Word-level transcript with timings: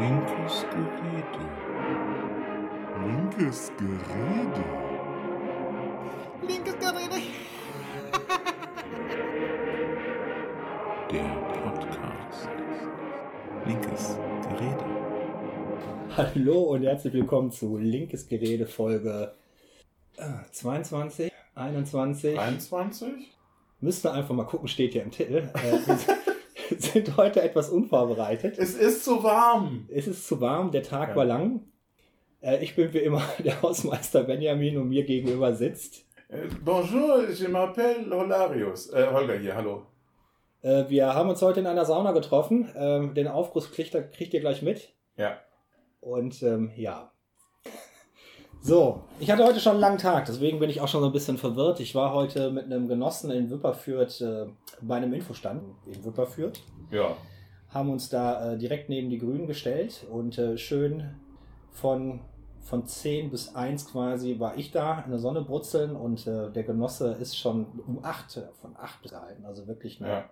Linkes 0.00 0.64
Gerede. 0.70 1.44
Linkes 3.04 3.70
Gerede. 3.76 4.64
Linkes 6.48 6.78
Gerede. 6.78 7.22
Der 11.10 11.28
Podcast. 11.52 12.48
Linkes 13.66 14.16
Gerede. 14.48 14.84
Hallo 16.16 16.62
und 16.62 16.82
herzlich 16.84 17.12
willkommen 17.12 17.50
zu 17.50 17.76
Linkes 17.76 18.26
Gerede 18.26 18.64
Folge 18.64 19.34
äh, 20.16 20.50
22, 20.50 21.30
21. 21.54 22.36
23? 22.36 23.36
Müsste 23.80 24.12
einfach 24.12 24.34
mal 24.34 24.44
gucken, 24.44 24.66
steht 24.66 24.94
hier 24.94 25.02
im 25.02 25.10
Titel. 25.10 25.50
Wir 26.70 26.78
sind 26.80 27.16
heute 27.16 27.42
etwas 27.42 27.68
unvorbereitet. 27.68 28.56
Es 28.58 28.74
ist 28.74 29.04
zu 29.04 29.22
warm. 29.22 29.86
Es 29.92 30.06
ist 30.06 30.26
zu 30.26 30.40
warm, 30.40 30.70
der 30.70 30.82
Tag 30.82 31.10
Ja. 31.10 31.16
war 31.16 31.24
lang. 31.24 31.60
Äh, 32.40 32.62
ich 32.64 32.74
bin 32.76 32.92
wie 32.94 32.98
immer 32.98 33.22
der 33.44 33.60
Hausmeister 33.60 34.22
Benjamin 34.24 34.78
und 34.78 34.88
mir 34.88 35.04
gegenüber 35.04 35.52
sitzt. 35.54 36.06
Äh, 36.28 36.46
bonjour, 36.64 37.28
je 37.28 37.46
m'appelle 37.48 38.10
Holarius. 38.10 38.90
Äh, 38.92 39.06
Holger 39.12 39.36
hier, 39.38 39.54
hallo. 39.54 39.82
Äh, 40.62 40.84
wir 40.88 41.14
haben 41.14 41.28
uns 41.28 41.42
heute 41.42 41.60
in 41.60 41.66
einer 41.66 41.84
Sauna 41.84 42.12
getroffen. 42.12 42.70
Ähm, 42.76 43.14
den 43.14 43.28
Aufguss 43.28 43.70
kriegt, 43.72 43.94
ihr- 43.94 44.02
kriegt 44.02 44.32
ihr 44.34 44.40
gleich 44.40 44.62
mit. 44.62 44.92
Ja. 45.16 45.38
Und 46.00 46.42
ähm, 46.42 46.70
ja. 46.76 47.10
So, 48.62 49.00
ich 49.18 49.30
hatte 49.30 49.44
heute 49.44 49.58
schon 49.58 49.72
einen 49.72 49.80
langen 49.80 49.98
Tag, 49.98 50.26
deswegen 50.26 50.58
bin 50.58 50.68
ich 50.68 50.80
auch 50.80 50.88
schon 50.88 51.00
so 51.00 51.06
ein 51.06 51.12
bisschen 51.12 51.38
verwirrt. 51.38 51.80
Ich 51.80 51.94
war 51.94 52.12
heute 52.12 52.50
mit 52.50 52.66
einem 52.66 52.88
Genossen 52.88 53.30
in 53.30 53.50
Wipperfürth 53.50 54.20
äh, 54.20 54.46
bei 54.82 54.96
einem 54.96 55.14
Infostand 55.14 55.62
in 55.86 56.04
Wipperfürth, 56.04 56.60
Ja. 56.90 57.16
haben 57.70 57.90
uns 57.90 58.10
da 58.10 58.52
äh, 58.52 58.58
direkt 58.58 58.90
neben 58.90 59.08
die 59.08 59.18
Grünen 59.18 59.46
gestellt 59.46 60.04
und 60.10 60.36
äh, 60.38 60.58
schön 60.58 61.04
von, 61.72 62.20
von 62.60 62.86
10 62.86 63.30
bis 63.30 63.54
1 63.54 63.90
quasi 63.92 64.38
war 64.38 64.56
ich 64.58 64.70
da 64.70 65.00
in 65.00 65.10
der 65.10 65.20
Sonne 65.20 65.40
brutzeln 65.40 65.96
und 65.96 66.26
äh, 66.26 66.50
der 66.50 66.64
Genosse 66.64 67.12
ist 67.18 67.38
schon 67.38 67.66
um 67.86 68.04
8, 68.04 68.36
äh, 68.36 68.40
von 68.60 68.76
8 68.76 69.00
bis 69.02 69.12
gehalten, 69.12 69.46
also 69.46 69.66
wirklich 69.68 70.02
eine 70.02 70.10
Ja. 70.10 70.30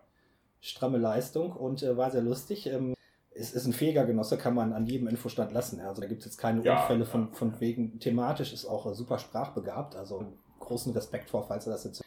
stramme 0.60 0.98
Leistung 0.98 1.52
und 1.52 1.82
äh, 1.82 1.96
war 1.96 2.10
sehr 2.10 2.22
lustig. 2.22 2.66
Ähm, 2.66 2.92
es 3.38 3.52
ist 3.52 3.66
ein 3.66 3.72
fähiger 3.72 4.04
Genosse, 4.04 4.36
kann 4.36 4.54
man 4.54 4.72
an 4.72 4.86
jedem 4.86 5.08
Infostand 5.08 5.52
lassen. 5.52 5.80
Also 5.80 6.00
da 6.00 6.08
gibt 6.08 6.20
es 6.20 6.26
jetzt 6.26 6.38
keine 6.38 6.62
Ja, 6.62 6.80
Unfälle 6.80 7.04
von, 7.04 7.32
von 7.32 7.60
wegen. 7.60 7.98
Thematisch 8.00 8.52
ist 8.52 8.66
auch 8.66 8.92
super 8.94 9.18
sprachbegabt, 9.18 9.94
also 9.96 10.24
großen 10.58 10.92
Respekt 10.92 11.30
vor, 11.30 11.44
falls 11.44 11.66
er 11.66 11.72
das 11.72 11.84
jetzt. 11.84 12.02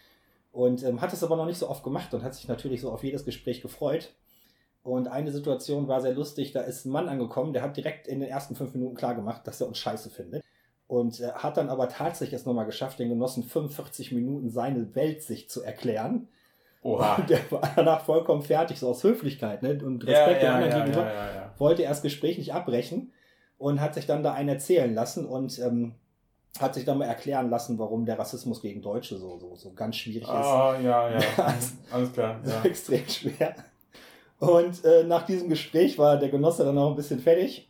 Und 0.51 0.83
ähm, 0.83 0.99
hat 0.99 1.13
es 1.13 1.23
aber 1.23 1.37
noch 1.37 1.45
nicht 1.45 1.57
so 1.57 1.69
oft 1.69 1.83
gemacht 1.83 2.13
und 2.13 2.23
hat 2.23 2.35
sich 2.35 2.47
natürlich 2.47 2.81
so 2.81 2.91
auf 2.91 3.03
jedes 3.03 3.23
Gespräch 3.23 3.61
gefreut. 3.61 4.13
Und 4.83 5.07
eine 5.07 5.31
Situation 5.31 5.87
war 5.87 6.01
sehr 6.01 6.13
lustig, 6.13 6.51
da 6.51 6.61
ist 6.61 6.85
ein 6.85 6.91
Mann 6.91 7.07
angekommen, 7.07 7.53
der 7.53 7.61
hat 7.61 7.77
direkt 7.77 8.07
in 8.07 8.19
den 8.19 8.29
ersten 8.29 8.55
fünf 8.55 8.73
Minuten 8.73 8.95
klar 8.95 9.15
gemacht, 9.15 9.45
dass 9.45 9.61
er 9.61 9.67
uns 9.67 9.77
scheiße 9.77 10.09
findet. 10.09 10.43
Und 10.87 11.21
äh, 11.21 11.31
hat 11.31 11.55
dann 11.57 11.69
aber 11.69 11.87
tatsächlich 11.87 12.39
es 12.39 12.45
nochmal 12.45 12.65
geschafft, 12.65 12.99
den 12.99 13.09
Genossen 13.09 13.43
45 13.43 14.11
Minuten 14.11 14.49
seine 14.49 14.93
Weltsicht 14.95 15.49
zu 15.49 15.61
erklären. 15.61 16.27
Oha. 16.83 17.15
Und 17.15 17.29
der 17.29 17.39
war 17.51 17.61
danach 17.75 18.01
vollkommen 18.05 18.41
fertig, 18.41 18.79
so 18.79 18.89
aus 18.89 19.03
Höflichkeit 19.03 19.61
ne? 19.63 19.79
und 19.83 20.03
Ja, 20.03 20.17
Respekt 20.25 20.41
den 20.41 20.47
ja, 20.47 20.53
anderen 20.55 20.71
ja, 20.71 20.79
gegenüber. 20.79 21.05
ja, 21.05 21.13
ja, 21.13 21.35
ja. 21.35 21.53
Wollte 21.57 21.83
er 21.83 21.89
das 21.89 22.01
Gespräch 22.01 22.37
nicht 22.39 22.53
abbrechen 22.53 23.11
und 23.57 23.79
hat 23.81 23.93
sich 23.93 24.07
dann 24.07 24.23
da 24.23 24.33
einen 24.33 24.49
erzählen 24.49 24.93
lassen 24.93 25.25
und 25.25 25.59
ähm, 25.59 25.93
hat 26.59 26.73
sich 26.73 26.83
dann 26.83 26.97
mal 26.97 27.05
erklären 27.05 27.49
lassen, 27.49 27.77
warum 27.79 28.05
der 28.05 28.17
Rassismus 28.19 28.61
gegen 28.61 28.81
Deutsche 28.81 29.17
so, 29.17 29.37
so, 29.37 29.55
so 29.55 29.73
ganz 29.73 29.95
schwierig 29.97 30.23
ist. 30.23 30.29
Ah, 30.29 30.75
ja, 30.81 31.11
ja. 31.11 31.19
Also- 31.37 31.73
Alles 31.91 32.11
klar. 32.13 32.39
So 32.43 32.51
Ja. 32.51 32.63
extrem 32.63 33.07
schwer. 33.07 33.55
Und 34.39 34.83
äh, 34.83 35.03
nach 35.03 35.25
diesem 35.27 35.49
Gespräch 35.49 35.99
war 35.99 36.17
der 36.17 36.29
Genosse 36.29 36.65
dann 36.65 36.77
auch 36.79 36.89
ein 36.89 36.95
bisschen 36.95 37.19
fertig. 37.19 37.69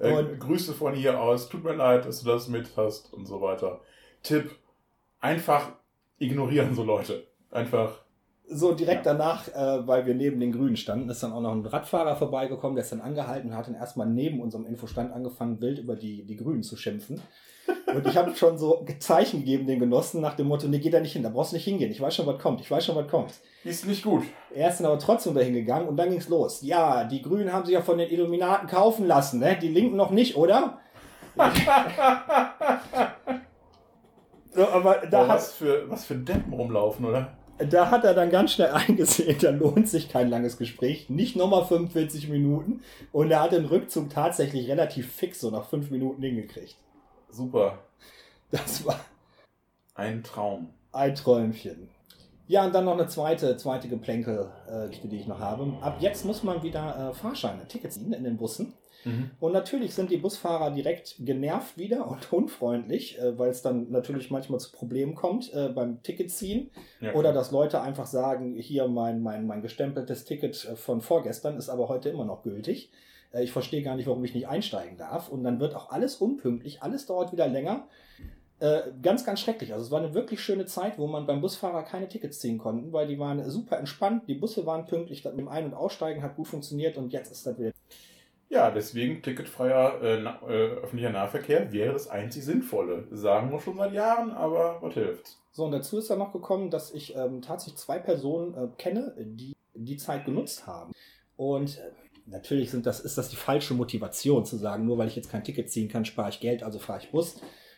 Äh, 0.00 0.12
Und- 0.12 0.40
Grüße 0.40 0.72
von 0.74 0.92
hier 0.94 1.20
aus. 1.20 1.48
Tut 1.48 1.62
mir 1.62 1.74
leid, 1.74 2.04
dass 2.04 2.22
du 2.22 2.28
das 2.28 2.48
mit 2.48 2.76
hast 2.76 3.12
und 3.12 3.26
so 3.26 3.40
weiter. 3.40 3.80
Tipp: 4.24 4.50
Einfach 5.20 5.68
ignorieren 6.18 6.74
so 6.74 6.82
Leute. 6.82 7.26
Einfach. 7.52 8.00
So 8.52 8.72
direkt 8.72 9.06
Ja. 9.06 9.12
danach, 9.12 9.46
äh, 9.48 9.86
weil 9.86 10.06
wir 10.06 10.14
neben 10.14 10.40
den 10.40 10.50
Grünen 10.50 10.76
standen, 10.76 11.08
ist 11.08 11.22
dann 11.22 11.32
auch 11.32 11.40
noch 11.40 11.52
ein 11.52 11.64
Radfahrer 11.64 12.16
vorbeigekommen, 12.16 12.74
der 12.74 12.82
ist 12.82 12.90
dann 12.90 13.00
angehalten 13.00 13.50
und 13.50 13.56
hat 13.56 13.68
dann 13.68 13.76
erstmal 13.76 14.08
neben 14.08 14.40
unserem 14.40 14.66
Infostand 14.66 15.12
angefangen, 15.12 15.60
wild 15.60 15.78
über 15.78 15.94
die, 15.94 16.24
die 16.26 16.36
Grünen 16.36 16.64
zu 16.64 16.76
schimpfen. 16.76 17.22
Und 17.94 18.06
ich 18.06 18.16
habe 18.16 18.34
schon 18.34 18.56
so 18.58 18.84
Zeichen 18.98 19.40
gegeben 19.40 19.66
den 19.66 19.78
Genossen 19.78 20.20
nach 20.20 20.34
dem 20.34 20.48
Motto, 20.48 20.66
nee, 20.66 20.78
geh 20.78 20.90
da 20.90 20.98
nicht 20.98 21.12
hin, 21.12 21.22
da 21.22 21.28
brauchst 21.28 21.52
du 21.52 21.56
nicht 21.56 21.64
hingehen, 21.64 21.90
ich 21.90 22.00
weiß 22.00 22.14
schon, 22.16 22.26
was 22.26 22.40
kommt, 22.40 22.60
ich 22.60 22.70
weiß 22.70 22.84
schon, 22.84 22.96
was 22.96 23.06
kommt. 23.08 23.32
Ist 23.62 23.86
nicht 23.86 24.02
gut. 24.02 24.24
Er 24.52 24.70
ist 24.70 24.78
dann 24.78 24.86
aber 24.86 24.98
trotzdem 24.98 25.34
dahin 25.34 25.54
gegangen 25.54 25.86
und 25.86 25.96
dann 25.96 26.10
ging's 26.10 26.28
los. 26.28 26.62
Ja, 26.62 27.04
die 27.04 27.22
Grünen 27.22 27.52
haben 27.52 27.64
sich 27.64 27.74
ja 27.74 27.82
von 27.82 27.98
den 27.98 28.10
Illuminaten 28.10 28.68
kaufen 28.68 29.06
lassen, 29.06 29.38
ne? 29.40 29.56
Die 29.60 29.68
Linken 29.68 29.96
noch 29.96 30.10
nicht, 30.10 30.36
oder? 30.36 30.78
so, 34.52 34.68
aber 34.68 35.02
da 35.08 35.20
hat, 35.20 35.28
was, 35.28 35.52
für, 35.52 35.88
was 35.88 36.04
für 36.04 36.16
Deppen 36.16 36.52
rumlaufen, 36.52 37.04
oder? 37.04 37.36
Da 37.68 37.90
hat 37.90 38.04
er 38.04 38.14
dann 38.14 38.30
ganz 38.30 38.52
schnell 38.52 38.70
eingesehen, 38.72 39.36
da 39.40 39.50
lohnt 39.50 39.88
sich 39.88 40.08
kein 40.08 40.30
langes 40.30 40.56
Gespräch, 40.56 41.10
nicht 41.10 41.36
nochmal 41.36 41.64
45 41.64 42.28
Minuten. 42.28 42.82
Und 43.12 43.30
er 43.30 43.42
hat 43.42 43.52
den 43.52 43.66
Rückzug 43.66 44.10
tatsächlich 44.10 44.68
relativ 44.68 45.12
fix, 45.12 45.40
so 45.40 45.50
nach 45.50 45.68
fünf 45.68 45.90
Minuten 45.90 46.22
hingekriegt. 46.22 46.76
Super. 47.30 47.78
Das 48.50 48.84
war 48.84 49.00
Ein 49.94 50.22
Traum. 50.22 50.70
ein 50.92 51.14
Träumchen. 51.14 51.88
Ja, 52.48 52.64
und 52.64 52.74
dann 52.74 52.84
noch 52.84 52.94
eine 52.94 53.06
zweite, 53.06 53.56
zweite 53.56 53.88
Geplänkel-Geschichte, 53.88 55.06
die 55.06 55.18
ich 55.18 55.28
noch 55.28 55.38
habe. 55.38 55.72
Ab 55.82 55.98
jetzt 56.00 56.24
muss 56.24 56.42
man 56.42 56.64
wieder 56.64 57.10
äh, 57.10 57.14
Fahrscheine, 57.14 57.68
Tickets 57.68 57.94
ziehen 57.94 58.12
in 58.12 58.24
den 58.24 58.36
Bussen. 58.36 58.72
Mhm. 59.04 59.30
Und 59.40 59.52
natürlich 59.52 59.94
sind 59.94 60.10
die 60.10 60.18
Busfahrer 60.18 60.70
direkt 60.70 61.16
genervt 61.18 61.78
wieder 61.78 62.06
und 62.08 62.32
unfreundlich, 62.32 63.18
äh, 63.18 63.38
weil 63.38 63.50
es 63.50 63.62
dann 63.62 63.90
natürlich 63.90 64.30
manchmal 64.30 64.60
zu 64.60 64.72
Problemen 64.72 65.14
kommt 65.14 65.52
äh, 65.54 65.68
beim 65.68 66.02
Ticketziehen. 66.02 66.70
Ja. 67.00 67.14
Oder 67.14 67.32
dass 67.32 67.50
Leute 67.50 67.80
einfach 67.80 68.06
sagen, 68.06 68.56
hier 68.56 68.88
mein, 68.88 69.22
mein, 69.22 69.46
mein 69.46 69.62
gestempeltes 69.62 70.24
Ticket 70.24 70.64
äh, 70.64 70.76
von 70.76 71.00
vorgestern 71.00 71.56
ist 71.56 71.68
aber 71.68 71.88
heute 71.88 72.08
immer 72.08 72.24
noch 72.24 72.42
gültig. 72.42 72.90
Ich 73.40 73.52
verstehe 73.52 73.82
gar 73.82 73.94
nicht, 73.94 74.08
warum 74.08 74.24
ich 74.24 74.34
nicht 74.34 74.48
einsteigen 74.48 74.96
darf. 74.96 75.28
Und 75.28 75.44
dann 75.44 75.60
wird 75.60 75.76
auch 75.76 75.90
alles 75.90 76.16
unpünktlich, 76.16 76.82
alles 76.82 77.06
dauert 77.06 77.30
wieder 77.30 77.46
länger. 77.46 77.86
Ganz, 79.02 79.24
ganz 79.24 79.38
schrecklich. 79.38 79.72
Also 79.72 79.84
es 79.84 79.92
war 79.92 80.00
eine 80.00 80.14
wirklich 80.14 80.40
schöne 80.40 80.66
Zeit, 80.66 80.98
wo 80.98 81.06
man 81.06 81.28
beim 81.28 81.40
Busfahrer 81.40 81.84
keine 81.84 82.08
Tickets 82.08 82.40
ziehen 82.40 82.58
konnten, 82.58 82.92
weil 82.92 83.06
die 83.06 83.20
waren 83.20 83.48
super 83.48 83.78
entspannt, 83.78 84.24
die 84.26 84.34
Busse 84.34 84.66
waren 84.66 84.84
pünktlich, 84.84 85.22
das 85.22 85.32
mit 85.32 85.42
dem 85.42 85.48
Ein- 85.48 85.66
und 85.66 85.74
Aussteigen 85.74 86.24
hat 86.24 86.34
gut 86.34 86.48
funktioniert 86.48 86.96
und 86.96 87.12
jetzt 87.12 87.30
ist 87.30 87.46
das 87.46 87.56
wieder. 87.56 87.70
Ja, 88.50 88.72
deswegen 88.72 89.22
ticketfreier 89.22 90.02
äh, 90.02 90.20
na, 90.20 90.40
äh, 90.48 90.80
öffentlicher 90.82 91.10
Nahverkehr 91.10 91.72
wäre 91.72 91.92
das 91.92 92.08
einzig 92.08 92.44
Sinnvolle. 92.44 93.06
Sagen 93.12 93.52
wir 93.52 93.60
schon 93.60 93.76
seit 93.76 93.92
Jahren, 93.92 94.32
aber 94.32 94.78
was 94.82 94.94
hilft? 94.94 95.38
So, 95.52 95.64
und 95.66 95.70
dazu 95.70 95.98
ist 95.98 96.10
dann 96.10 96.18
noch 96.18 96.32
gekommen, 96.32 96.68
dass 96.68 96.90
ich 96.92 97.14
ähm, 97.14 97.42
tatsächlich 97.42 97.78
zwei 97.78 98.00
Personen 98.00 98.54
äh, 98.54 98.66
kenne, 98.76 99.14
die 99.18 99.54
die 99.74 99.96
Zeit 99.96 100.24
genutzt 100.24 100.66
haben. 100.66 100.92
Und 101.36 101.78
äh, 101.78 101.92
natürlich 102.26 102.72
sind 102.72 102.86
das, 102.86 102.98
ist 102.98 103.16
das 103.16 103.28
die 103.28 103.36
falsche 103.36 103.74
Motivation 103.74 104.44
zu 104.44 104.56
sagen, 104.56 104.84
nur 104.84 104.98
weil 104.98 105.06
ich 105.06 105.16
jetzt 105.16 105.30
kein 105.30 105.44
Ticket 105.44 105.70
ziehen 105.70 105.88
kann, 105.88 106.04
spare 106.04 106.30
ich 106.30 106.40
Geld, 106.40 106.64
also 106.64 106.80
fahre 106.80 106.98
ich 107.00 107.10
Bus. 107.12 107.36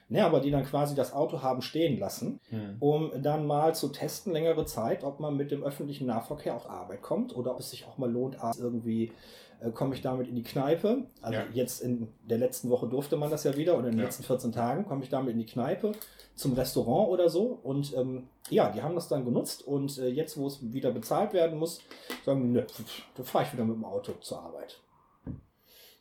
Ne, 0.09 0.23
aber 0.25 0.41
die 0.41 0.51
dann 0.51 0.65
quasi 0.65 0.95
das 0.95 1.15
Auto 1.15 1.41
haben 1.41 1.63
stehen 1.63 1.99
lassen, 1.99 2.39
um 2.81 3.13
dann 3.23 3.47
mal 3.47 3.75
zu 3.75 3.89
testen, 3.89 4.35
längere 4.35 4.67
Zeit, 4.67 5.05
ob 5.05 5.21
man 5.21 5.39
mit 5.39 5.51
dem 5.51 5.63
öffentlichen 5.63 6.07
Nahverkehr 6.07 6.55
auf 6.55 6.69
Arbeit 6.69 7.01
kommt 7.01 7.35
oder 7.35 7.53
ob 7.53 7.61
es 7.61 7.71
sich 7.71 7.87
auch 7.87 7.97
mal 7.97 8.11
lohnt, 8.13 8.37
irgendwie 8.59 9.13
äh, 9.63 9.71
komme 9.71 9.95
ich 9.95 10.01
damit 10.03 10.29
in 10.29 10.35
die 10.35 10.43
Kneipe. 10.43 11.05
Also 11.21 11.39
Ja. 11.39 11.47
jetzt 11.53 11.81
in 11.81 12.09
der 12.29 12.39
letzten 12.39 12.71
Woche 12.71 12.89
durfte 12.89 13.17
man 13.17 13.31
das 13.31 13.45
ja 13.45 13.57
wieder 13.57 13.75
oder 13.79 13.87
in 13.89 13.93
den 13.93 14.01
Ja. 14.01 14.05
letzten 14.07 14.23
14 14.25 14.53
Tagen 14.53 14.87
komme 14.87 15.03
ich 15.05 15.09
damit 15.11 15.33
in 15.33 15.39
die 15.39 15.47
Kneipe 15.47 15.93
zum 16.35 16.55
Restaurant 16.55 17.09
oder 17.11 17.29
so. 17.29 17.61
Und 17.63 17.95
ähm, 17.97 18.29
ja, 18.51 18.71
die 18.71 18.83
haben 18.83 18.95
das 18.95 19.09
dann 19.09 19.25
genutzt 19.25 19.67
und 19.67 19.99
äh, 19.99 20.09
jetzt, 20.09 20.37
wo 20.37 20.47
es 20.47 20.73
wieder 20.73 20.91
bezahlt 20.91 21.33
werden 21.33 21.59
muss, 21.59 21.81
sagen, 22.25 22.53
ne, 22.53 22.67
da 23.15 23.23
fahre 23.23 23.45
ich 23.45 23.53
wieder 23.53 23.65
mit 23.65 23.77
dem 23.77 23.85
Auto 23.85 24.13
zur 24.21 24.43
Arbeit. 24.43 24.81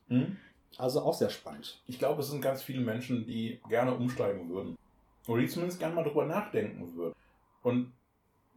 Hm? 0.08 0.38
Also 0.78 1.02
auch 1.02 1.14
sehr 1.14 1.30
spannend. 1.30 1.82
Ich 1.86 2.00
glaube, 2.00 2.22
es 2.22 2.30
sind 2.30 2.42
ganz 2.42 2.64
viele 2.64 2.82
Menschen, 2.82 3.26
die 3.26 3.62
gerne 3.70 3.94
umsteigen 3.94 4.50
würden. 4.50 4.78
Oder 5.28 5.42
die 5.42 5.48
zumindest 5.48 5.80
gerne 5.80 5.96
mal 5.96 6.04
drüber 6.04 6.26
nachdenken 6.26 6.96
würden. 6.96 7.14
Und 7.62 7.94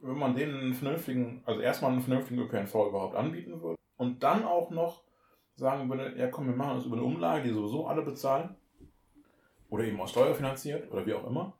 wenn 0.00 0.16
man 0.18 0.34
denen 0.34 0.58
einen 0.58 0.74
vernünftigen, 0.74 1.42
also 1.44 1.60
erstmal 1.60 1.92
einen 1.92 2.02
vernünftigen 2.02 2.40
ÖPNV 2.40 2.74
überhaupt 2.74 3.16
anbieten 3.16 3.60
würde 3.60 3.76
und 3.96 4.22
dann 4.22 4.44
auch 4.44 4.70
noch 4.70 5.02
sagen 5.56 5.88
würde, 5.88 6.14
ja 6.18 6.28
komm, 6.28 6.46
wir 6.48 6.56
machen 6.56 6.76
das 6.76 6.86
über 6.86 6.96
eine 6.96 7.04
Umlage, 7.04 7.44
die 7.48 7.54
sowieso 7.54 7.86
alle 7.86 8.02
bezahlen. 8.02 8.56
Oder 9.70 9.84
eben 9.84 10.00
aus 10.00 10.10
Steuer 10.10 10.34
finanziert 10.34 10.90
oder 10.92 11.04
wie 11.06 11.14
auch 11.14 11.26
immer. 11.26 11.56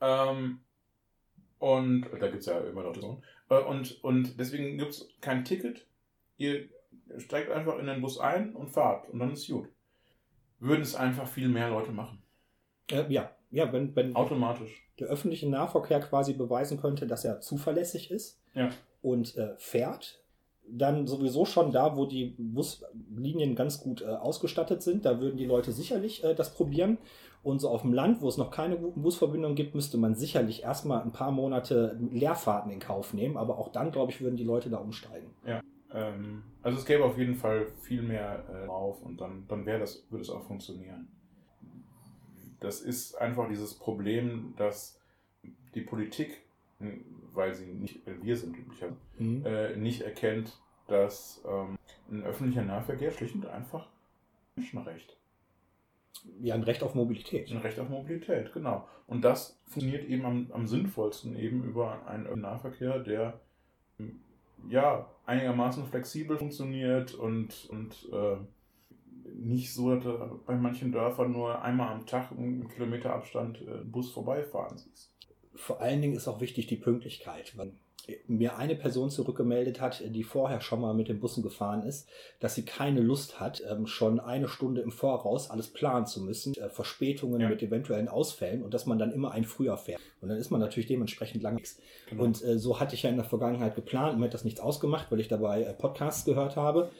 Ähm, 0.00 0.60
und 1.58 2.02
da 2.20 2.28
gibt 2.28 2.40
es 2.40 2.46
ja 2.46 2.58
immer 2.60 2.82
noch 2.84 2.94
so. 2.94 3.20
Äh, 3.48 3.60
Und, 3.60 4.02
und 4.04 4.38
deswegen 4.38 4.78
gibt 4.78 4.90
es 4.92 5.08
kein 5.20 5.44
Ticket. 5.44 5.86
Ihr 6.36 6.68
steigt 7.16 7.50
einfach 7.50 7.78
in 7.78 7.86
den 7.86 8.00
Bus 8.00 8.18
ein 8.20 8.54
und 8.54 8.68
fahrt 8.68 9.08
und 9.10 9.18
dann 9.18 9.32
ist 9.32 9.48
gut. 9.48 9.68
Würden 10.60 10.82
es 10.82 10.94
einfach 10.94 11.26
viel 11.26 11.48
mehr 11.48 11.70
Leute 11.70 11.90
machen. 11.90 12.22
Äh, 12.90 13.04
ja, 13.12 13.30
ja, 13.50 13.72
wenn, 13.72 13.94
wenn 13.96 14.14
Automatisch. 14.14 14.82
der 14.98 15.08
öffentliche 15.08 15.48
Nahverkehr 15.48 16.00
quasi 16.00 16.34
beweisen 16.34 16.80
könnte, 16.80 17.06
dass 17.06 17.24
er 17.24 17.40
zuverlässig 17.40 18.10
ist 18.10 18.40
Ja. 18.54 18.70
und 19.02 19.36
äh, 19.36 19.56
fährt, 19.56 20.22
dann 20.70 21.06
sowieso 21.06 21.44
schon 21.44 21.72
da, 21.72 21.96
wo 21.96 22.06
die 22.06 22.34
Bus 22.38 22.84
Linien 23.16 23.54
ganz 23.54 23.80
gut 23.80 24.02
äh, 24.02 24.06
ausgestattet 24.06 24.82
sind. 24.82 25.04
Da 25.04 25.20
würden 25.20 25.36
die 25.36 25.44
Leute 25.46 25.72
sicherlich 25.72 26.24
äh, 26.24 26.34
das 26.34 26.54
probieren. 26.54 26.98
Und 27.42 27.60
so 27.60 27.68
auf 27.68 27.82
dem 27.82 27.92
Land, 27.92 28.20
wo 28.20 28.28
es 28.28 28.36
noch 28.36 28.50
keine 28.50 28.76
guten 28.76 29.02
Busverbindungen 29.02 29.56
gibt, 29.56 29.74
müsste 29.74 29.96
man 29.96 30.14
sicherlich 30.14 30.64
erstmal 30.64 31.02
ein 31.02 31.12
paar 31.12 31.30
Monate 31.30 31.98
Leerfahrten 32.10 32.70
in 32.70 32.80
Kauf 32.80 33.14
nehmen. 33.14 33.36
Aber 33.36 33.58
auch 33.58 33.68
dann, 33.68 33.92
glaube 33.92 34.10
ich, 34.12 34.20
würden 34.20 34.36
die 34.36 34.44
Leute 34.44 34.70
da 34.70 34.78
umsteigen. 34.78 35.30
Ja. 35.46 35.60
Ähm, 35.92 36.42
also 36.62 36.78
es 36.78 36.84
gäbe 36.84 37.04
auf 37.04 37.16
jeden 37.16 37.36
Fall 37.36 37.66
viel 37.80 38.02
mehr 38.02 38.44
äh, 38.48 38.66
drauf 38.66 39.02
und 39.02 39.20
dann, 39.20 39.46
dann 39.48 39.64
wäre 39.64 39.80
das, 39.80 40.04
würde 40.10 40.22
es 40.22 40.30
auch 40.30 40.42
funktionieren. 40.42 41.08
Das 42.60 42.80
ist 42.80 43.14
einfach 43.16 43.48
dieses 43.48 43.74
Problem, 43.74 44.54
dass 44.56 45.00
die 45.74 45.80
Politik, 45.80 46.42
weil 47.38 47.54
sie 47.54 47.66
nicht, 47.66 48.00
wir 48.04 48.36
sind 48.36 48.58
üblicherweise, 48.58 48.98
Mhm. 49.18 49.46
äh, 49.46 49.76
nicht 49.76 50.02
erkennt, 50.02 50.60
dass 50.88 51.42
ähm, 51.48 51.78
ein 52.10 52.24
öffentlicher 52.24 52.64
Nahverkehr 52.64 53.12
schlicht 53.12 53.36
und 53.36 53.46
einfach 53.46 53.88
Menschenrecht. 54.56 55.16
Ja, 56.40 56.56
ein 56.56 56.64
Recht 56.64 56.82
auf 56.82 56.94
Mobilität. 56.96 57.50
Ein 57.50 57.58
Recht 57.58 57.78
auf 57.78 57.88
Mobilität, 57.88 58.52
genau. 58.52 58.88
Und 59.06 59.22
das 59.22 59.56
funktioniert 59.68 60.08
eben 60.08 60.26
am, 60.26 60.50
am 60.52 60.66
sinnvollsten 60.66 61.36
eben 61.38 61.62
über 61.62 62.06
einen 62.08 62.26
öffentlichen 62.26 62.42
Nahverkehr, 62.42 62.98
der 62.98 63.40
ähm, 64.00 64.20
ja 64.68 65.08
einigermaßen 65.24 65.86
flexibel 65.86 66.36
funktioniert 66.38 67.14
und, 67.14 67.68
und 67.70 68.08
äh, 68.12 68.36
nicht 69.32 69.72
so, 69.72 69.94
dass 69.94 70.02
du 70.04 70.40
bei 70.44 70.56
manchen 70.56 70.90
Dörfern 70.90 71.30
nur 71.30 71.62
einmal 71.62 71.92
am 71.92 72.04
Tag 72.04 72.32
einen 72.32 72.66
Kilometer 72.68 73.12
Abstand 73.14 73.62
äh, 73.62 73.74
einen 73.74 73.92
Bus 73.92 74.10
vorbeifahren 74.10 74.76
siehst. 74.76 75.14
Vor 75.58 75.80
allen 75.80 76.00
Dingen 76.00 76.16
ist 76.16 76.28
auch 76.28 76.40
wichtig 76.40 76.66
die 76.66 76.76
Pünktlichkeit. 76.76 77.56
Weil 77.56 77.72
mir 78.26 78.56
eine 78.56 78.74
Person 78.74 79.10
zurückgemeldet 79.10 79.82
hat, 79.82 80.02
die 80.02 80.22
vorher 80.22 80.62
schon 80.62 80.80
mal 80.80 80.94
mit 80.94 81.08
den 81.08 81.20
Bussen 81.20 81.42
gefahren 81.42 81.82
ist, 81.82 82.08
dass 82.40 82.54
sie 82.54 82.64
keine 82.64 83.00
Lust 83.02 83.38
hat, 83.38 83.62
ähm, 83.68 83.86
schon 83.86 84.18
eine 84.18 84.48
Stunde 84.48 84.80
im 84.80 84.90
Voraus 84.92 85.50
alles 85.50 85.68
planen 85.68 86.06
zu 86.06 86.22
müssen, 86.22 86.54
äh, 86.54 86.70
Verspätungen 86.70 87.42
Ja. 87.42 87.50
mit 87.50 87.62
eventuellen 87.62 88.08
Ausfällen 88.08 88.62
und 88.62 88.72
dass 88.72 88.86
man 88.86 88.98
dann 88.98 89.12
immer 89.12 89.32
ein 89.32 89.44
früher 89.44 89.76
fährt. 89.76 90.00
Und 90.22 90.30
dann 90.30 90.38
ist 90.38 90.50
man 90.50 90.58
natürlich 90.58 90.86
dementsprechend 90.86 91.42
lang. 91.42 91.60
Genau. 92.08 92.22
Und 92.22 92.42
äh, 92.42 92.58
so 92.58 92.80
hatte 92.80 92.94
ich 92.94 93.02
ja 93.02 93.10
in 93.10 93.16
der 93.16 93.26
Vergangenheit 93.26 93.74
geplant. 93.74 94.18
Mir 94.18 94.24
hat 94.24 94.32
das 94.34 94.44
nichts 94.44 94.60
ausgemacht, 94.60 95.10
weil 95.10 95.20
ich 95.20 95.28
dabei 95.28 95.64
äh, 95.64 95.74
Podcasts 95.74 96.24
gehört 96.24 96.56
habe. 96.56 96.90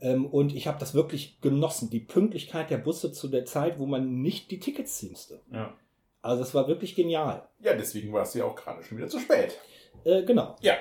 Ähm, 0.00 0.24
und 0.24 0.54
ich 0.54 0.68
habe 0.68 0.78
das 0.78 0.94
wirklich 0.94 1.40
genossen. 1.40 1.90
Die 1.90 1.98
Pünktlichkeit 1.98 2.70
der 2.70 2.78
Busse 2.78 3.10
zu 3.10 3.26
der 3.26 3.44
Zeit, 3.44 3.80
wo 3.80 3.86
man 3.86 4.22
nicht 4.22 4.52
die 4.52 4.60
Tickets 4.60 4.98
ziehen 4.98 5.10
musste. 5.10 5.40
ja. 5.52 5.74
Also 6.22 6.42
das 6.42 6.54
war 6.54 6.68
wirklich 6.68 6.94
genial. 6.94 7.48
ja, 7.60 7.74
deswegen 7.74 8.12
war 8.12 8.22
es 8.22 8.34
ja 8.34 8.44
auch 8.44 8.56
gerade 8.56 8.82
schon 8.82 8.98
wieder 8.98 9.08
zu 9.08 9.20
spät. 9.20 9.56
Äh, 10.04 10.22
genau. 10.24 10.56
Ja. 10.60 10.74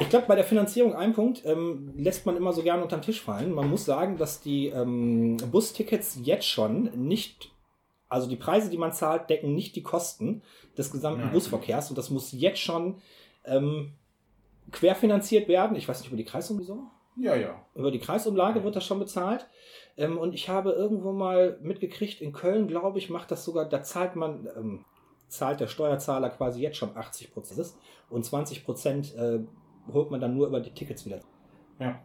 Ich 0.00 0.08
glaube, 0.08 0.26
bei 0.28 0.36
der 0.36 0.44
Finanzierung 0.44 0.94
ein 0.94 1.12
Punkt 1.12 1.44
ähm, 1.44 1.92
lässt 1.96 2.24
man 2.24 2.36
immer 2.36 2.52
so 2.52 2.62
gerne 2.62 2.82
unter 2.82 2.96
den 2.96 3.02
Tisch 3.02 3.20
fallen. 3.20 3.52
Man 3.52 3.68
muss 3.68 3.84
sagen, 3.84 4.16
dass 4.16 4.40
die 4.40 4.68
ähm, 4.68 5.38
Bustickets 5.50 6.20
jetzt 6.22 6.46
schon 6.46 6.84
nicht, 6.94 7.50
also 8.08 8.28
die 8.28 8.36
Preise, 8.36 8.70
die 8.70 8.78
man 8.78 8.92
zahlt, 8.92 9.28
decken 9.28 9.54
nicht 9.54 9.74
die 9.74 9.82
Kosten 9.82 10.42
des 10.76 10.92
gesamten 10.92 11.22
Nein. 11.22 11.32
Busverkehrs 11.32 11.90
und 11.90 11.98
das 11.98 12.10
muss 12.10 12.30
jetzt 12.32 12.60
schon 12.60 13.02
ähm, 13.44 13.94
querfinanziert 14.70 15.48
werden. 15.48 15.76
Ich 15.76 15.88
weiß 15.88 15.98
nicht, 16.00 16.08
über 16.08 16.16
die 16.16 16.24
Kreisumlage? 16.24 16.78
Ja, 17.20 17.34
ja. 17.34 17.60
Über 17.74 17.90
die 17.90 17.98
Kreisumlage 17.98 18.62
wird 18.64 18.76
das 18.76 18.84
schon 18.84 18.98
bezahlt. 19.00 19.48
Ähm, 19.96 20.18
und 20.18 20.34
ich 20.34 20.48
habe 20.48 20.70
irgendwo 20.70 21.12
mal 21.12 21.58
mitgekriegt, 21.60 22.20
in 22.20 22.32
Köln, 22.32 22.68
glaube 22.68 22.98
ich, 22.98 23.10
macht 23.10 23.30
das 23.30 23.44
sogar, 23.44 23.68
da 23.68 23.82
zahlt 23.82 24.14
man, 24.16 24.48
ähm, 24.56 24.84
zahlt 25.28 25.60
der 25.60 25.66
Steuerzahler 25.66 26.30
quasi 26.30 26.62
jetzt 26.62 26.76
schon 26.76 26.96
80 26.96 27.32
Prozent 27.32 27.74
und 28.08 28.24
20 28.24 28.64
Prozent 28.64 29.14
äh, 29.16 29.40
holt 29.92 30.10
man 30.10 30.20
dann 30.20 30.36
nur 30.36 30.46
über 30.46 30.60
die 30.60 30.70
Tickets 30.72 31.04
wieder. 31.04 31.20
Ja. 31.80 32.04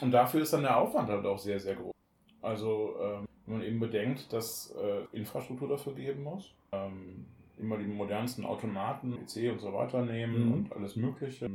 Und 0.00 0.10
dafür 0.10 0.42
ist 0.42 0.52
dann 0.52 0.62
der 0.62 0.76
Aufwand 0.76 1.08
halt 1.08 1.24
auch 1.24 1.38
sehr, 1.38 1.60
sehr 1.60 1.76
groß. 1.76 1.94
Also, 2.40 2.94
ähm, 3.00 3.26
wenn 3.46 3.58
man 3.58 3.66
eben 3.66 3.78
bedenkt, 3.80 4.32
dass 4.32 4.74
äh, 4.80 5.16
Infrastruktur 5.16 5.68
dafür 5.68 5.94
geben 5.94 6.22
muss, 6.24 6.54
ähm, 6.72 7.26
immer 7.58 7.76
die 7.76 7.86
modernsten 7.86 8.44
Automaten, 8.44 9.12
PC 9.12 9.52
und 9.52 9.60
so 9.60 9.72
weiter 9.72 10.02
nehmen 10.04 10.46
Mhm. 10.46 10.52
und 10.52 10.72
alles 10.72 10.96
Mögliche. 10.96 11.48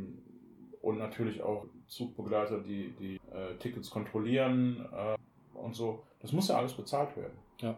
Und 0.82 0.98
natürlich 0.98 1.42
auch 1.42 1.66
Zugbegleiter, 1.88 2.60
die 2.60 2.94
die 3.00 3.16
äh, 3.32 3.56
Tickets 3.60 3.90
kontrollieren 3.90 4.86
äh, 4.94 5.18
und 5.58 5.76
so. 5.76 6.04
Das 6.20 6.32
muss 6.32 6.50
ja 6.50 6.58
alles 6.58 6.74
bezahlt 6.74 7.16
werden. 7.16 7.38
Ja. 7.60 7.78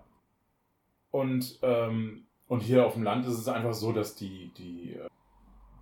Und, 1.11 1.59
ähm, 1.61 2.25
und 2.47 2.61
hier 2.61 2.85
auf 2.85 2.93
dem 2.93 3.03
Land 3.03 3.25
ist 3.25 3.37
es 3.37 3.47
einfach 3.47 3.73
so, 3.73 3.91
dass 3.91 4.15
die, 4.15 4.51
die, 4.57 4.95
äh, 4.95 5.07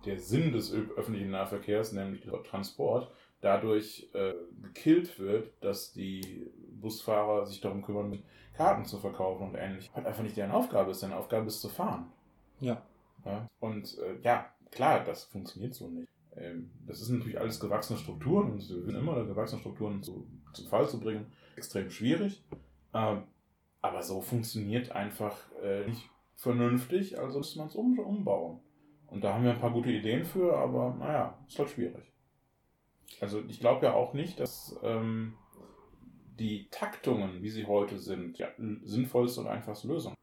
der 0.04 0.18
Sinn 0.18 0.52
des 0.52 0.72
öffentlichen 0.72 1.30
Nahverkehrs, 1.30 1.92
nämlich 1.92 2.22
der 2.22 2.42
Transport, 2.42 3.10
dadurch 3.40 4.08
äh, 4.14 4.34
gekillt 4.62 5.18
wird, 5.18 5.52
dass 5.62 5.92
die 5.92 6.50
Busfahrer 6.80 7.46
sich 7.46 7.60
darum 7.60 7.82
kümmern, 7.82 8.22
Karten 8.54 8.84
zu 8.84 8.98
verkaufen 8.98 9.48
und 9.48 9.54
ähnlich. 9.54 9.90
Was 9.94 10.04
einfach 10.04 10.22
nicht 10.22 10.36
deren 10.36 10.50
Aufgabe 10.50 10.90
ist. 10.90 11.02
Deren 11.02 11.12
Aufgabe 11.12 11.46
ist 11.46 11.60
zu 11.60 11.68
fahren. 11.68 12.10
Ja. 12.60 12.82
Ja? 13.24 13.46
Und 13.60 13.98
äh, 13.98 14.18
ja, 14.22 14.46
klar, 14.70 15.04
das 15.04 15.24
funktioniert 15.24 15.74
so 15.74 15.88
nicht. 15.88 16.08
Ähm, 16.36 16.70
das 16.86 17.00
ist 17.00 17.08
natürlich 17.10 17.40
alles 17.40 17.60
gewachsene 17.60 17.98
Strukturen 17.98 18.52
und 18.52 18.58
wir 18.58 18.82
sind 18.84 18.94
immer 18.94 19.24
gewachsene 19.24 19.60
Strukturen 19.60 20.02
zu, 20.02 20.26
zu 20.52 20.64
Fall 20.66 20.88
zu 20.88 21.00
bringen. 21.00 21.26
Extrem 21.56 21.90
schwierig. 21.90 22.42
Ähm, 22.94 23.24
aber 23.80 24.02
so 24.02 24.20
funktioniert 24.20 24.92
einfach 24.92 25.36
äh, 25.62 25.86
nicht 25.86 26.08
vernünftig, 26.36 27.18
also 27.18 27.38
muss 27.38 27.56
man 27.56 27.68
es 27.68 27.74
um, 27.74 27.98
umbauen. 27.98 28.60
Und 29.06 29.24
da 29.24 29.34
haben 29.34 29.44
wir 29.44 29.52
ein 29.52 29.60
paar 29.60 29.72
gute 29.72 29.90
Ideen 29.90 30.24
für, 30.24 30.56
aber 30.56 30.94
naja, 30.98 31.38
ist 31.48 31.58
halt 31.58 31.70
schwierig. 31.70 32.12
Also 33.20 33.42
ich 33.48 33.60
glaube 33.60 33.86
ja 33.86 33.94
auch 33.94 34.12
nicht, 34.12 34.38
dass 34.38 34.78
ähm, 34.82 35.34
die 36.38 36.68
Taktungen, 36.70 37.42
wie 37.42 37.50
sie 37.50 37.66
heute 37.66 37.98
sind, 37.98 38.38
ja, 38.38 38.48
sinnvollste 38.84 39.40
und 39.40 39.46
einfachste 39.48 39.88
Lösung. 39.88 40.14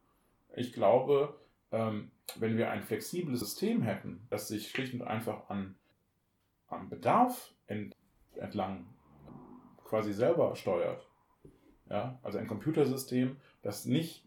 Ich 0.55 0.71
glaube, 0.71 1.35
ähm, 1.71 2.11
wenn 2.37 2.57
wir 2.57 2.69
ein 2.69 2.83
flexibles 2.83 3.39
System 3.39 3.81
hätten, 3.81 4.25
das 4.29 4.47
sich 4.47 4.69
schlicht 4.69 4.93
und 4.93 5.01
einfach 5.01 5.49
an, 5.49 5.75
am 6.67 6.89
Bedarf 6.89 7.53
ent, 7.67 7.95
entlang 8.35 8.85
quasi 9.85 10.13
selber 10.13 10.55
steuert, 10.55 11.07
ja, 11.89 12.17
also 12.23 12.37
ein 12.37 12.47
Computersystem, 12.47 13.37
das 13.61 13.85
nicht 13.85 14.23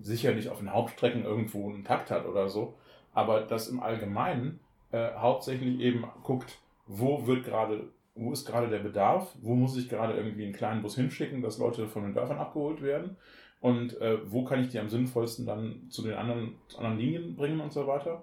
sicher 0.00 0.34
nicht 0.34 0.48
auf 0.48 0.58
den 0.58 0.72
Hauptstrecken 0.72 1.24
irgendwo 1.24 1.68
einen 1.68 1.84
Takt 1.84 2.10
hat 2.10 2.26
oder 2.26 2.48
so, 2.48 2.74
aber 3.12 3.42
das 3.42 3.68
im 3.68 3.80
Allgemeinen 3.80 4.60
äh, 4.92 5.12
hauptsächlich 5.14 5.80
eben 5.80 6.04
guckt, 6.22 6.58
wo 6.86 7.26
wird 7.26 7.44
gerade, 7.44 7.88
wo 8.14 8.32
ist 8.32 8.46
gerade 8.46 8.68
der 8.68 8.78
Bedarf, 8.78 9.34
wo 9.40 9.54
muss 9.54 9.76
ich 9.76 9.88
gerade 9.88 10.14
irgendwie 10.14 10.44
einen 10.44 10.52
kleinen 10.52 10.82
Bus 10.82 10.96
hinschicken, 10.96 11.42
dass 11.42 11.58
Leute 11.58 11.86
von 11.86 12.02
den 12.02 12.14
Dörfern 12.14 12.38
abgeholt 12.38 12.82
werden 12.82 13.16
und 13.60 14.00
äh, 14.00 14.18
wo 14.30 14.44
kann 14.44 14.60
ich 14.60 14.68
die 14.68 14.78
am 14.78 14.88
sinnvollsten 14.88 15.46
dann 15.46 15.90
zu 15.90 16.02
den 16.02 16.14
anderen, 16.14 16.54
zu 16.68 16.78
anderen 16.78 16.98
Linien 16.98 17.36
bringen 17.36 17.60
und 17.60 17.72
so 17.72 17.86
weiter, 17.86 18.22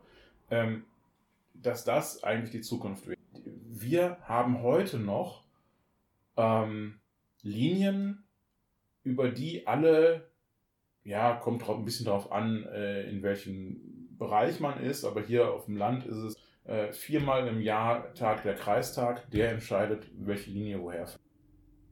ähm, 0.50 0.86
dass 1.54 1.84
das 1.84 2.24
eigentlich 2.24 2.52
die 2.52 2.62
Zukunft 2.62 3.08
wird. 3.08 3.15
Wir 3.86 4.18
haben 4.24 4.64
heute 4.64 4.98
noch 4.98 5.44
ähm, 6.38 7.02
Linien, 7.44 8.24
über 9.04 9.30
die 9.30 9.68
alle, 9.68 10.28
ja, 11.04 11.36
kommt 11.36 11.68
drauf, 11.68 11.78
ein 11.78 11.86
bisschen 11.86 12.08
darauf 12.08 12.32
an, 12.32 12.64
äh, 12.64 13.08
in 13.08 13.22
welchem 13.22 14.18
Bereich 14.18 14.60
man 14.60 14.82
ist, 14.82 15.06
aber 15.06 15.22
hier 15.22 15.54
auf 15.54 15.66
dem 15.66 15.78
Land 15.78 16.08
ist 16.08 16.18
es 16.18 16.36
äh, 16.64 16.92
viermal 16.94 17.48
im 17.48 17.62
Jahr 17.62 18.12
Tag 18.16 18.42
der 18.42 18.56
Kreistag, 18.56 19.30
der 19.30 19.52
entscheidet, 19.52 20.08
welche 20.18 20.50
Linie 20.50 20.82
woher. 20.82 21.08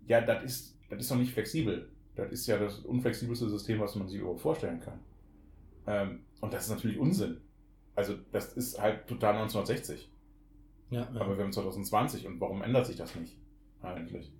Ja, 0.07 0.21
das 0.21 0.43
ist, 0.43 0.79
das 0.89 1.01
ist 1.01 1.11
doch 1.11 1.17
nicht 1.17 1.33
flexibel. 1.33 1.91
Das 2.15 2.31
ist 2.31 2.47
ja 2.47 2.57
das 2.57 2.79
unflexibelste 2.79 3.47
System, 3.49 3.79
was 3.79 3.93
man 3.93 4.07
sich 4.07 4.19
überhaupt 4.19 4.41
vorstellen 4.41 4.79
kann. 4.79 4.99
Ähm, 5.85 6.25
und 6.41 6.55
das 6.55 6.63
ist 6.63 6.71
natürlich 6.71 6.97
Unsinn. 6.97 7.39
Also, 7.93 8.15
das 8.31 8.53
ist 8.53 8.81
halt 8.81 9.05
total 9.05 9.35
1960. 9.35 10.09
Ja, 10.93 11.09
ja. 11.11 11.21
Aber 11.21 11.35
wir 11.37 11.43
haben 11.43 11.51
2020 11.51 12.27
und 12.27 12.39
warum 12.39 12.61
ändert 12.61 12.85
sich 12.85 12.95
das 12.95 13.15
nicht 13.15 13.35
eigentlich? 13.81 14.31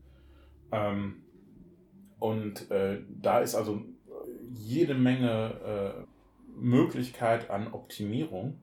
Ähm, 0.72 1.24
und 2.20 2.70
äh, 2.70 3.02
da 3.10 3.40
ist 3.40 3.56
also 3.56 3.82
jede 4.54 4.94
Menge 4.94 6.06
äh, 6.06 6.06
Möglichkeit 6.56 7.50
an 7.50 7.74
Optimierung, 7.74 8.62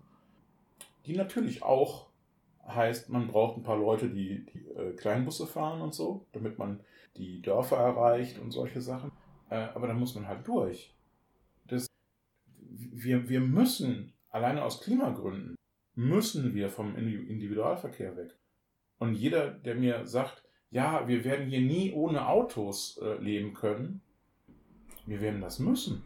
die 1.06 1.16
natürlich 1.16 1.62
auch 1.64 2.10
heißt, 2.66 3.08
man 3.08 3.26
braucht 3.26 3.56
ein 3.56 3.64
paar 3.64 3.78
Leute, 3.78 4.08
die, 4.08 4.46
die 4.46 4.68
äh, 4.68 4.92
Kleinbusse 4.92 5.46
fahren 5.46 5.82
und 5.82 5.92
so, 5.92 6.26
damit 6.30 6.58
man 6.58 6.80
die 7.16 7.42
Dörfer 7.42 7.76
erreicht 7.76 8.38
und 8.38 8.52
solche 8.52 8.80
Sachen. 8.80 9.10
Äh, 9.48 9.56
aber 9.56 9.88
da 9.88 9.94
muss 9.94 10.14
man 10.14 10.28
halt 10.28 10.46
durch. 10.46 10.94
Das, 11.66 11.88
wir, 12.56 13.28
wir 13.28 13.40
müssen, 13.40 14.12
alleine 14.30 14.62
aus 14.62 14.80
Klimagründen, 14.80 15.56
müssen 16.00 16.54
wir 16.54 16.70
vom 16.70 16.96
Indi- 16.96 17.26
Individualverkehr 17.28 18.16
weg. 18.16 18.34
Und 18.98 19.14
jeder, 19.14 19.50
der 19.50 19.74
mir 19.74 20.06
sagt, 20.06 20.42
ja, 20.70 21.06
wir 21.06 21.24
werden 21.24 21.46
hier 21.46 21.60
nie 21.60 21.92
ohne 21.92 22.26
Autos 22.28 22.98
äh, 23.02 23.16
leben 23.22 23.52
können, 23.54 24.00
wir 25.06 25.20
werden 25.20 25.40
das 25.40 25.58
müssen. 25.58 26.02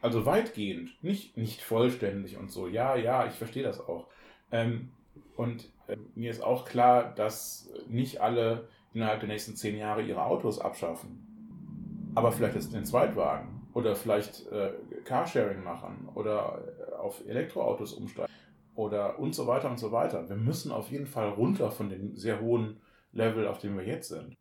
Also 0.00 0.24
weitgehend, 0.24 1.02
nicht, 1.02 1.36
nicht 1.36 1.60
vollständig 1.60 2.38
und 2.38 2.50
so. 2.50 2.66
Ja, 2.66 2.96
ja, 2.96 3.26
ich 3.26 3.34
verstehe 3.34 3.62
das 3.62 3.80
auch. 3.80 4.08
Ähm, 4.52 4.90
und 5.36 5.70
äh, 5.86 5.96
mir 6.14 6.30
ist 6.30 6.42
auch 6.42 6.64
klar, 6.64 7.14
dass 7.14 7.70
nicht 7.88 8.22
alle 8.22 8.68
innerhalb 8.94 9.20
der 9.20 9.28
nächsten 9.28 9.54
zehn 9.54 9.76
Jahre 9.76 10.02
ihre 10.02 10.24
Autos 10.24 10.58
abschaffen, 10.58 12.12
aber 12.14 12.32
vielleicht 12.32 12.54
jetzt 12.54 12.72
den 12.72 12.86
Zweitwagen 12.86 13.68
oder 13.74 13.94
vielleicht 13.94 14.46
äh, 14.50 14.72
Carsharing 15.04 15.62
machen 15.62 16.08
oder 16.14 16.62
äh, 16.88 16.94
auf 16.94 17.26
Elektroautos 17.26 17.92
umsteigen 17.92 18.32
oder 18.80 19.18
und 19.18 19.34
so 19.34 19.46
weiter 19.46 19.70
und 19.70 19.78
so 19.78 19.92
weiter. 19.92 20.28
Wir 20.28 20.36
müssen 20.36 20.72
auf 20.72 20.90
jeden 20.90 21.06
Fall 21.06 21.28
runter 21.28 21.70
von 21.70 21.90
dem 21.90 22.16
sehr 22.16 22.40
hohen 22.40 22.80
Level, 23.12 23.46
auf 23.46 23.58
dem 23.58 23.76
wir 23.76 23.84
jetzt 23.86 24.08
sind. 24.08 24.36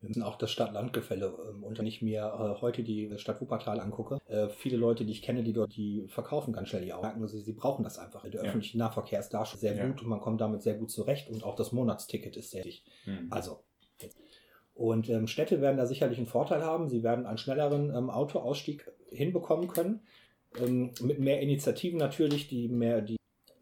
Wir 0.00 0.08
müssen 0.08 0.22
auch 0.22 0.36
das 0.36 0.50
Stadt-Land-Gefälle. 0.52 1.34
Ähm, 1.50 1.64
und 1.64 1.78
wenn 1.78 1.86
ich 1.86 2.00
mir 2.00 2.22
äh, 2.22 2.60
heute 2.60 2.82
die 2.82 3.12
Stadt 3.18 3.40
Wuppertal 3.40 3.80
angucke, 3.80 4.18
äh, 4.28 4.48
viele 4.48 4.76
Leute, 4.76 5.04
die 5.04 5.12
ich 5.12 5.22
kenne, 5.22 5.42
die 5.42 5.52
dort, 5.52 5.74
die 5.76 6.06
verkaufen 6.08 6.52
ganz 6.52 6.68
schnell 6.68 6.84
die 6.84 6.92
Autos. 6.92 7.02
Merken 7.10 7.26
sie, 7.28 7.40
sie 7.40 7.52
brauchen 7.52 7.82
das 7.82 7.98
einfach. 7.98 8.22
Der 8.22 8.40
Ja. 8.42 8.48
öffentliche 8.48 8.78
Nahverkehr 8.78 9.18
ist 9.18 9.30
da 9.30 9.44
schon 9.44 9.58
sehr 9.60 9.74
Ja. 9.74 9.86
gut 9.86 10.00
und 10.00 10.08
man 10.08 10.20
kommt 10.20 10.40
damit 10.40 10.62
sehr 10.62 10.74
gut 10.74 10.90
zurecht 10.90 11.28
und 11.28 11.44
auch 11.44 11.56
das 11.56 11.72
Monatsticket 11.72 12.36
ist 12.36 12.52
sehr 12.52 12.64
wichtig. 12.64 12.90
Hm. 13.04 13.26
Also. 13.30 13.64
Und 14.74 15.10
ähm, 15.10 15.26
Städte 15.26 15.60
werden 15.60 15.76
da 15.76 15.86
sicherlich 15.86 16.18
einen 16.18 16.28
Vorteil 16.28 16.62
haben. 16.62 16.88
Sie 16.88 17.02
werden 17.02 17.26
einen 17.26 17.38
schnelleren 17.38 17.92
ähm, 17.94 18.08
Autoausstieg 18.10 18.90
hinbekommen 19.10 19.66
können. 19.66 20.00
Ähm, 20.62 20.92
mit 21.02 21.18
mehr 21.18 21.40
Initiativen 21.40 21.98
natürlich, 21.98 22.46
die 22.48 22.68
mehr 22.68 23.02
die 23.02 23.17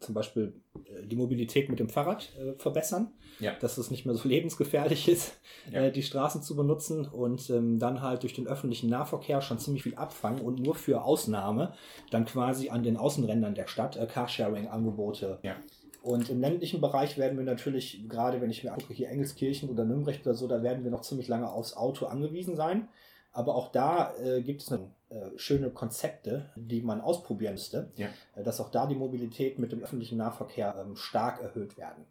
zum 0.07 0.15
Beispiel 0.15 0.53
äh, 0.85 1.05
die 1.05 1.15
Mobilität 1.15 1.69
mit 1.69 1.79
dem 1.79 1.89
Fahrrad 1.89 2.31
äh, 2.39 2.53
verbessern, 2.57 3.11
Ja. 3.39 3.53
dass 3.59 3.77
es 3.77 3.91
nicht 3.91 4.05
mehr 4.05 4.15
so 4.15 4.27
lebensgefährlich 4.35 5.07
ist, 5.07 5.37
Ja. 5.71 5.81
äh, 5.81 5.91
die 5.91 6.01
Straßen 6.01 6.41
zu 6.41 6.55
benutzen 6.55 7.05
und 7.05 7.49
ähm, 7.51 7.77
dann 7.77 8.01
halt 8.01 8.23
durch 8.23 8.33
den 8.33 8.47
öffentlichen 8.47 8.89
Nahverkehr 8.89 9.41
schon 9.41 9.59
ziemlich 9.59 9.83
viel 9.83 9.95
abfangen 9.95 10.41
und 10.41 10.59
nur 10.59 10.73
für 10.75 11.03
Ausnahme 11.03 11.73
dann 12.09 12.25
quasi 12.25 12.69
an 12.69 12.81
den 12.83 12.97
Außenrändern 12.97 13.53
der 13.53 13.67
Stadt 13.67 13.97
äh, 13.97 14.07
Carsharing-Angebote 14.07 15.39
Ja. 15.43 15.55
und 16.01 16.29
im 16.29 16.39
ländlichen 16.39 16.81
Bereich 16.81 17.17
werden 17.17 17.37
wir 17.37 17.45
natürlich, 17.45 18.07
gerade 18.07 18.41
wenn 18.41 18.49
ich 18.49 18.63
mir 18.63 18.71
angucke, 18.73 18.93
hier 18.93 19.09
Engelskirchen 19.09 19.69
oder 19.69 19.85
Nürnberg 19.85 20.19
oder 20.23 20.33
so, 20.33 20.47
da 20.47 20.63
werden 20.63 20.83
wir 20.83 20.91
noch 20.91 21.01
ziemlich 21.01 21.27
lange 21.27 21.49
aufs 21.51 21.75
Auto 21.75 22.05
angewiesen 22.05 22.55
sein. 22.55 22.87
Aber 23.33 23.53
auch 23.55 23.71
da 23.71 24.15
äh, 24.17 24.41
gibt 24.41 24.61
es 24.63 24.71
eine, 24.71 24.89
schöne 25.35 25.69
Konzepte, 25.69 26.49
die 26.55 26.81
man 26.81 27.01
ausprobieren 27.01 27.53
müsste, 27.53 27.91
Ja. 27.95 28.07
äh, 28.35 28.43
dass 28.43 28.59
auch 28.59 28.69
da 28.69 28.85
die 28.87 28.95
Mobilität 28.95 29.57
mit 29.59 29.71
dem 29.71 29.81
öffentlichen 29.83 30.17
Nahverkehr 30.17 30.75
ähm, 30.79 30.95
stark 30.95 31.41
erhöht 31.41 31.77
werden. 31.77 32.05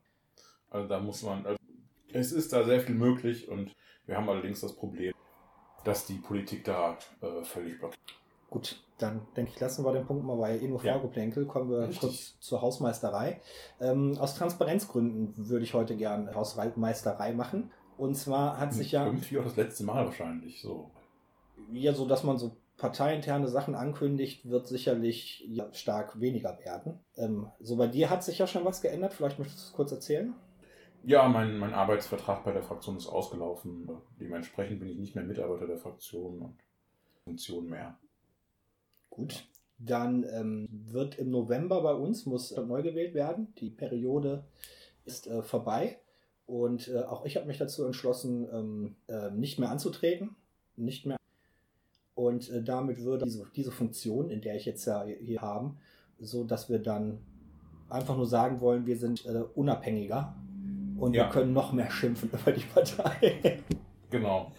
Also 0.71 0.89
da 0.89 0.99
muss 1.01 1.23
man, 1.23 1.45
also 1.47 1.59
es 2.13 2.33
ist 2.33 2.53
da 2.53 2.65
sehr 2.65 2.81
viel 2.81 2.95
möglich 2.95 3.49
und 3.49 3.73
wir 4.07 4.17
haben 4.17 4.29
allerdings 4.29 4.61
das 4.61 4.73
Problem, 4.75 5.13
dass 5.85 6.07
die 6.07 6.15
Politik 6.19 6.65
da 6.65 6.97
äh, 7.21 7.43
völlig 7.45 7.79
blockiert. 7.79 8.01
Gut, 8.49 8.81
dann 8.99 9.27
denke 9.37 9.51
ich, 9.53 9.61
lassen 9.61 9.85
wir 9.85 9.93
den 9.93 10.07
Punkt 10.07 10.25
mal 10.25 10.37
bei 10.37 10.59
eh 10.59 10.67
nur 10.69 10.83
Ja. 10.85 10.95
Vorgeplänkel. 10.95 11.47
Kommen 11.47 11.69
wir 11.71 11.81
Richtig. 11.81 12.01
kurz 12.01 12.41
zur 12.41 12.63
Hausmeisterei. 12.63 13.41
Ähm, 13.81 14.17
aus 14.19 14.37
Transparenzgründen 14.37 15.35
würde 15.49 15.65
ich 15.65 15.75
heute 15.75 15.97
gern 15.97 16.33
Hausmeisterei 16.35 17.33
machen. 17.33 17.71
Und 17.99 18.15
zwar 18.15 18.59
hat 18.59 18.73
sich 18.73 18.93
ja. 18.93 19.05
Irgendwie 19.05 19.39
auch 19.39 19.45
das 19.45 19.57
letzte 19.57 19.85
Mal 19.85 20.07
wahrscheinlich 20.07 20.61
so. 20.63 20.91
ja, 21.73 21.93
so 21.93 22.07
dass 22.07 22.23
man 22.25 22.39
so 22.39 22.57
parteiinterne 22.77 23.49
Sachen 23.49 23.75
ankündigt, 23.75 24.49
wird 24.49 24.67
sicherlich 24.67 25.49
stark 25.73 26.21
weniger 26.21 26.59
werden. 26.65 27.01
Ähm, 27.17 27.49
so 27.61 27.77
bei 27.77 27.87
dir 27.87 28.11
hat 28.11 28.23
sich 28.23 28.39
ja 28.39 28.47
schon 28.47 28.65
was 28.65 28.83
geändert. 28.83 29.15
Vielleicht 29.15 29.39
möchtest 29.39 29.61
du 29.61 29.69
es 29.69 29.73
kurz 29.73 29.93
erzählen? 29.93 30.35
Ja, 31.03 31.29
mein, 31.29 31.59
mein 31.59 31.73
Arbeitsvertrag 31.73 32.45
bei 32.45 32.53
der 32.53 32.63
Fraktion 32.63 32.97
ist 32.97 33.07
ausgelaufen. 33.07 33.89
Dementsprechend 34.21 34.81
bin 34.81 34.89
ich 34.89 34.99
nicht 34.99 35.15
mehr 35.15 35.25
Mitarbeiter 35.25 35.67
der 35.67 35.79
Fraktion 35.79 36.43
und 36.43 36.57
Funktion 37.25 37.69
mehr. 37.71 37.97
Gut. 39.09 39.47
Dann 39.79 40.25
ähm, 40.33 40.69
wird 40.71 41.19
im 41.19 41.31
November 41.31 41.83
bei 41.83 41.95
uns, 41.95 42.27
muss 42.27 42.53
äh, 42.53 42.61
neu 42.63 42.83
gewählt 42.83 43.15
werden. 43.15 43.55
Die 43.59 43.71
Periode 43.71 44.45
ist 45.05 45.27
äh, 45.27 45.43
vorbei. 45.43 45.99
Und 46.47 46.89
äh, 46.89 47.03
auch 47.03 47.25
ich 47.25 47.37
habe 47.37 47.47
mich 47.47 47.59
dazu 47.59 47.85
entschlossen, 47.85 48.49
ähm, 48.53 48.97
äh, 49.07 49.31
nicht 49.31 49.59
mehr 49.59 49.71
anzutreten. 49.71 50.37
Nicht 50.77 51.07
mehr. 51.07 51.16
Und 52.17 52.51
äh, 52.51 52.63
damit 52.63 53.05
würde 53.05 53.25
diese, 53.27 53.45
diese 53.55 53.71
Funktion, 53.71 54.31
in 54.31 54.41
der 54.41 54.57
ich 54.57 54.65
jetzt 54.65 54.85
ja 54.87 55.05
hier 55.05 55.41
haben, 55.43 55.77
so 56.19 56.43
dass 56.45 56.69
wir 56.69 56.79
dann 56.81 57.19
einfach 57.91 58.17
nur 58.17 58.27
sagen 58.27 58.61
wollen, 58.61 58.87
wir 58.87 58.97
sind 58.97 59.25
äh, 59.27 59.45
unabhängiger 59.55 60.35
und 60.99 61.15
Ja. 61.15 61.25
wir 61.27 61.31
können 61.31 61.53
noch 61.53 61.73
mehr 61.73 61.91
schimpfen 61.91 62.31
über 62.43 62.53
die 62.53 62.65
Partei. 62.65 63.61
Genau. 64.11 64.51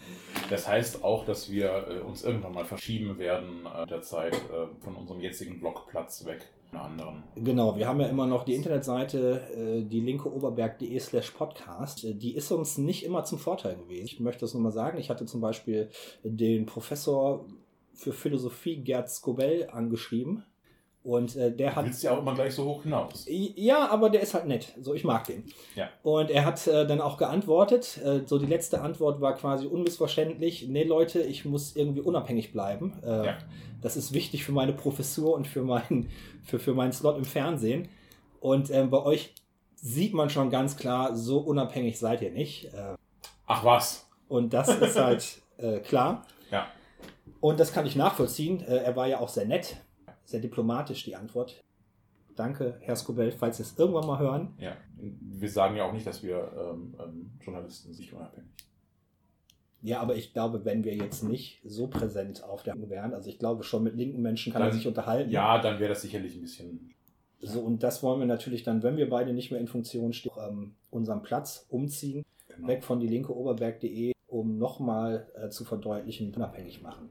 Das 0.50 0.66
heißt 0.66 1.04
auch, 1.04 1.24
dass 1.24 1.50
wir 1.50 1.86
äh, 1.88 2.00
uns 2.00 2.24
irgendwann 2.24 2.52
mal 2.52 2.64
verschieben 2.64 3.18
werden 3.18 3.66
äh, 3.66 3.86
der 3.86 4.02
Zeit 4.02 4.34
äh, 4.34 4.66
von 4.82 4.96
unserem 4.96 5.20
jetzigen 5.20 5.60
Blockplatz 5.60 6.24
weg 6.24 6.48
anderen. 6.72 7.22
Genau, 7.36 7.76
wir 7.76 7.88
haben 7.88 8.00
ja 8.00 8.08
immer 8.08 8.26
noch 8.26 8.44
die 8.44 8.54
Internetseite, 8.54 9.40
äh, 9.54 9.82
die 9.82 10.00
linke 10.00 10.32
oberberg.de 10.32 10.98
slash 10.98 11.30
podcast. 11.30 12.04
Äh, 12.04 12.14
Die 12.14 12.34
ist 12.34 12.50
uns 12.52 12.78
nicht 12.78 13.04
immer 13.04 13.24
zum 13.24 13.38
Vorteil 13.38 13.76
gewesen. 13.76 14.04
Ich 14.04 14.20
möchte 14.20 14.40
das 14.40 14.54
nur 14.54 14.62
mal 14.62 14.72
sagen. 14.72 14.98
Ich 14.98 15.10
hatte 15.10 15.24
zum 15.26 15.40
Beispiel 15.40 15.88
den 16.22 16.66
Professor 16.66 17.46
für 17.94 18.12
Philosophie 18.12 18.76
Gerd 18.76 19.10
Skobel 19.10 19.68
angeschrieben. 19.70 20.44
Und 21.04 21.36
äh, 21.36 21.50
der 21.54 21.74
hat. 21.76 21.84
willst 21.86 22.02
ja 22.02 22.10
auch 22.12 22.18
immer 22.18 22.34
gleich 22.34 22.54
so 22.54 22.64
hoch 22.66 22.82
hinaus. 22.82 23.24
Ja, 23.28 23.88
aber 23.88 24.10
der 24.10 24.20
ist 24.20 24.34
halt 24.34 24.46
nett. 24.46 24.74
So, 24.80 24.92
ich 24.94 25.04
mag 25.04 25.24
den. 25.26 25.44
Ja. 25.74 25.88
Und 26.02 26.30
er 26.30 26.44
hat 26.44 26.66
äh, 26.66 26.86
dann 26.86 27.00
auch 27.00 27.16
geantwortet. 27.16 27.98
Äh, 28.04 28.22
so, 28.26 28.38
die 28.38 28.46
letzte 28.46 28.80
Antwort 28.82 29.20
war 29.20 29.34
quasi 29.36 29.66
unmissverständlich. 29.66 30.68
Nee, 30.68 30.84
Leute, 30.84 31.20
ich 31.20 31.44
muss 31.44 31.76
irgendwie 31.76 32.00
unabhängig 32.00 32.52
bleiben. 32.52 32.98
Äh, 33.04 33.26
Ja. 33.26 33.38
Das 33.80 33.96
ist 33.96 34.12
wichtig 34.12 34.44
für 34.44 34.50
meine 34.52 34.72
Professur 34.72 35.34
und 35.34 35.46
für 35.46 35.62
meinen, 35.62 36.10
für, 36.44 36.58
für 36.58 36.74
meinen 36.74 36.92
Slot 36.92 37.16
im 37.16 37.24
Fernsehen. 37.24 37.88
Und 38.40 38.70
ähm, 38.70 38.90
bei 38.90 39.00
euch 39.02 39.34
sieht 39.76 40.12
man 40.14 40.30
schon 40.30 40.50
ganz 40.50 40.76
klar, 40.76 41.14
so 41.16 41.38
unabhängig 41.38 41.96
seid 41.98 42.20
ihr 42.22 42.32
nicht. 42.32 42.74
Äh, 42.74 42.96
Ach 43.46 43.64
was. 43.64 44.08
und 44.28 44.52
das 44.52 44.68
ist 44.68 44.96
halt 45.00 45.40
äh, 45.58 45.78
klar. 45.78 46.26
Ja. 46.50 46.66
Und 47.40 47.60
das 47.60 47.72
kann 47.72 47.86
ich 47.86 47.94
nachvollziehen. 47.94 48.60
Er 48.66 48.96
war 48.96 49.06
ja 49.06 49.20
auch 49.20 49.28
sehr 49.28 49.44
nett, 49.46 49.76
sehr 50.28 50.40
diplomatisch, 50.40 51.04
die 51.04 51.16
Antwort. 51.16 51.64
Danke, 52.36 52.76
Herr 52.80 52.94
Skobel, 52.96 53.32
falls 53.32 53.56
Sie 53.56 53.62
es 53.62 53.76
irgendwann 53.78 54.06
mal 54.06 54.18
hören. 54.18 54.54
Ja. 54.58 54.76
Wir 54.98 55.48
sagen 55.50 55.74
ja 55.76 55.84
auch 55.84 55.92
nicht, 55.92 56.06
dass 56.06 56.22
wir 56.22 56.52
ähm, 56.56 56.94
ähm, 57.02 57.30
Journalisten 57.40 57.94
sind 57.94 58.12
unabhängig. 58.12 58.50
Ja, 59.80 60.00
aber 60.00 60.16
ich 60.16 60.32
glaube, 60.34 60.64
wenn 60.64 60.84
wir 60.84 60.94
jetzt 60.94 61.24
nicht 61.24 61.60
so 61.64 61.86
präsent 61.86 62.44
auf 62.44 62.62
der 62.62 62.74
wären, 62.90 63.14
also 63.14 63.30
ich 63.30 63.38
glaube 63.38 63.62
schon 63.64 63.82
mit 63.84 63.96
linken 63.96 64.20
Menschen 64.20 64.52
kann 64.52 64.60
Dann- 64.60 64.70
er 64.70 64.74
sich 64.74 64.86
unterhalten. 64.86 65.30
Ja, 65.30 65.60
dann 65.60 65.80
wäre 65.80 65.88
das 65.90 66.02
sicherlich 66.02 66.34
ein 66.34 66.42
bisschen. 66.42 66.94
So, 67.40 67.60
und 67.60 67.82
das 67.82 68.02
wollen 68.02 68.18
wir 68.20 68.26
natürlich 68.26 68.64
dann, 68.64 68.82
wenn 68.82 68.96
wir 68.96 69.08
beide 69.08 69.32
nicht 69.32 69.50
mehr 69.50 69.60
in 69.60 69.68
Funktion 69.68 70.12
stehen, 70.12 70.32
ähm, 70.46 70.74
unseren 70.90 71.22
Platz 71.22 71.64
umziehen, 71.70 72.24
Genau. 72.48 72.68
weg 72.68 72.82
von 72.84 72.98
die 73.00 73.06
linke 73.06 73.34
Oberberg.de, 73.34 74.12
um 74.26 74.58
nochmal 74.58 75.28
äh, 75.40 75.48
zu 75.48 75.64
verdeutlichen, 75.64 76.34
unabhängig 76.34 76.82
machen. 76.82 77.10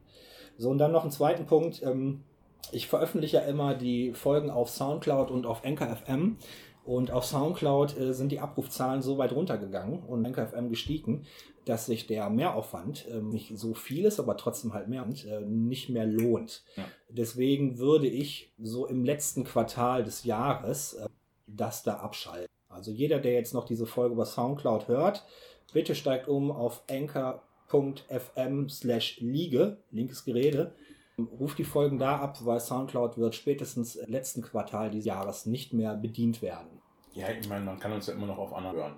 So, 0.58 0.70
und 0.70 0.78
dann 0.78 0.92
noch 0.92 1.04
einen 1.04 1.12
zweiten 1.12 1.46
Punkt. 1.46 1.82
Ähm, 1.84 2.24
ich 2.72 2.88
veröffentliche 2.88 3.38
ja 3.38 3.44
immer 3.44 3.76
die 3.76 4.14
Folgen 4.14 4.50
auf 4.50 4.70
Soundcloud 4.70 5.32
und 5.32 5.46
auf 5.46 5.64
Anchor 5.66 5.96
FM. 5.96 6.38
Und 6.84 7.12
auf 7.12 7.26
Soundcloud 7.26 7.98
äh, 7.98 8.14
sind 8.14 8.32
die 8.32 8.40
Abrufzahlen 8.40 9.02
so 9.02 9.18
weit 9.18 9.34
runtergegangen 9.34 10.04
und 10.04 10.26
Anchor 10.26 10.48
FM 10.48 10.70
gestiegen, 10.70 11.26
dass 11.66 11.86
sich 11.86 12.08
der 12.08 12.30
Mehraufwand, 12.30 13.06
ähm, 13.12 13.28
nicht 13.28 13.58
so 13.58 13.74
viel 13.74 14.06
ist, 14.06 14.22
aber 14.22 14.38
trotzdem 14.38 14.74
halt 14.74 14.88
mehr, 14.88 15.06
äh, 15.28 15.42
nicht 15.42 15.90
mehr 15.90 16.06
lohnt. 16.06 16.64
Ja. 16.78 16.86
Deswegen 17.10 17.78
würde 17.78 18.08
ich 18.08 18.54
so 18.58 18.88
im 18.88 19.04
letzten 19.04 19.44
Quartal 19.44 20.06
des 20.06 20.24
Jahres 20.24 20.94
äh, 20.94 21.10
das 21.46 21.84
da 21.84 21.96
abschalten. 21.96 22.48
Also 22.70 22.92
jeder, 22.92 23.20
der 23.20 23.34
jetzt 23.34 23.54
noch 23.54 23.66
diese 23.66 23.86
Folge 23.86 24.14
über 24.14 24.26
Soundcloud 24.26 24.88
hört, 24.88 25.26
bitte 25.74 25.94
steigt 25.94 26.30
um 26.30 26.52
auf 26.52 26.84
anchor.fm 26.90 28.70
slash 28.70 29.20
Liege, 29.20 29.78
linkes 29.92 30.24
Gerede. 30.24 30.74
Ruft 31.20 31.58
die 31.58 31.64
Folgen 31.64 31.98
da 31.98 32.18
ab, 32.18 32.38
weil 32.46 32.60
Soundcloud 32.60 33.18
wird 33.18 33.34
spätestens 33.34 33.96
im 33.96 34.12
letzten 34.12 34.44
Quartal 34.44 34.92
dieses 34.92 35.06
Jahres 35.06 35.48
nicht 35.48 35.74
mehr 35.74 35.96
bedient 35.96 36.42
werden. 36.44 36.80
Ja, 37.14 37.30
ich 37.30 37.50
meine, 37.50 37.66
man 37.66 37.80
kann 37.80 37.92
uns 37.92 38.06
ja 38.06 38.14
immer 38.14 38.28
noch 38.28 38.38
auf 38.38 38.54
anderen 38.54 38.76
hören. 38.78 38.96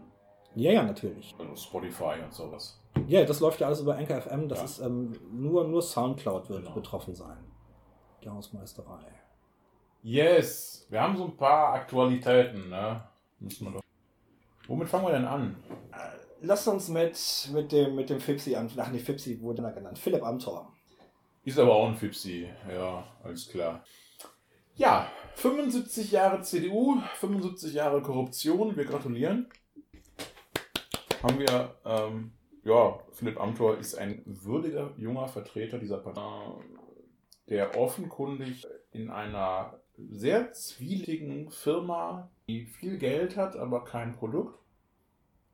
Ja, 0.55 0.71
ja, 0.73 0.83
natürlich. 0.83 1.33
Also 1.39 1.55
Spotify 1.55 2.15
und 2.23 2.33
sowas. 2.33 2.77
Ja, 3.07 3.23
das 3.23 3.39
läuft 3.39 3.61
ja 3.61 3.67
alles 3.67 3.79
über 3.79 3.95
Anchor 3.95 4.19
FM. 4.19 4.49
Das 4.49 4.59
Ja. 4.59 4.65
ist 4.65 4.79
ähm, 4.79 5.13
nur, 5.31 5.65
nur 5.67 5.81
Soundcloud 5.81 6.49
wird 6.49 6.63
Genau. 6.63 6.73
betroffen 6.75 7.15
sein. 7.15 7.37
Die 8.23 8.29
Hausmeisterei. 8.29 8.99
Yes! 10.01 10.85
Wir 10.89 11.01
haben 11.01 11.15
so 11.15 11.25
ein 11.25 11.37
paar 11.37 11.73
Aktualitäten, 11.73 12.69
ne? 12.69 13.01
Müssen 13.39 13.65
wir 13.65 13.71
doch. 13.73 13.81
Womit 14.67 14.89
fangen 14.89 15.05
wir 15.05 15.11
denn 15.13 15.25
an? 15.25 15.55
Lass 16.41 16.67
uns 16.67 16.89
mit, 16.89 17.17
mit 17.53 17.71
dem, 17.71 17.95
mit 17.95 18.09
dem 18.09 18.19
Fipsi 18.19 18.55
an. 18.55 18.69
Ach 18.77 18.91
nee, 18.91 18.99
Fipsi 18.99 19.41
wurde 19.41 19.61
er 19.61 19.71
genannt. 19.71 19.97
Philipp 19.99 20.23
Amthor. 20.23 20.73
Ist 21.49 21.57
aber 21.57 21.73
auch 21.73 21.87
ein 21.87 21.95
Fipsi. 21.95 22.47
Ja, 22.71 23.03
alles 23.23 23.49
klar. 23.49 23.83
Ja, 24.75 25.11
75 25.33 26.11
Jahre 26.11 26.43
CDU, 26.43 27.01
75 27.15 27.73
Jahre 27.73 28.03
Korruption. 28.03 28.77
Wir 28.77 28.85
gratulieren. 28.85 29.47
Haben 31.23 31.39
wir, 31.39 31.73
ähm, 31.85 32.33
ja, 32.63 32.99
Philipp 33.13 33.39
Amthor 33.41 33.79
ist 33.79 33.95
ein 33.95 34.21
würdiger 34.27 34.91
junger 34.97 35.27
Vertreter 35.27 35.79
dieser 35.79 35.97
Partei, 35.97 36.21
der 37.47 37.75
offenkundig 37.75 38.67
in 38.91 39.09
einer 39.09 39.79
sehr 40.11 40.53
zwieligen 40.53 41.49
Firma, 41.49 42.29
die 42.47 42.65
viel 42.65 42.99
Geld 42.99 43.37
hat, 43.37 43.55
aber 43.55 43.85
kein 43.85 44.15
Produkt. 44.15 44.59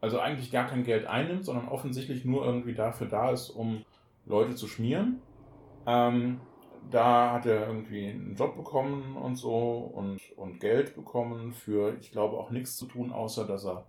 also 0.02 0.20
eigentlich 0.20 0.52
gar 0.52 0.68
kein 0.68 0.84
Geld 0.84 1.06
einnimmt, 1.06 1.46
sondern 1.46 1.70
offensichtlich 1.70 2.26
nur 2.26 2.46
irgendwie 2.46 2.74
dafür 2.74 3.08
da 3.08 3.32
ist, 3.32 3.50
um 3.50 3.86
Leute 4.26 4.56
zu 4.56 4.68
schmieren. 4.68 5.22
Ähm, 5.86 6.40
da 6.92 7.34
hat 7.34 7.46
er 7.46 7.68
irgendwie 7.68 8.08
einen 8.08 8.36
Job 8.36 8.56
bekommen 8.56 9.18
und 9.18 9.36
so 9.36 9.92
und, 9.94 10.20
und 10.36 10.60
Geld 10.60 10.96
bekommen 10.96 11.54
für, 11.54 11.98
ich 12.00 12.12
glaube, 12.12 12.38
auch 12.38 12.52
nichts 12.52 12.78
zu 12.78 12.86
tun, 12.86 13.12
außer 13.12 13.46
dass 13.46 13.66
er 13.66 13.86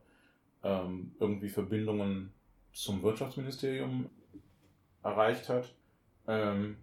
ähm, 0.62 1.12
irgendwie 1.18 1.48
Verbindungen 1.48 2.32
zum 2.72 3.02
Wirtschaftsministerium 3.02 4.10
erreicht 5.02 5.48
hat. 5.48 5.74
Ähm, 6.26 6.76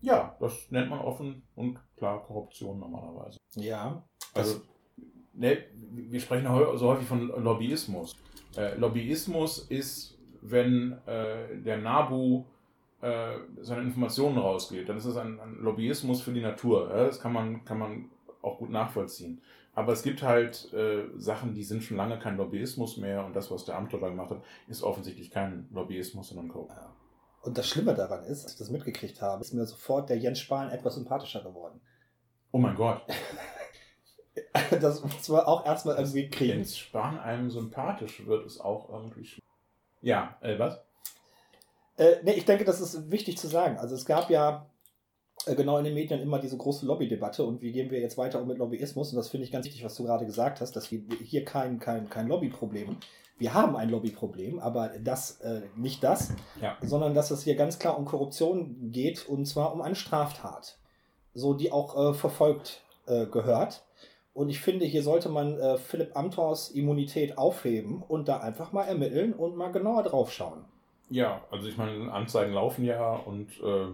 ja, 0.00 0.36
das 0.40 0.70
nennt 0.70 0.90
man 0.90 1.00
offen 1.00 1.42
und 1.54 1.78
klar 1.96 2.22
Korruption 2.24 2.78
normalerweise. 2.78 3.38
Ja. 3.56 4.02
Also, 4.34 4.60
ne, 5.34 5.58
wir 5.74 6.20
sprechen 6.20 6.46
so 6.76 6.88
häufig 6.88 7.06
von 7.06 7.28
Lobbyismus. 7.28 8.16
Äh, 8.56 8.76
Lobbyismus 8.76 9.58
ist, 9.58 10.18
wenn 10.40 10.92
äh, 11.06 11.60
der 11.62 11.78
NABU 11.78 12.44
äh, 13.02 13.38
seine 13.60 13.82
Informationen 13.82 14.38
rausgeht, 14.38 14.88
dann 14.88 14.96
ist 14.96 15.06
es 15.06 15.16
ein, 15.16 15.40
ein 15.40 15.56
Lobbyismus 15.60 16.20
für 16.20 16.32
die 16.32 16.42
Natur. 16.42 16.90
Ja? 16.90 17.04
Das 17.06 17.20
kann 17.20 17.32
man, 17.32 17.64
kann 17.64 17.78
man 17.78 18.10
auch 18.42 18.58
gut 18.58 18.70
nachvollziehen. 18.70 19.40
Aber 19.74 19.92
es 19.92 20.02
gibt 20.02 20.22
halt 20.22 20.72
äh, 20.72 21.04
Sachen, 21.16 21.54
die 21.54 21.62
sind 21.62 21.82
schon 21.82 21.96
lange 21.96 22.18
kein 22.18 22.36
Lobbyismus 22.36 22.96
mehr 22.96 23.24
und 23.24 23.34
das, 23.34 23.50
was 23.50 23.64
der 23.64 23.76
Amthor 23.76 24.00
da 24.00 24.08
gemacht 24.08 24.30
hat, 24.30 24.42
ist 24.68 24.82
offensichtlich 24.82 25.30
kein 25.30 25.68
Lobbyismus, 25.72 26.28
sondern 26.28 26.48
Korruption. 26.48 26.90
Und 27.42 27.56
das 27.56 27.68
Schlimme 27.68 27.94
daran 27.94 28.24
ist, 28.24 28.44
als 28.44 28.52
ich 28.52 28.58
das 28.58 28.70
mitgekriegt 28.70 29.22
habe, 29.22 29.40
ist 29.40 29.54
mir 29.54 29.64
sofort 29.64 30.10
der 30.10 30.18
Jens 30.18 30.40
Spahn 30.40 30.70
etwas 30.70 30.96
sympathischer 30.96 31.42
geworden. 31.42 31.80
Oh 32.50 32.58
mein 32.58 32.74
Gott. 32.74 33.02
Das 34.80 35.02
muss 35.02 35.28
man 35.28 35.40
auch 35.40 35.66
erstmal 35.66 35.96
irgendwie 35.96 36.28
kriegen. 36.28 36.58
Jens 36.58 36.78
Spahn 36.78 37.18
einem 37.18 37.50
sympathisch 37.50 38.24
wird, 38.26 38.46
ist 38.46 38.60
auch 38.60 38.88
irgendwie 38.88 39.24
schwierig. 39.24 39.44
Ja, 40.02 40.38
äh, 40.40 40.58
was? 40.58 40.80
Äh, 42.00 42.16
nee, 42.22 42.32
ich 42.32 42.46
denke, 42.46 42.64
das 42.64 42.80
ist 42.80 43.10
wichtig 43.10 43.36
zu 43.36 43.46
sagen. 43.46 43.76
Also 43.76 43.94
es 43.94 44.06
gab 44.06 44.30
ja 44.30 44.66
äh, 45.44 45.54
genau 45.54 45.76
in 45.76 45.84
den 45.84 45.92
Medien 45.92 46.20
immer 46.22 46.38
diese 46.38 46.56
große 46.56 46.86
Lobbydebatte 46.86 47.44
und 47.44 47.60
wie 47.60 47.72
gehen 47.72 47.90
wir 47.90 48.00
jetzt 48.00 48.16
weiter 48.16 48.40
um 48.40 48.48
mit 48.48 48.56
Lobbyismus? 48.56 49.10
Und 49.10 49.16
das 49.16 49.28
finde 49.28 49.44
ich 49.44 49.52
ganz 49.52 49.66
wichtig, 49.66 49.84
was 49.84 49.96
du 49.96 50.04
gerade 50.04 50.24
gesagt 50.24 50.62
hast, 50.62 50.74
dass 50.76 50.90
wir 50.90 51.02
hier 51.22 51.44
kein, 51.44 51.78
kein, 51.78 52.08
kein 52.08 52.26
Lobbyproblem. 52.26 52.96
Wir 53.36 53.52
haben 53.52 53.76
ein 53.76 53.90
Lobbyproblem, 53.90 54.58
aber 54.60 54.92
das 55.02 55.42
äh, 55.42 55.60
nicht 55.76 56.02
das, 56.02 56.32
Ja. 56.62 56.78
sondern 56.80 57.12
dass 57.12 57.30
es 57.30 57.42
hier 57.42 57.54
ganz 57.54 57.78
klar 57.78 57.98
um 57.98 58.06
Korruption 58.06 58.90
geht 58.92 59.28
und 59.28 59.44
zwar 59.44 59.74
um 59.74 59.82
eine 59.82 59.94
Straftat, 59.94 60.78
so 61.34 61.52
die 61.52 61.70
auch 61.70 62.12
äh, 62.12 62.14
verfolgt 62.14 62.82
äh, 63.06 63.26
gehört. 63.26 63.84
Und 64.32 64.48
ich 64.48 64.60
finde, 64.60 64.86
hier 64.86 65.02
sollte 65.02 65.28
man 65.28 65.58
äh, 65.58 65.76
Philipp 65.76 66.16
Amthors 66.16 66.70
Immunität 66.70 67.36
aufheben 67.36 68.02
und 68.02 68.28
da 68.28 68.38
einfach 68.38 68.72
mal 68.72 68.84
ermitteln 68.84 69.34
und 69.34 69.54
mal 69.54 69.70
genauer 69.72 70.02
drauf 70.04 70.32
schauen. 70.32 70.64
Ja, 71.10 71.44
also 71.50 71.68
ich 71.68 71.76
meine, 71.76 72.12
Anzeigen 72.12 72.54
laufen 72.54 72.84
ja 72.84 73.14
und 73.14 73.48
äh, 73.62 73.88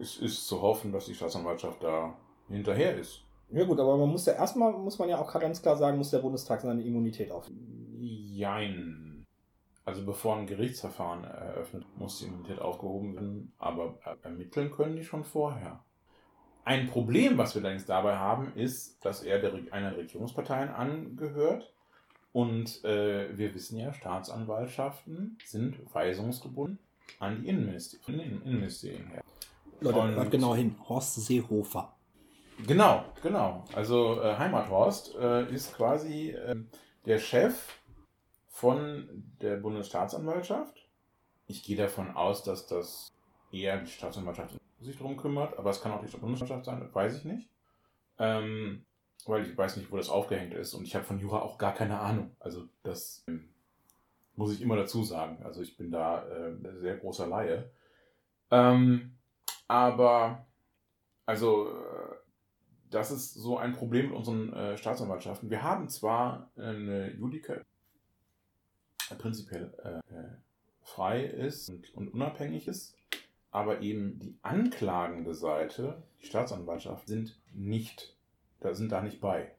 es 0.00 0.18
ist 0.18 0.46
zu 0.46 0.60
hoffen, 0.60 0.92
dass 0.92 1.06
die 1.06 1.14
Staatsanwaltschaft 1.14 1.82
da 1.82 2.14
hinterher 2.48 2.96
ist. 2.96 3.22
Ja 3.50 3.64
gut, 3.64 3.80
aber 3.80 3.96
man 3.96 4.10
muss 4.10 4.26
ja 4.26 4.34
erstmal, 4.34 4.72
muss 4.72 4.98
man 4.98 5.08
ja 5.08 5.18
auch 5.18 5.32
ganz 5.38 5.62
klar 5.62 5.76
sagen, 5.76 5.96
muss 5.96 6.10
der 6.10 6.18
Bundestag 6.18 6.60
seine 6.60 6.82
Immunität 6.82 7.30
aufheben. 7.30 7.96
Jein. 8.00 9.24
Also 9.84 10.04
bevor 10.04 10.36
ein 10.36 10.46
Gerichtsverfahren 10.46 11.24
eröffnet, 11.24 11.86
muss 11.96 12.18
die 12.18 12.26
Immunität 12.26 12.58
aufgehoben 12.58 13.14
werden, 13.14 13.52
aber 13.58 13.94
er- 14.04 14.18
ermitteln 14.22 14.70
können 14.70 14.96
die 14.96 15.04
schon 15.04 15.24
vorher. 15.24 15.82
Ein 16.64 16.88
Problem, 16.88 17.38
was 17.38 17.54
wir 17.54 17.62
allerdings 17.62 17.86
dabei 17.86 18.16
haben, 18.16 18.52
ist, 18.54 19.02
dass 19.04 19.22
er 19.22 19.38
der, 19.38 19.54
einer 19.70 19.90
der 19.90 20.00
Regierungsparteien 20.00 20.68
angehört. 20.68 21.72
Und 22.32 22.84
äh, 22.84 23.36
wir 23.36 23.54
wissen 23.54 23.78
ja, 23.78 23.92
Staatsanwaltschaften 23.92 25.38
sind 25.44 25.78
weisungsgebunden 25.94 26.78
an 27.18 27.40
die 27.42 27.48
Innenministerien, 27.48 29.08
her. 29.08 29.22
Leute, 29.80 29.98
Und- 29.98 30.14
hört 30.14 30.30
genau 30.30 30.54
hin. 30.54 30.76
Horst 30.88 31.14
Seehofer. 31.16 31.94
Genau, 32.66 33.04
genau. 33.22 33.64
Also 33.72 34.20
äh, 34.20 34.36
Heimathorst 34.36 35.14
äh, 35.14 35.48
ist 35.54 35.74
quasi 35.74 36.30
ähm, 36.30 36.68
der 37.06 37.18
Chef 37.18 37.78
von 38.48 39.08
der 39.40 39.56
Bundesstaatsanwaltschaft. 39.58 40.88
Ich 41.46 41.62
gehe 41.62 41.76
davon 41.76 42.16
aus, 42.16 42.42
dass 42.42 42.66
das 42.66 43.12
eher 43.52 43.78
die 43.80 43.90
Staatsanwaltschaft 43.90 44.56
sich 44.80 44.98
darum 44.98 45.16
kümmert, 45.16 45.56
aber 45.56 45.70
es 45.70 45.80
kann 45.80 45.92
auch 45.92 46.04
die 46.04 46.16
Bundesstaatsanwaltschaft 46.16 46.64
sein, 46.64 46.94
weiß 46.94 47.18
ich 47.18 47.24
nicht. 47.24 47.48
Ähm, 48.18 48.84
weil 49.26 49.42
ich 49.42 49.56
weiß 49.56 49.76
nicht, 49.76 49.90
wo 49.90 49.96
das 49.96 50.08
aufgehängt 50.08 50.54
ist 50.54 50.74
und 50.74 50.84
ich 50.84 50.94
habe 50.94 51.04
von 51.04 51.18
Jura 51.18 51.40
auch 51.40 51.58
gar 51.58 51.74
keine 51.74 52.00
Ahnung. 52.00 52.34
Also 52.40 52.64
das 52.82 53.24
ähm, 53.28 53.48
muss 54.36 54.52
ich 54.52 54.62
immer 54.62 54.76
dazu 54.76 55.02
sagen. 55.02 55.42
Also 55.42 55.62
ich 55.62 55.76
bin 55.76 55.90
da 55.90 56.26
äh, 56.28 56.78
sehr 56.78 56.96
großer 56.96 57.26
Laie. 57.26 57.70
Ähm, 58.50 59.16
aber 59.66 60.46
also 61.26 61.68
äh, 61.68 62.16
das 62.90 63.10
ist 63.10 63.34
so 63.34 63.58
ein 63.58 63.74
Problem 63.74 64.06
mit 64.06 64.16
unseren 64.16 64.52
äh, 64.52 64.78
Staatsanwaltschaften. 64.78 65.50
Wir 65.50 65.62
haben 65.62 65.88
zwar 65.88 66.50
eine 66.56 67.12
Judika, 67.12 67.60
die 69.10 69.14
prinzipiell 69.14 69.74
äh, 69.84 70.14
äh, 70.14 70.28
frei 70.82 71.24
ist 71.24 71.68
und, 71.68 71.94
und 71.94 72.08
unabhängig 72.08 72.66
ist, 72.66 72.96
aber 73.50 73.80
eben 73.80 74.18
die 74.18 74.38
anklagende 74.42 75.34
Seite, 75.34 76.02
die 76.20 76.26
Staatsanwaltschaft, 76.26 77.06
sind 77.06 77.38
nicht, 77.52 78.16
da 78.60 78.74
sind 78.74 78.92
da 78.92 79.00
nicht 79.02 79.20
bei. 79.20 79.50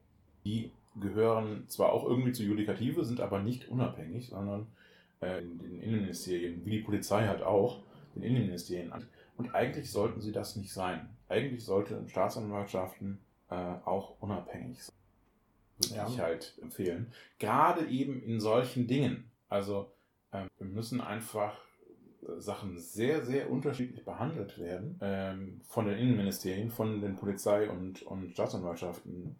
Die 0.44 0.70
gehören 1.00 1.68
zwar 1.68 1.92
auch 1.92 2.04
irgendwie 2.04 2.32
zur 2.32 2.46
Judikative, 2.46 3.04
sind 3.04 3.20
aber 3.20 3.40
nicht 3.40 3.68
unabhängig, 3.68 4.28
sondern 4.28 4.66
äh, 5.20 5.40
in 5.40 5.58
den 5.58 5.80
Innenministerien, 5.82 6.64
wie 6.64 6.70
die 6.70 6.80
Polizei 6.80 7.26
halt 7.26 7.42
auch, 7.42 7.82
den 8.14 8.22
Innenministerien 8.22 8.92
an. 8.92 9.06
Und 9.36 9.54
eigentlich 9.54 9.90
sollten 9.90 10.20
sie 10.20 10.32
das 10.32 10.56
nicht 10.56 10.72
sein. 10.72 11.08
Eigentlich 11.28 11.64
sollten 11.64 12.08
Staatsanwaltschaften 12.08 13.18
äh, 13.50 13.54
auch 13.54 14.16
unabhängig 14.20 14.82
sein. 14.82 14.94
Würde 15.78 15.94
Ja. 15.94 16.08
ich 16.08 16.20
halt 16.20 16.54
empfehlen. 16.60 17.12
Gerade 17.38 17.86
eben 17.86 18.22
in 18.22 18.40
solchen 18.40 18.86
Dingen. 18.86 19.30
Also 19.48 19.90
ähm, 20.32 20.48
wir 20.58 20.66
müssen 20.66 21.00
einfach 21.00 21.54
äh, 21.54 21.69
Sachen 22.38 22.78
sehr, 22.78 23.24
sehr 23.24 23.50
unterschiedlich 23.50 24.04
behandelt 24.04 24.58
werden. 24.58 24.98
Ähm, 25.00 25.60
von 25.68 25.86
den 25.86 25.98
Innenministerien, 25.98 26.70
von 26.70 27.00
den 27.00 27.16
Polizei- 27.16 27.68
und, 27.70 28.02
und 28.02 28.32
Staatsanwaltschaften. 28.32 29.36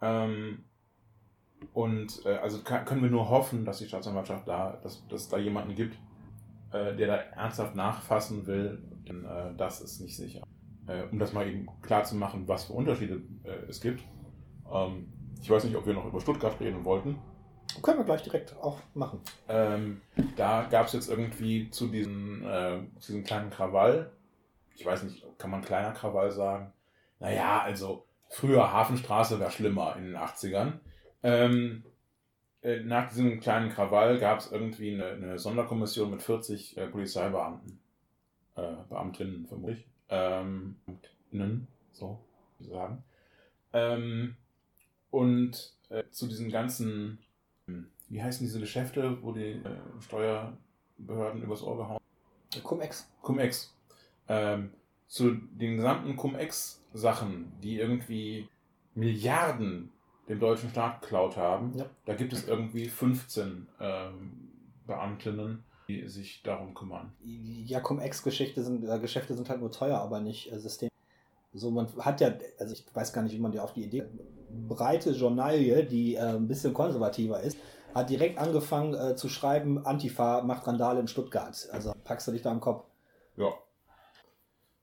Ähm, 0.00 0.64
und 1.72 2.24
äh, 2.24 2.36
also 2.36 2.62
kann, 2.62 2.84
können 2.84 3.02
wir 3.02 3.10
nur 3.10 3.28
hoffen, 3.28 3.64
dass 3.64 3.78
die 3.78 3.86
Staatsanwaltschaft 3.86 4.46
da, 4.46 4.78
dass, 4.82 5.06
dass 5.08 5.28
da 5.28 5.38
jemanden 5.38 5.74
gibt, 5.74 5.96
äh, 6.72 6.94
der 6.96 7.06
da 7.06 7.16
ernsthaft 7.16 7.74
nachfassen 7.74 8.46
will, 8.46 8.82
denn 9.08 9.24
äh, 9.24 9.54
das 9.56 9.80
ist 9.80 10.00
nicht 10.00 10.16
sicher. 10.16 10.42
Äh, 10.86 11.04
um 11.10 11.18
das 11.18 11.32
mal 11.32 11.46
eben 11.48 11.66
klar 11.82 12.04
zu 12.04 12.16
machen, 12.16 12.46
was 12.46 12.64
für 12.64 12.74
Unterschiede 12.74 13.22
äh, 13.44 13.68
es 13.68 13.80
gibt. 13.80 14.02
Ähm, 14.72 15.12
ich 15.40 15.50
weiß 15.50 15.64
nicht, 15.64 15.76
ob 15.76 15.86
wir 15.86 15.94
noch 15.94 16.06
über 16.06 16.20
Stuttgart 16.20 16.58
reden 16.60 16.84
wollten. 16.84 17.18
Können 17.82 17.98
wir 17.98 18.04
gleich 18.04 18.22
direkt 18.22 18.56
auch 18.56 18.78
machen. 18.94 19.20
Ähm, 19.48 20.00
da 20.36 20.66
gab 20.70 20.86
es 20.86 20.92
jetzt 20.92 21.08
irgendwie 21.08 21.70
zu 21.70 21.88
diesem, 21.88 22.44
äh, 22.44 22.78
zu 22.98 23.12
diesem 23.12 23.24
kleinen 23.24 23.50
Krawall, 23.50 24.10
ich 24.74 24.84
weiß 24.84 25.04
nicht, 25.04 25.24
kann 25.38 25.50
man 25.50 25.62
kleiner 25.62 25.92
Krawall 25.92 26.30
sagen? 26.30 26.72
Naja, 27.18 27.60
also 27.62 28.04
früher 28.28 28.72
Hafenstraße 28.72 29.40
wäre 29.40 29.50
schlimmer 29.50 29.96
in 29.96 30.04
den 30.04 30.16
80ern. 30.16 30.74
Ähm, 31.22 31.84
äh, 32.62 32.80
nach 32.80 33.08
diesem 33.08 33.40
kleinen 33.40 33.70
Krawall 33.70 34.18
gab 34.18 34.40
es 34.40 34.50
irgendwie 34.50 34.94
eine, 34.94 35.06
eine 35.10 35.38
Sonderkommission 35.38 36.10
mit 36.10 36.22
40 36.22 36.76
äh, 36.76 36.86
Polizeibeamten. 36.88 37.78
Äh, 38.56 38.72
Beamtinnen 38.88 39.46
vermutlich. 39.46 39.86
Ähm, 40.08 40.76
Beamtinnen, 40.84 41.68
so 41.92 42.20
wie 42.58 42.68
sagen. 42.68 43.02
Ähm, 43.72 44.36
und 45.10 45.74
äh, 45.90 46.04
zu 46.10 46.26
diesen 46.26 46.50
ganzen 46.50 47.18
wie 48.08 48.22
heißen 48.22 48.46
diese 48.46 48.60
Geschäfte, 48.60 49.18
wo 49.22 49.32
die 49.32 49.52
äh, 49.52 49.62
Steuerbehörden 50.00 51.42
übers 51.42 51.62
Ohr 51.62 51.76
gehauen 51.76 51.98
Cum-Ex. 52.62 53.08
Cum-Ex. 53.22 53.74
Ähm, 54.28 54.70
zu 55.08 55.32
den 55.34 55.76
gesamten 55.76 56.16
Cum-Ex-Sachen, 56.16 57.52
die 57.62 57.78
irgendwie 57.78 58.48
Milliarden 58.94 59.92
dem 60.28 60.40
deutschen 60.40 60.70
Staat 60.70 61.02
geklaut 61.02 61.36
haben, 61.36 61.72
Ja. 61.76 61.86
da 62.06 62.14
gibt 62.14 62.32
es 62.32 62.48
irgendwie 62.48 62.88
15 62.88 63.68
ähm, 63.78 64.48
Beamtinnen, 64.86 65.62
die 65.86 66.08
sich 66.08 66.42
darum 66.42 66.74
kümmern. 66.74 67.12
Ja, 67.22 67.80
Cum-Ex-Geschäfte 67.80 68.64
sind, 68.64 68.84
äh, 68.88 68.98
Geschäfte 68.98 69.34
sind 69.34 69.48
halt 69.48 69.60
nur 69.60 69.70
teuer, 69.70 69.98
aber 69.98 70.20
nicht 70.20 70.50
äh, 70.50 70.58
System. 70.58 70.88
So, 71.52 71.70
man 71.70 71.88
hat 71.98 72.20
ja, 72.20 72.32
also 72.58 72.72
ich 72.74 72.84
weiß 72.92 73.12
gar 73.12 73.22
nicht, 73.22 73.34
wie 73.34 73.38
man 73.38 73.52
dir 73.52 73.62
auf 73.62 73.72
die 73.74 73.84
Idee. 73.84 74.04
Breite 74.68 75.10
Journalie, 75.10 75.84
die 75.84 76.14
äh, 76.14 76.20
ein 76.20 76.48
bisschen 76.48 76.74
konservativer 76.74 77.40
ist, 77.40 77.56
hat 77.94 78.10
direkt 78.10 78.38
angefangen 78.38 78.94
äh, 78.94 79.16
zu 79.16 79.28
schreiben, 79.28 79.84
Antifa 79.86 80.42
macht 80.42 80.66
Randale 80.66 81.00
in 81.00 81.08
Stuttgart. 81.08 81.68
Also 81.72 81.92
packst 82.04 82.26
du 82.28 82.32
dich 82.32 82.42
da 82.42 82.50
am 82.50 82.60
Kopf. 82.60 82.84
Ja. 83.36 83.52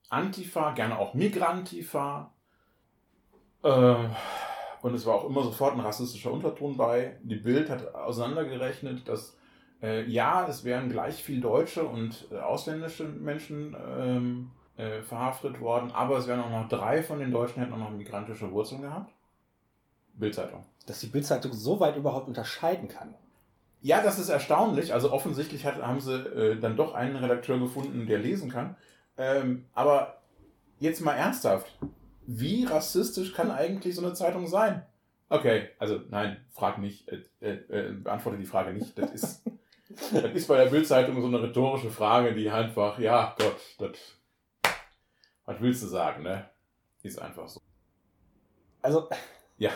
Antifa, 0.10 0.72
gerne 0.74 0.98
auch 0.98 1.14
Migrantifa. 1.14 2.32
Äh, 3.64 3.96
und 4.82 4.94
es 4.94 5.06
war 5.06 5.16
auch 5.16 5.26
immer 5.26 5.44
sofort 5.44 5.74
ein 5.74 5.80
rassistischer 5.80 6.32
Unterton 6.32 6.78
bei. 6.78 7.18
Die 7.24 7.36
Bild 7.36 7.70
hat 7.70 7.96
auseinandergerechnet, 7.96 9.08
dass 9.08 9.36
Äh, 9.84 10.06
ja, 10.10 10.48
es 10.48 10.64
wären 10.64 10.90
gleich 10.90 11.22
viel 11.22 11.42
deutsche 11.42 11.84
und 11.84 12.30
äh, 12.32 12.38
ausländische 12.38 13.04
Menschen 13.04 13.76
ähm, 13.98 14.52
äh, 14.78 15.02
verhaftet 15.02 15.60
worden, 15.60 15.92
aber 15.92 16.18
es 16.18 16.26
wären 16.26 16.40
auch 16.40 16.50
noch 16.50 16.70
drei 16.70 17.04
von 17.04 17.20
den 17.20 17.32
Deutschen 17.32 17.62
hätten 17.62 17.74
auch 17.74 17.90
noch 17.90 17.92
migrantische 17.92 18.50
Wurzeln 18.50 18.82
gehabt. 18.82 19.12
Bildzeitung. 20.14 20.66
Dass 20.86 21.00
die 21.00 21.08
Bildzeitung 21.08 21.54
so 21.54 21.80
weit 21.80 21.96
überhaupt 21.96 22.28
unterscheiden 22.28 22.88
kann. 22.88 23.16
Ja, 23.82 24.02
das 24.02 24.20
ist 24.20 24.30
erstaunlich. 24.30 24.94
Also 24.94 25.12
offensichtlich 25.12 25.66
hat, 25.66 25.82
haben 25.82 26.00
sie 26.00 26.16
äh, 26.16 26.60
dann 26.60 26.78
doch 26.78 26.94
einen 26.94 27.16
Redakteur 27.16 27.60
gefunden, 27.60 28.08
der 28.08 28.20
lesen 28.20 28.50
kann. 28.50 28.76
Ähm, 29.18 29.66
aber 29.74 30.22
jetzt 30.80 31.02
mal 31.02 31.16
ernsthaft. 31.16 31.78
Wie 32.26 32.64
rassistisch 32.64 33.34
kann 33.34 33.52
eigentlich 33.52 33.96
so 33.96 34.06
eine 34.06 34.14
Zeitung 34.14 34.48
sein? 34.48 34.86
Okay, 35.30 35.70
also 35.80 36.00
nein, 36.10 36.38
frag 36.52 36.78
nicht, 36.78 37.10
äh, 37.10 37.24
äh, 37.42 37.90
äh 37.90 37.92
beantworte 37.94 38.38
die 38.38 38.46
Frage 38.46 38.72
nicht. 38.74 38.98
Das 38.98 39.12
ist, 39.12 39.44
das 40.14 40.32
ist 40.34 40.48
bei 40.48 40.64
der 40.64 40.70
Bildzeitung 40.70 41.20
so 41.20 41.28
eine 41.28 41.42
rhetorische 41.42 41.90
Frage, 41.90 42.34
die 42.34 42.50
einfach, 42.50 43.00
ja, 43.00 43.36
Gott, 43.38 43.60
das, 43.80 44.72
was 45.46 45.60
willst 45.60 45.84
du 45.84 45.88
sagen, 45.88 46.24
ne? 46.24 46.50
Ist 47.02 47.22
einfach 47.22 47.50
so. 47.50 47.60
Also, 48.82 49.10
Ja. 49.58 49.72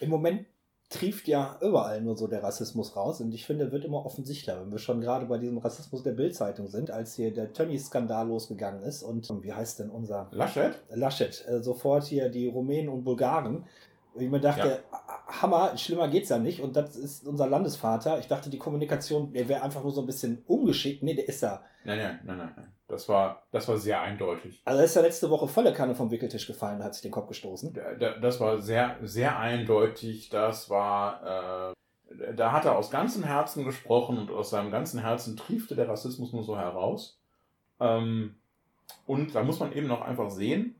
Im 0.00 0.10
Moment 0.10 0.46
trieft 0.88 1.28
ja 1.28 1.56
überall 1.60 2.00
nur 2.00 2.16
so 2.16 2.26
der 2.26 2.42
Rassismus 2.42 2.96
raus 2.96 3.20
und 3.20 3.32
ich 3.32 3.46
finde, 3.46 3.70
wird 3.70 3.84
immer 3.84 4.04
offensichtlicher, 4.04 4.60
wenn 4.60 4.72
wir 4.72 4.78
schon 4.78 5.00
gerade 5.00 5.26
bei 5.26 5.38
diesem 5.38 5.58
Rassismus 5.58 6.02
der 6.02 6.12
Bildzeitung 6.12 6.66
sind, 6.66 6.90
als 6.90 7.14
hier 7.14 7.32
der 7.32 7.52
Tönnies-Skandal 7.52 8.26
losgegangen 8.26 8.82
ist 8.82 9.04
und 9.04 9.30
wie 9.44 9.52
heißt 9.52 9.78
denn 9.78 9.90
unser 9.90 10.28
Laschet? 10.32 10.82
Laschet, 10.90 11.46
äh, 11.46 11.62
sofort 11.62 12.04
hier 12.04 12.28
die 12.28 12.48
Rumänen 12.48 12.88
und 12.88 13.04
Bulgaren. 13.04 13.66
Ich 14.16 14.28
mir 14.28 14.40
dachte, 14.40 14.82
Hammer, 15.28 15.76
schlimmer 15.76 16.08
geht's 16.08 16.28
ja 16.30 16.38
nicht. 16.38 16.60
Und 16.60 16.76
das 16.76 16.96
ist 16.96 17.26
unser 17.26 17.46
Landesvater. 17.46 18.18
Ich 18.18 18.26
dachte, 18.26 18.50
die 18.50 18.58
Kommunikation, 18.58 19.32
der 19.32 19.48
wäre 19.48 19.62
einfach 19.62 19.82
nur 19.82 19.92
so 19.92 20.00
ein 20.00 20.06
bisschen 20.06 20.42
ungeschickt. 20.46 21.02
Nee, 21.02 21.14
der 21.14 21.28
ist 21.28 21.42
da. 21.42 21.62
Nein, 21.84 21.98
nein, 21.98 22.20
nein, 22.24 22.38
nein, 22.38 22.52
nein. 22.56 22.72
Das 22.90 23.08
war, 23.08 23.42
das 23.52 23.66
war 23.68 23.76
sehr 23.78 24.00
eindeutig. 24.00 24.60
Also 24.64 24.80
er 24.80 24.84
ist 24.84 24.96
ja 24.96 25.02
letzte 25.02 25.30
Woche 25.30 25.48
volle 25.48 25.72
Kanne 25.72 25.94
vom 25.94 26.10
Wickeltisch 26.10 26.46
gefallen 26.46 26.78
und 26.78 26.84
hat 26.84 26.94
sich 26.94 27.02
den 27.02 27.10
Kopf 27.12 27.28
gestoßen. 27.28 27.72
Da- 27.72 27.94
da- 27.94 28.18
Das 28.18 28.40
war 28.40 28.58
sehr, 28.58 28.96
sehr 29.02 29.38
eindeutig. 29.38 30.28
Das 30.28 30.68
war, 30.68 31.72
äh, 31.72 32.34
da 32.34 32.52
hat 32.52 32.64
er 32.64 32.76
aus 32.76 32.90
ganzem 32.90 33.22
Herzen 33.22 33.64
gesprochen 33.64 34.18
und 34.18 34.30
aus 34.30 34.50
seinem 34.50 34.70
ganzen 34.70 35.00
Herzen 35.00 35.36
triefte 35.36 35.74
der 35.76 35.88
Rassismus 35.88 36.32
nur 36.32 36.42
so 36.42 36.56
heraus. 36.58 37.20
Ähm, 37.78 38.34
und 39.06 39.34
da 39.34 39.42
muss 39.42 39.60
man 39.60 39.72
eben 39.72 39.86
noch 39.86 40.00
einfach 40.02 40.30
sehen, 40.30 40.74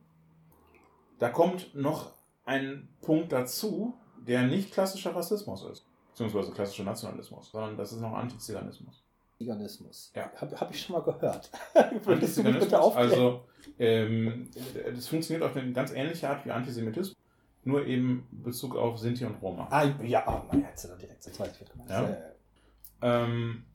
da 1.19 1.29
kommt 1.29 1.73
noch 1.75 2.11
ein 2.45 2.89
Punkt 3.01 3.31
dazu, 3.31 3.93
der 4.27 4.43
nicht 4.43 4.73
klassischer 4.73 5.15
Rassismus 5.15 5.63
ist, 5.63 5.85
beziehungsweise 6.09 6.51
klassischer 6.51 6.83
Nationalismus, 6.83 7.51
sondern 7.51 7.77
das 7.77 7.91
ist 7.93 8.01
noch 8.01 8.13
Antiziganismus. 8.13 9.03
Ziganismus. 9.41 10.11
Ja. 10.15 10.31
Habe 10.35 10.59
hab 10.59 10.71
ich 10.71 10.81
schon 10.81 10.95
mal 10.95 11.03
gehört. 11.03 11.49
Würdest 12.05 12.37
du 12.37 12.43
mich 12.43 12.59
bitte 12.59 12.79
aufklären? 12.79 13.09
also, 13.09 13.45
ähm, 13.79 14.49
das 14.93 15.07
funktioniert 15.07 15.43
auf 15.43 15.55
eine 15.55 15.71
ganz 15.73 15.91
ähnliche 15.91 16.29
Art 16.29 16.45
wie 16.45 16.51
Antisemitismus, 16.51 17.17
nur 17.63 17.85
eben 17.85 18.27
in 18.31 18.43
Bezug 18.43 18.75
auf 18.75 18.99
Sinti 18.99 19.25
und 19.25 19.41
Roma. 19.41 19.67
ah, 19.71 19.83
ja, 20.03 20.23
oh, 20.27 20.45
mein 20.51 20.63
Herz 20.63 20.83
da 20.83 20.95
direkt. 20.95 21.25
Jetzt 21.25 21.39
meinst. 21.39 21.59
Ja. 21.89 22.01
Ja, 22.03 22.09
ja. 22.09 23.23
Ähm, 23.23 23.65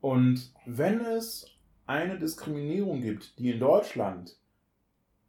und 0.00 0.52
wenn 0.66 1.00
es 1.00 1.46
eine 1.86 2.18
Diskriminierung 2.18 3.00
gibt, 3.00 3.38
die 3.38 3.50
in 3.50 3.60
Deutschland 3.60 4.36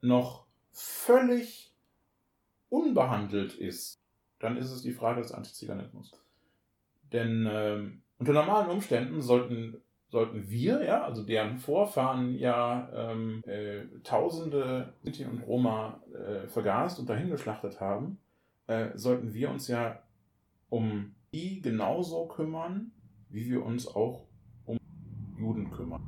noch 0.01 0.45
völlig 0.71 1.73
unbehandelt 2.69 3.56
ist, 3.56 3.99
dann 4.39 4.58
ist 4.58 4.69
es 4.69 4.84
die 4.84 4.93
Frage 4.93 5.21
des 5.21 5.32
Antiziganismus. 5.32 6.12
Denn 7.12 7.47
ähm, 7.49 8.01
unter 8.17 8.34
normalen 8.34 8.69
Umständen 8.69 9.21
sollten, 9.21 9.82
sollten 10.10 10.49
wir, 10.49 10.84
ja, 10.84 11.04
also 11.04 11.23
deren 11.23 11.58
Vorfahren 11.58 12.36
ja 12.36 12.89
ähm, 12.93 13.41
äh, 13.45 13.86
Tausende 14.04 14.93
Sinti 15.04 15.25
und 15.25 15.45
Roma 15.45 16.01
äh, 16.13 16.47
vergast 16.47 16.99
und 16.99 17.10
dahingeschlachtet 17.10 17.82
haben, 17.82 18.19
äh, 18.67 18.89
sollten 18.95 19.34
wir 19.34 19.49
uns 19.49 19.67
ja 19.67 19.99
um 20.69 21.15
die 21.34 21.62
genauso 21.62 22.28
kümmern, 22.28 22.91
wie 23.30 23.49
wir 23.49 23.65
uns 23.65 23.88
auch 23.88 24.25
um 24.65 24.78
Juden 25.38 25.69
kümmern. 25.71 26.01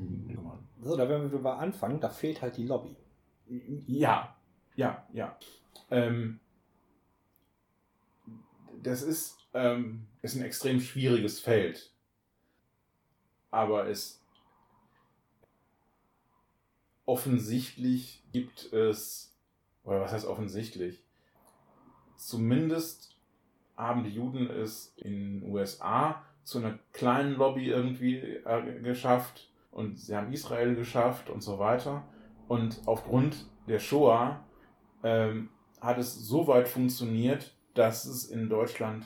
Juden 0.00 0.28
kümmern. 0.28 0.58
So, 0.80 0.96
da 0.96 1.08
werden 1.08 1.30
wir 1.30 1.38
wieder 1.38 1.58
anfangen. 1.58 2.00
Da 2.00 2.08
fehlt 2.08 2.40
halt 2.40 2.56
die 2.56 2.66
Lobby. 2.66 2.96
Ja, 3.86 4.34
ja, 4.74 5.06
ja. 5.12 5.36
Ähm, 5.90 6.40
das 8.82 9.02
ist, 9.02 9.43
ähm, 9.54 10.06
ist 10.22 10.36
ein 10.36 10.42
extrem 10.42 10.80
schwieriges 10.80 11.40
Feld. 11.40 11.92
Aber 13.50 13.88
es 13.88 14.20
offensichtlich 17.06 18.22
gibt 18.32 18.72
es, 18.72 19.34
oder 19.84 20.00
was 20.00 20.12
heißt 20.12 20.26
offensichtlich? 20.26 21.02
Zumindest 22.16 23.16
haben 23.76 24.04
die 24.04 24.10
Juden 24.10 24.48
es 24.48 24.92
in 24.96 25.40
den 25.40 25.52
USA 25.52 26.24
zu 26.42 26.58
einer 26.58 26.78
kleinen 26.92 27.36
Lobby 27.36 27.68
irgendwie 27.68 28.18
äh, 28.18 28.80
geschafft 28.80 29.50
und 29.70 29.98
sie 29.98 30.14
haben 30.16 30.32
Israel 30.32 30.74
geschafft 30.74 31.30
und 31.30 31.42
so 31.42 31.58
weiter. 31.58 32.04
Und 32.48 32.82
aufgrund 32.86 33.46
der 33.66 33.78
Shoah 33.78 34.44
ähm, 35.02 35.48
hat 35.80 35.98
es 35.98 36.14
so 36.14 36.46
weit 36.46 36.68
funktioniert, 36.68 37.54
dass 37.74 38.04
es 38.04 38.26
in 38.26 38.48
Deutschland 38.48 39.04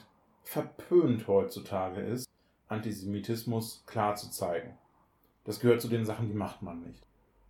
verpönt 0.48 1.28
heutzutage 1.28 2.00
ist, 2.00 2.26
Antisemitismus 2.68 3.84
klar 3.86 4.16
zu 4.16 4.30
zeigen. 4.30 4.78
Das 5.44 5.60
gehört 5.60 5.82
zu 5.82 5.88
den 5.88 6.06
Sachen, 6.06 6.26
die 6.26 6.34
macht 6.34 6.62
man 6.62 6.80
nicht. 6.80 7.06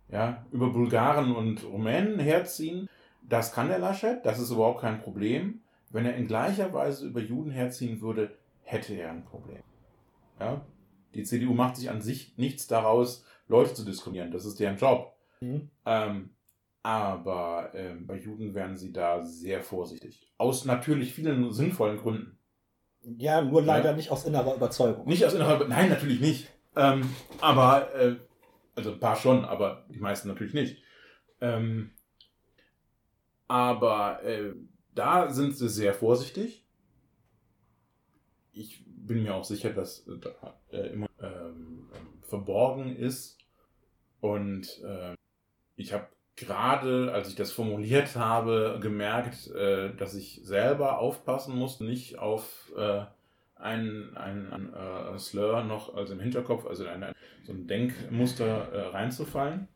Ja, 0.09 0.45
über 0.51 0.69
Bulgaren 0.69 1.33
und 1.33 1.63
Rumänen 1.63 2.19
herziehen, 2.19 2.89
das 3.21 3.53
kann 3.53 3.69
der 3.69 3.79
Laschet, 3.79 4.25
das 4.25 4.37
ist 4.39 4.51
überhaupt 4.51 4.81
kein 4.81 4.99
Problem. 4.99 5.61
Wenn 5.91 6.05
er 6.05 6.17
in 6.17 6.27
gleicher 6.27 6.73
Weise 6.73 7.07
über 7.07 7.21
Juden 7.21 7.51
herziehen 7.51 8.01
würde, 8.01 8.35
hätte 8.63 8.93
er 8.95 9.11
ein 9.11 9.23
Problem. 9.23 9.63
Ja? 10.39 10.65
Die 11.13 11.23
CDU 11.23 11.53
macht 11.53 11.77
sich 11.77 11.89
an 11.89 12.01
sich 12.01 12.37
nichts 12.37 12.67
daraus, 12.67 13.25
Leute 13.47 13.73
zu 13.73 13.85
diskriminieren. 13.85 14.31
Das 14.31 14.45
ist 14.45 14.59
deren 14.59 14.77
Job. 14.77 15.15
Mhm. 15.39 15.69
Ähm, 15.85 16.31
aber 16.83 17.71
ähm, 17.73 18.05
bei 18.05 18.17
Juden 18.17 18.53
wären 18.53 18.75
sie 18.75 18.91
da 18.91 19.23
sehr 19.23 19.61
vorsichtig. 19.63 20.31
Aus 20.37 20.65
natürlich 20.65 21.13
vielen 21.13 21.51
sinnvollen 21.53 21.97
Gründen. 21.97 22.38
Ja, 23.03 23.41
nur 23.41 23.61
leider 23.61 23.91
Ja. 23.91 23.95
nicht 23.95 24.11
aus 24.11 24.25
innerer 24.25 24.55
Überzeugung. 24.55 25.07
Nicht 25.07 25.25
aus 25.25 25.33
innerer, 25.33 25.67
nein, 25.67 25.89
natürlich 25.89 26.19
nicht. 26.19 26.49
Ähm, 26.75 27.13
aber, 27.41 27.93
äh, 27.95 28.15
also 28.75 28.91
ein 28.93 28.99
paar 28.99 29.15
schon, 29.15 29.45
aber 29.45 29.85
die 29.89 29.99
meisten 29.99 30.27
natürlich 30.27 30.53
nicht. 30.53 30.83
Ähm, 31.41 31.91
aber 33.47 34.23
äh, 34.23 34.53
da 34.93 35.31
sind 35.31 35.55
sie 35.57 35.69
sehr 35.69 35.93
vorsichtig. 35.93 36.65
Ich 38.51 38.83
bin 38.85 39.23
mir 39.23 39.35
auch 39.35 39.45
sicher, 39.45 39.71
dass 39.71 40.05
äh, 40.07 40.17
da 40.19 40.59
äh, 40.71 40.87
immer 40.93 41.07
ähm, 41.21 41.89
verborgen 42.21 42.95
ist. 42.95 43.37
Und 44.21 44.81
äh, 44.83 45.15
ich 45.75 45.93
habe 45.93 46.07
gerade, 46.39 47.11
als 47.13 47.29
ich 47.29 47.35
das 47.35 47.51
formuliert 47.51 48.15
habe, 48.15 48.79
gemerkt, 48.81 49.47
äh, 49.51 49.93
dass 49.95 50.15
ich 50.15 50.41
selber 50.43 50.99
aufpassen 50.99 51.55
muss, 51.55 51.79
nicht 51.79 52.19
auf 52.19 52.71
äh, 52.77 53.03
ein, 53.55 54.15
ein, 54.15 54.51
ein 54.51 54.73
äh, 54.73 55.19
Slur 55.19 55.63
noch 55.63 55.95
also 55.95 56.13
im 56.13 56.19
Hinterkopf, 56.19 56.65
also 56.65 56.87
ein, 56.87 57.03
ein, 57.03 57.13
so 57.43 57.51
ein 57.51 57.67
Denkmuster 57.67 58.71
äh, 58.71 58.87
reinzufallen. 58.87 59.67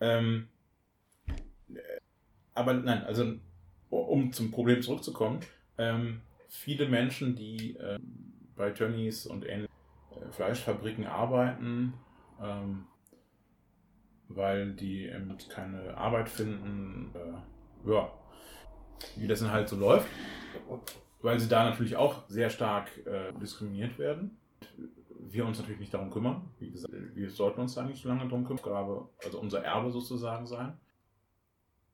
Ähm, 0.00 0.48
äh, 1.72 1.78
aber 2.54 2.74
nein, 2.74 3.04
also 3.04 3.34
um 3.90 4.32
zum 4.32 4.50
Problem 4.50 4.82
zurückzukommen, 4.82 5.40
ähm, 5.78 6.20
viele 6.48 6.88
Menschen, 6.88 7.36
die 7.36 7.76
ähm, 7.76 8.32
bei 8.56 8.70
Tönnies 8.70 9.26
und 9.26 9.44
ähnlichen 9.44 9.74
äh, 10.10 10.32
Fleischfabriken 10.32 11.06
arbeiten, 11.06 11.94
ähm, 12.42 12.86
weil 14.30 14.72
die 14.72 15.06
eben 15.06 15.36
keine 15.48 15.96
Arbeit 15.96 16.28
finden, 16.28 17.12
äh, 17.14 17.90
ja, 17.90 18.12
wie 19.16 19.26
das 19.26 19.40
dann 19.40 19.50
halt 19.50 19.68
so 19.68 19.76
läuft 19.76 20.06
weil 21.22 21.38
sie 21.38 21.48
da 21.48 21.64
natürlich 21.64 21.96
auch 21.96 22.28
sehr 22.28 22.50
stark 22.50 22.88
äh, 23.06 23.32
diskriminiert 23.34 23.98
werden. 23.98 24.38
Wir 25.18 25.44
uns 25.44 25.58
natürlich 25.58 25.80
nicht 25.80 25.92
darum 25.92 26.10
kümmern. 26.10 26.50
Wie 26.58 26.70
gesagt, 26.70 26.92
wir 27.14 27.30
sollten 27.30 27.60
uns 27.60 27.74
da 27.74 27.82
nicht 27.82 28.02
so 28.02 28.08
lange 28.08 28.24
darum 28.24 28.44
kümmern. 28.44 28.58
Aufgabe, 28.58 29.08
also 29.22 29.38
unser 29.38 29.62
Erbe 29.62 29.90
sozusagen 29.90 30.46
sein. 30.46 30.78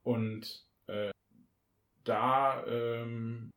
Und 0.03 0.65
äh, 0.87 1.11
da 2.03 2.65
ähm, 2.65 3.51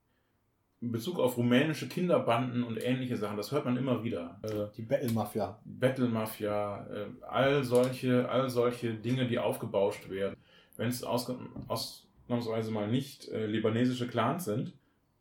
in 0.83 0.93
Bezug 0.93 1.19
auf 1.19 1.37
rumänische 1.37 1.89
Kinderbanden 1.89 2.63
und 2.63 2.83
ähnliche 2.83 3.17
Sachen, 3.17 3.37
das 3.37 3.53
hört 3.53 3.67
man 3.67 3.77
immer 3.77 4.03
wieder. 4.03 4.41
Äh, 4.43 4.75
Die 4.77 4.83
Battle-Mafia. 4.83 5.61
Battle 5.65 6.09
Mafia, 6.09 6.87
äh, 6.87 7.07
all 7.23 7.63
solche, 7.65 8.29
all 8.29 8.49
solche 8.49 8.95
Dinge, 8.95 9.27
die 9.27 9.39
aufgebauscht 9.39 10.09
werden. 10.09 10.37
Wenn 10.77 10.89
es 10.89 11.05
ausnahmsweise 11.05 12.71
mal 12.71 12.89
nicht 12.89 13.29
äh, 13.29 13.47
libanesische 13.47 14.09
Clans 14.09 14.47
sind, 14.47 14.73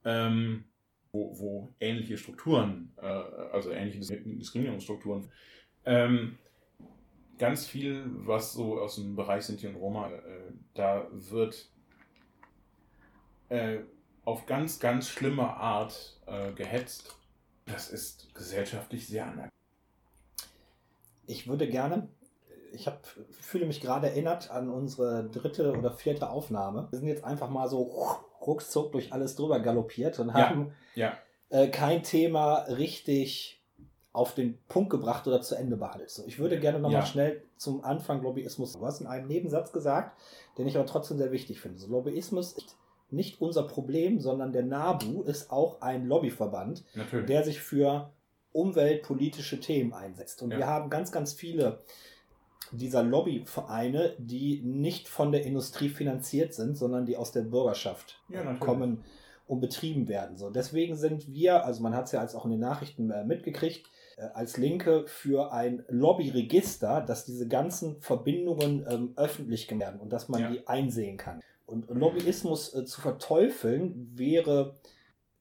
ähm, 0.06 0.63
wo, 1.12 1.38
wo 1.38 1.74
ähnliche 1.82 2.17
Strukturen, 2.17 2.93
äh, 3.02 3.06
also 3.06 3.72
ähnliche 3.72 4.00
Diskriminierungsstrukturen, 4.00 5.30
ähm, 5.84 6.38
ganz 7.38 7.67
viel, 7.67 8.06
was 8.06 8.54
so 8.54 8.80
aus 8.80 8.95
dem 8.95 9.17
Bereich 9.17 9.43
Sinti 9.43 9.67
und 9.67 9.76
Roma, 9.76 10.10
äh, 10.10 10.54
da 10.74 11.08
wird 11.12 11.69
äh, 13.50 13.80
auf 14.25 14.45
ganz, 14.45 14.79
ganz 14.79 15.10
schlimme 15.10 15.47
Art 15.55 16.19
äh, 16.25 16.51
gehetzt. 16.53 17.15
Das 17.65 17.89
ist 17.89 18.34
gesellschaftlich 18.34 19.08
sehr 19.08 19.25
anerkannt. 19.25 19.53
Ich 21.27 21.47
würde 21.47 21.67
gerne, 21.67 22.10
ich 22.73 22.88
hab, 22.88 23.05
fühle 23.32 23.65
mich 23.65 23.82
gerade 23.82 24.08
erinnert 24.10 24.49
an 24.49 24.69
unsere 24.69 25.29
dritte 25.29 25.77
oder 25.77 25.91
vierte 25.91 26.29
Aufnahme. 26.29 26.88
Wir 26.89 26.99
sind 26.99 27.08
jetzt 27.08 27.23
einfach 27.23 27.49
mal 27.49 27.67
so 27.69 27.84
ruckzuck 28.41 28.91
durch 28.91 29.13
alles 29.13 29.36
drüber 29.36 29.60
galoppiert 29.60 30.17
und 30.19 30.34
haben 30.34 30.73
Ja, 30.95 31.13
äh, 31.49 31.67
kein 31.67 32.03
Thema 32.03 32.55
richtig 32.63 33.62
auf 34.12 34.34
den 34.34 34.58
Punkt 34.67 34.89
gebracht 34.89 35.27
oder 35.27 35.41
zu 35.41 35.53
Ende 35.55 35.77
behandelt. 35.77 36.10
So, 36.10 36.25
ich 36.25 36.39
würde 36.39 36.60
gerne 36.60 36.79
nochmal 36.79 37.01
Ja. 37.01 37.05
schnell 37.05 37.43
zum 37.58 37.84
Anfang 37.84 38.23
Lobbyismus. 38.23 38.73
Du 38.73 38.84
hast 38.84 39.01
in 39.01 39.08
einem 39.08 39.27
Nebensatz 39.27 39.71
gesagt, 39.71 40.19
den 40.58 40.67
ich 40.67 40.75
aber 40.77 40.88
trotzdem 40.88 41.19
sehr 41.19 41.32
wichtig 41.32 41.62
finde. 41.62 41.77
So, 41.77 41.88
Lobbyismus 41.88 42.53
ist 42.53 42.75
nicht 43.12 43.41
unser 43.41 43.63
Problem, 43.63 44.19
sondern 44.19 44.52
der 44.54 44.63
NABU 44.63 45.24
ist 45.24 45.52
auch 45.52 45.82
ein 45.82 46.06
Lobbyverband, 46.08 46.84
natürlich. 46.95 47.26
der 47.28 47.43
sich 47.43 47.60
für 47.60 48.12
umweltpolitische 48.52 49.60
Themen 49.60 49.93
einsetzt. 49.93 50.41
Und 50.41 50.52
Ja. 50.52 50.58
wir 50.58 50.67
haben 50.67 50.89
ganz, 50.89 51.12
ganz 51.12 51.34
viele 51.34 51.80
dieser 52.72 53.04
Lobbyvereine, 53.04 54.15
die 54.19 54.62
nicht 54.62 55.08
von 55.08 55.32
der 55.32 55.43
Industrie 55.43 55.89
finanziert 55.89 56.54
sind, 56.54 56.78
sondern 56.78 57.06
die 57.06 57.17
aus 57.17 57.32
der 57.32 57.41
Bürgerschaft 57.41 58.22
Ja, 58.30 58.54
kommen 58.56 59.04
und 59.48 59.60
betrieben 59.62 60.08
werden. 60.08 60.38
So, 60.38 60.52
deswegen 60.52 60.95
sind 60.95 61.28
wir, 61.34 61.65
also 61.65 61.82
man 61.82 61.95
hat 61.95 62.06
es 62.06 62.12
ja 62.12 62.19
als 62.19 62.36
auch 62.36 62.45
in 62.45 62.52
den 62.52 62.60
Nachrichten 62.60 63.10
äh, 63.10 63.26
mitgekriegt, 63.26 63.88
äh, 64.17 64.22
als 64.36 64.58
Linke 64.58 65.06
für 65.08 65.52
ein 65.52 65.84
Lobbyregister, 65.88 67.02
dass 67.02 67.26
diese 67.26 67.48
ganzen 67.48 68.00
Verbindungen 68.02 68.86
ähm, 68.88 69.13
öffentlich 69.15 69.67
werden 69.72 70.00
und 70.00 70.13
dass 70.13 70.30
man 70.30 70.41
Ja. 70.41 70.52
die 70.52 70.67
einsehen 70.67 71.17
kann. 71.17 71.41
Und 71.69 71.89
Lobbyismus 71.89 72.73
äh, 72.73 72.86
zu 72.86 73.01
verteufeln 73.01 74.12
wäre, 74.15 74.75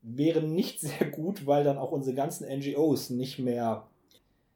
wäre 0.03 0.43
nicht 0.43 0.81
sehr 0.83 1.11
gut, 1.11 1.47
weil 1.47 1.65
dann 1.65 1.79
auch 1.79 1.93
unsere 1.93 2.15
ganzen 2.15 2.47
NGOs 2.49 3.11
nicht 3.11 3.39
mehr, 3.39 3.89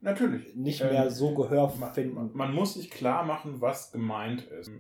Natürlich. 0.01 0.55
nicht 0.55 0.81
Ähm, 0.81 0.91
mehr 0.91 1.11
so 1.11 1.35
Gehör 1.35 1.73
Man, 1.79 1.95
finden. 1.95 2.31
man 2.35 2.55
muss 2.55 2.75
sich 2.75 2.91
klar 2.91 3.25
machen, 3.25 3.61
was 3.61 3.93
gemeint 3.93 4.43
ist. 4.43 4.71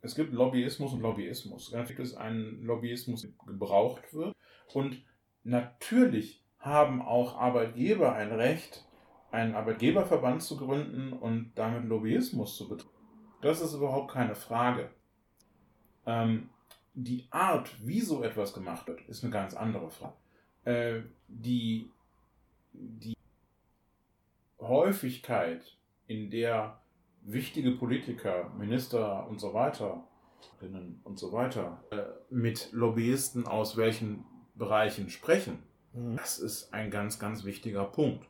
Es 0.00 0.14
gibt 0.14 0.32
Lobbyismus 0.32 0.92
und 0.92 1.00
Lobbyismus. 1.00 1.70
Dann 1.70 1.86
gibt 1.86 1.98
es 2.00 2.14
einen 2.16 2.62
Lobbyismus, 2.62 3.22
der 3.22 3.30
gebraucht 3.46 4.14
wird. 4.14 4.32
Und 4.72 5.02
natürlich 5.42 6.44
haben 6.58 7.02
auch 7.02 7.36
Arbeitgeber 7.36 8.12
ein 8.14 8.32
Recht, 8.32 8.84
einen 9.30 9.54
Arbeitgeberverband 9.54 10.42
zu 10.42 10.56
gründen 10.56 11.12
und 11.12 11.52
damit 11.56 11.84
Lobbyismus 11.84 12.56
zu 12.56 12.68
betreiben. 12.68 12.90
Das 13.42 13.60
ist 13.60 13.74
überhaupt 13.74 14.10
keine 14.12 14.34
Frage. 14.34 14.90
Ähm, 16.08 16.48
die 16.94 17.26
Art, 17.30 17.70
wie 17.86 18.00
so 18.00 18.24
etwas 18.24 18.52
gemacht 18.52 18.86
wird, 18.88 19.02
ist 19.02 19.22
eine 19.22 19.32
ganz 19.32 19.54
andere 19.54 19.90
Frage. 19.90 20.14
Äh, 20.64 21.00
die, 21.28 21.90
die 22.72 23.14
Häufigkeit, 24.60 25.76
in 26.06 26.30
der 26.30 26.80
wichtige 27.22 27.72
Politiker, 27.72 28.50
Minister 28.58 29.28
und 29.28 29.38
so 29.38 29.52
weiter 29.54 30.04
und 31.04 31.18
so 31.18 31.32
weiter 31.32 31.84
äh, 31.90 32.02
mit 32.30 32.70
Lobbyisten 32.72 33.46
aus 33.46 33.76
welchen 33.76 34.24
Bereichen 34.54 35.10
sprechen, 35.10 35.62
Mhm. 35.98 36.16
das 36.16 36.38
ist 36.38 36.72
ein 36.72 36.90
ganz, 36.90 37.18
ganz 37.18 37.44
wichtiger 37.44 37.84
Punkt. 37.84 38.26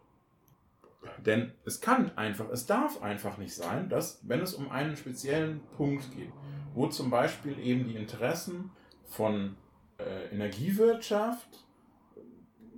Denn 1.24 1.52
es 1.64 1.80
kann 1.80 2.16
einfach, 2.16 2.48
es 2.50 2.66
darf 2.66 3.02
einfach 3.02 3.38
nicht 3.38 3.54
sein, 3.54 3.88
dass, 3.88 4.20
wenn 4.28 4.40
es 4.40 4.54
um 4.54 4.70
einen 4.70 4.96
speziellen 4.96 5.60
Punkt 5.76 6.10
geht, 6.14 6.32
wo 6.78 6.86
zum 6.86 7.10
Beispiel 7.10 7.58
eben 7.58 7.88
die 7.88 7.96
Interessen 7.96 8.70
von 9.04 9.56
äh, 9.98 10.32
Energiewirtschaft, 10.32 11.48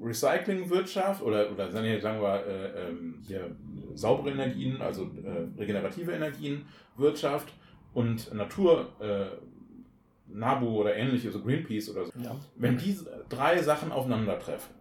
Recyclingwirtschaft 0.02 1.20
oder, 1.22 1.52
oder 1.52 1.70
sagen 1.70 1.84
wir, 1.84 2.46
äh, 2.46 2.88
ähm, 2.88 3.18
hier, 3.26 3.54
saubere 3.94 4.30
Energien, 4.30 4.80
also 4.80 5.10
äh, 5.22 5.60
regenerative 5.60 6.12
Energien, 6.12 6.64
Wirtschaft 6.96 7.52
und 7.92 8.32
Natur, 8.32 8.88
äh, 9.00 9.26
NABU 10.32 10.80
oder 10.80 10.96
ähnliche, 10.96 11.30
so 11.30 11.42
Greenpeace 11.42 11.90
oder 11.90 12.06
so, 12.06 12.12
Ja. 12.18 12.36
wenn 12.56 12.78
diese 12.78 13.26
drei 13.28 13.60
Sachen 13.60 13.92
aufeinandertreffen, 13.92 14.74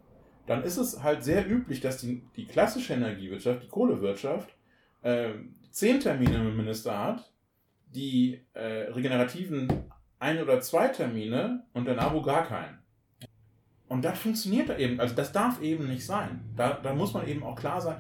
dann 0.47 0.63
ist 0.63 0.77
es 0.77 1.03
halt 1.03 1.25
sehr 1.25 1.45
üblich, 1.49 1.82
dass 1.82 1.97
die, 1.97 2.23
die 2.38 2.45
klassische 2.45 2.93
Energiewirtschaft, 2.93 3.63
die 3.63 3.67
Kohlewirtschaft, 3.67 4.55
äh, 5.01 5.32
zehn 5.71 5.99
Termine 5.99 6.38
mit 6.39 6.47
dem 6.53 6.58
Minister 6.58 6.97
hat, 6.97 7.29
die 7.89 8.45
äh, 8.54 8.91
regenerativen 8.91 9.67
ein 10.19 10.41
oder 10.41 10.62
zwei 10.62 10.89
Termine 10.89 11.65
und 11.73 11.86
der 11.86 11.95
NABU 11.95 12.21
gar 12.21 12.45
keinen. 12.45 12.80
Und 13.88 14.04
das 14.06 14.19
funktioniert 14.19 14.69
da 14.69 14.78
eben, 14.78 14.99
also 14.99 15.15
das 15.15 15.32
darf 15.32 15.62
eben 15.62 15.88
nicht 15.88 16.06
sein. 16.06 16.54
Da, 16.56 16.73
da 16.73 16.93
muss 16.93 17.13
man 17.13 17.28
eben 17.28 17.43
auch 17.43 17.56
klar 17.56 17.82
sein, 17.82 17.99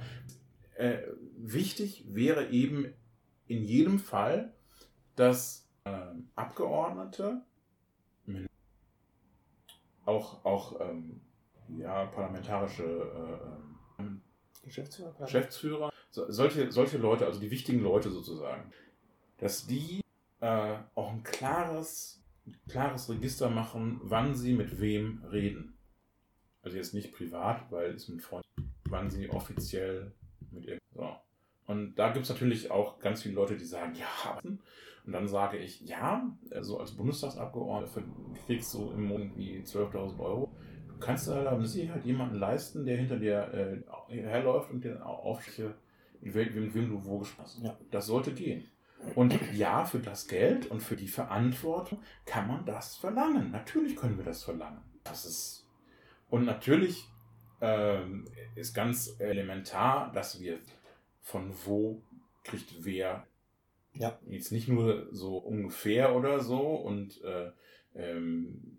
äh, 0.75 0.99
wichtig 1.37 2.05
wäre 2.07 2.49
eben 2.49 2.93
in 3.47 3.63
jedem 3.63 3.99
Fall, 3.99 4.53
dass 5.15 5.67
äh, 5.85 5.91
Abgeordnete, 6.35 7.41
auch, 10.05 10.43
auch 10.43 10.79
ähm, 10.81 11.21
ja, 11.77 12.05
parlamentarische 12.05 12.83
äh, 12.83 14.01
ähm, 14.01 14.21
Geschäftsführer? 14.63 15.13
Geschäftsführer, 15.19 15.93
so, 16.09 16.31
solche, 16.31 16.71
solche 16.71 16.97
Leute, 16.97 17.25
also 17.25 17.39
die 17.39 17.51
wichtigen 17.51 17.81
Leute 17.81 18.09
sozusagen, 18.09 18.71
dass 19.39 19.65
die 19.65 20.01
äh, 20.41 20.75
auch 20.95 21.11
ein 21.11 21.23
klares, 21.23 22.21
klares 22.67 23.09
Register 23.09 23.49
machen, 23.49 23.99
wann 24.03 24.35
sie 24.35 24.53
mit 24.53 24.79
wem 24.79 25.23
reden. 25.31 25.77
Also 26.61 26.77
jetzt 26.77 26.93
nicht 26.93 27.13
privat, 27.13 27.71
weil 27.71 27.91
es 27.91 28.07
mit 28.09 28.21
Freunden, 28.21 28.73
wann 28.85 29.09
sie 29.09 29.29
offiziell 29.29 30.11
mit 30.51 30.65
ihr. 30.65 30.77
So. 30.93 31.09
Und 31.67 31.95
da 31.95 32.11
gibt 32.11 32.23
es 32.23 32.29
natürlich 32.29 32.71
auch 32.71 32.99
ganz 32.99 33.21
viele 33.23 33.35
Leute, 33.35 33.55
die 33.55 33.65
sagen, 33.65 33.93
ja, 33.95 34.39
und 35.05 35.13
dann 35.13 35.27
sage 35.27 35.57
ich, 35.57 35.81
ja, 35.81 36.29
also 36.51 36.79
als 36.79 36.91
Bundestagsabgeordneter 36.91 38.03
kriegst 38.45 38.73
du 38.73 38.91
im 38.91 39.05
Monat 39.05 39.29
wie 39.35 39.59
12.000 39.59 40.19
Euro. 40.19 40.51
Du 40.87 40.99
kannst 40.99 41.27
da 41.27 41.55
mit 41.55 41.67
Sicherheit 41.67 42.05
jemanden 42.05 42.35
leisten, 42.35 42.85
der 42.85 42.97
hinter 42.97 43.17
dir 43.17 43.83
äh, 44.09 44.15
herläuft 44.21 44.71
und 44.71 44.83
dir 44.83 45.01
wem, 46.21 46.63
mit 46.63 46.75
wem 46.75 46.89
du 46.89 47.05
wo 47.05 47.19
gesprochen 47.19 47.43
hast. 47.43 47.63
Ja. 47.63 47.77
Das 47.91 48.07
sollte 48.07 48.33
gehen. 48.33 48.65
Und 49.15 49.33
ja, 49.53 49.85
für 49.85 49.99
das 49.99 50.27
Geld 50.27 50.67
und 50.67 50.81
für 50.81 50.95
die 50.95 51.07
Verantwortung 51.07 52.01
kann 52.25 52.47
man 52.47 52.65
das 52.65 52.97
verlangen. 52.97 53.51
Natürlich 53.51 53.95
können 53.95 54.17
wir 54.17 54.25
das 54.25 54.43
verlangen. 54.43 54.81
Das 55.03 55.25
ist 55.25 55.65
und 56.29 56.45
natürlich 56.45 57.05
ähm, 57.61 58.27
ist 58.55 58.73
ganz 58.73 59.15
elementar, 59.19 60.11
dass 60.13 60.39
wir 60.39 60.59
von 61.21 61.53
wo 61.65 62.01
kriegt 62.43 62.85
wer 62.85 63.25
Ja. 63.93 64.19
jetzt 64.27 64.51
nicht 64.51 64.67
nur 64.67 65.07
so 65.11 65.37
ungefähr 65.37 66.15
oder 66.15 66.39
so 66.39 66.59
und 66.59 67.21
äh, 67.23 67.51
ähm, 67.95 68.75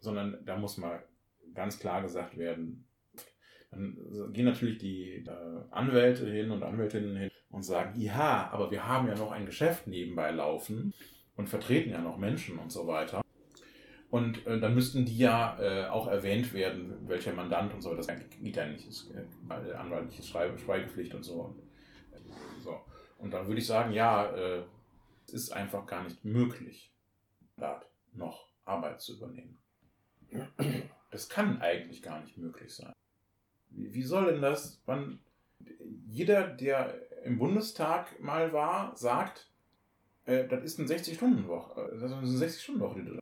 sondern 0.00 0.38
da 0.46 0.56
muss 0.56 0.78
mal 0.78 1.04
ganz 1.54 1.78
klar 1.78 2.00
gesagt 2.02 2.38
werden, 2.38 2.86
dann 3.70 4.32
gehen 4.32 4.46
natürlich 4.46 4.78
die 4.78 5.24
äh, 5.26 5.60
Anwälte 5.70 6.30
hin 6.30 6.50
und 6.50 6.62
Anwältinnen 6.62 7.16
hin 7.16 7.30
und 7.50 7.62
sagen, 7.62 8.00
ja, 8.00 8.48
aber 8.52 8.70
wir 8.70 8.86
haben 8.86 9.08
ja 9.08 9.14
noch 9.14 9.32
ein 9.32 9.46
Geschäft 9.46 9.86
nebenbei 9.86 10.30
laufen 10.30 10.94
und 11.36 11.48
vertreten 11.48 11.90
ja 11.90 12.00
noch 12.00 12.16
Menschen 12.16 12.58
und 12.58 12.70
so 12.70 12.86
weiter. 12.86 13.22
Und 14.10 14.44
äh, 14.46 14.58
dann 14.58 14.74
müssten 14.74 15.04
die 15.04 15.18
ja 15.18 15.58
äh, 15.60 15.86
auch 15.86 16.08
erwähnt 16.08 16.52
werden, 16.52 17.08
welcher 17.08 17.32
Mandant 17.32 17.72
und 17.72 17.80
so. 17.80 17.94
Das 17.94 18.08
geht 18.08 18.56
ja 18.56 18.66
nicht. 18.66 18.88
Ist 18.88 19.12
äh, 19.12 19.72
anwaltliche 19.72 20.22
Schweigepflicht 20.22 21.14
und 21.14 21.22
so. 21.22 21.42
Und, 21.42 21.58
äh, 22.12 22.62
so. 22.62 22.80
und 23.18 23.32
dann 23.32 23.46
würde 23.46 23.60
ich 23.60 23.66
sagen, 23.66 23.92
ja, 23.92 24.30
äh, 24.30 24.64
es 25.26 25.34
ist 25.34 25.52
einfach 25.52 25.86
gar 25.86 26.02
nicht 26.02 26.24
möglich, 26.24 26.92
da 27.56 27.82
noch 28.12 28.48
Arbeit 28.64 29.00
zu 29.00 29.16
übernehmen. 29.16 29.58
Das 31.12 31.28
kann 31.28 31.60
eigentlich 31.60 32.02
gar 32.02 32.20
nicht 32.20 32.36
möglich 32.36 32.74
sein. 32.74 32.92
Wie, 33.68 33.92
wie 33.94 34.02
soll 34.02 34.32
denn 34.32 34.42
das, 34.42 34.80
wann 34.86 35.20
jeder, 36.06 36.48
der 36.48 37.09
im 37.24 37.38
Bundestag 37.38 38.20
mal 38.20 38.52
war, 38.52 38.96
sagt, 38.96 39.50
äh, 40.24 40.46
das 40.48 40.64
ist 40.64 40.78
eine 40.78 40.88
60-Stunden-Woche. 40.88 41.90
Das 41.92 42.10
ist 42.10 42.16
eine 42.16 42.26
60-Stunden-Woche, 42.26 43.00
die 43.00 43.04
du 43.06 43.20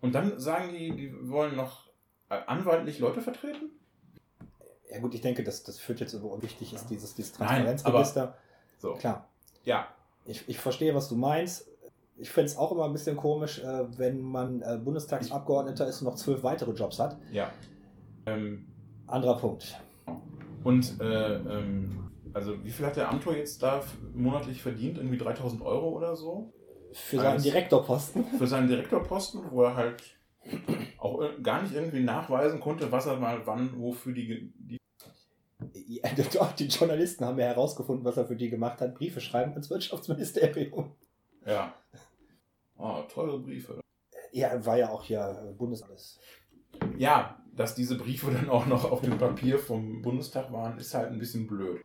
und 0.00 0.14
dann 0.14 0.38
sagen 0.40 0.72
die, 0.72 0.92
die 0.92 1.28
wollen 1.28 1.56
noch 1.56 1.90
äh, 2.30 2.38
anwaltlich 2.46 2.98
Leute 2.98 3.20
vertreten? 3.20 3.70
Ja 4.90 4.98
gut, 4.98 5.14
ich 5.14 5.20
denke, 5.20 5.44
das, 5.44 5.62
das 5.62 5.78
führt 5.78 6.00
jetzt 6.00 6.14
über 6.14 6.42
wichtig 6.42 6.72
ist 6.72 6.88
dieses, 6.88 7.14
dieses 7.14 7.38
Nein, 7.38 7.64
Transparenzregister. 7.64 8.36
So. 8.78 8.94
Klar, 8.94 9.28
Ja, 9.64 9.88
ich, 10.24 10.48
ich 10.48 10.58
verstehe, 10.58 10.94
was 10.94 11.08
du 11.08 11.16
meinst. 11.16 11.68
Ich 12.16 12.30
finde 12.30 12.46
es 12.46 12.56
auch 12.56 12.72
immer 12.72 12.84
ein 12.84 12.92
bisschen 12.92 13.16
komisch, 13.16 13.60
äh, 13.60 13.98
wenn 13.98 14.20
man 14.20 14.62
äh, 14.62 14.78
Bundestagsabgeordneter 14.82 15.86
ist 15.86 16.00
und 16.00 16.06
noch 16.06 16.16
zwölf 16.16 16.42
weitere 16.42 16.72
Jobs 16.72 16.98
hat. 16.98 17.18
ja. 17.32 17.50
Ähm, 18.26 18.66
Anderer 19.06 19.38
Punkt. 19.38 19.80
und 20.62 21.00
äh, 21.00 21.34
ähm, 21.34 22.09
also 22.32 22.64
wie 22.64 22.70
viel 22.70 22.86
hat 22.86 22.96
der 22.96 23.08
Amtor 23.10 23.36
jetzt 23.36 23.62
da 23.62 23.82
monatlich 24.14 24.62
verdient? 24.62 24.98
Irgendwie 24.98 25.18
3000 25.18 25.62
Euro 25.62 25.90
oder 25.90 26.16
so? 26.16 26.52
Für 26.92 27.18
seinen. 27.18 27.42
Direktorposten. 27.42 28.24
Für 28.38 28.46
seinen 28.46 28.68
Direktorposten, 28.68 29.50
wo 29.50 29.62
er 29.64 29.76
halt 29.76 30.02
auch 30.98 31.22
äh, 31.22 31.40
gar 31.42 31.62
nicht 31.62 31.74
irgendwie 31.74 32.00
nachweisen 32.00 32.60
konnte, 32.60 32.90
was 32.90 33.06
er 33.06 33.16
mal 33.16 33.46
wann, 33.46 33.78
wofür 33.80 34.12
die, 34.12 34.52
die 34.56 34.78
Ja, 35.74 36.10
doch, 36.34 36.52
die 36.52 36.66
Journalisten 36.66 37.24
haben 37.24 37.38
ja 37.38 37.46
herausgefunden, 37.46 38.04
was 38.04 38.16
er 38.16 38.26
für 38.26 38.36
die 38.36 38.50
gemacht 38.50 38.80
hat. 38.80 38.94
Briefe 38.94 39.20
schreiben 39.20 39.52
ans 39.52 39.70
Wirtschaftsministerium. 39.70 40.94
ja. 41.46 41.74
Oh, 42.76 43.02
teure 43.12 43.38
Briefe. 43.40 43.78
Ja, 44.32 44.64
war 44.64 44.78
ja 44.78 44.88
auch 44.88 45.04
hier 45.04 45.54
Bundesalles. 45.58 46.18
Ja, 46.96 47.38
dass 47.54 47.74
diese 47.74 47.98
Briefe 47.98 48.30
dann 48.30 48.48
auch 48.48 48.64
noch 48.64 48.90
auf 48.90 49.02
dem 49.02 49.18
Papier 49.18 49.58
vom 49.58 50.00
Bundestag 50.00 50.50
waren, 50.50 50.78
ist 50.78 50.94
halt 50.94 51.10
ein 51.12 51.18
bisschen 51.18 51.46
blöd. 51.46 51.82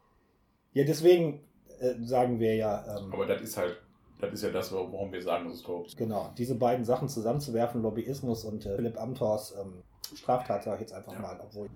Ja, 0.76 0.84
deswegen 0.84 1.42
äh, 1.80 1.96
sagen 2.04 2.40
wir 2.40 2.56
ja, 2.56 2.98
ähm, 3.00 3.12
Aber 3.12 3.26
das 3.26 3.42
ist 3.42 3.58
halt, 3.58 3.82
das 4.22 4.34
ist 4.34 4.44
ja 4.44 4.50
das, 4.52 4.72
warum 4.72 5.12
wir 5.12 5.22
sagen, 5.24 5.46
das 5.48 5.56
ist 5.58 5.64
korrupt. 5.64 5.98
genau, 5.98 6.32
diese 6.38 6.56
beiden 6.56 6.86
Sachen 6.86 7.10
zusammenzuwerfen, 7.10 7.82
Lobbyismus 7.82 8.46
und 8.46 8.66
äh, 8.66 8.76
Philipp 8.76 8.98
Amthors 9.02 9.56
ähm, 9.60 9.82
Straftat, 10.16 10.64
sage 10.64 10.76
ich 10.76 10.82
jetzt 10.82 10.94
einfach 10.94 11.14
Ja. 11.14 11.20
mal, 11.20 11.40
obwohl 11.42 11.68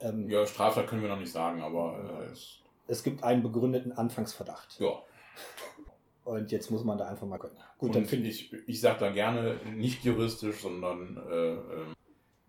ähm, 0.00 0.28
Ja, 0.30 0.46
Straftat 0.46 0.86
können 0.86 1.02
wir 1.02 1.08
noch 1.08 1.18
nicht 1.18 1.32
sagen, 1.32 1.60
aber 1.62 1.98
äh, 2.22 2.30
es, 2.30 2.60
es 2.86 3.02
gibt 3.02 3.24
einen 3.24 3.42
begründeten 3.42 3.90
Anfangsverdacht. 3.92 4.78
ja. 4.78 4.92
Und 6.24 6.52
jetzt 6.52 6.70
muss 6.70 6.84
man 6.84 6.98
da 6.98 7.08
einfach 7.08 7.26
mal 7.26 7.38
gucken. 7.38 7.56
Gut, 7.78 7.94
dann 7.94 8.02
Und 8.02 8.08
finde 8.08 8.28
ich. 8.28 8.52
ich, 8.52 8.68
ich 8.68 8.80
sage 8.82 9.00
da 9.00 9.10
gerne 9.10 9.56
nicht 9.74 10.04
juristisch, 10.04 10.60
sondern 10.60 11.16
äh, 11.16 11.52
ähm, 11.54 11.94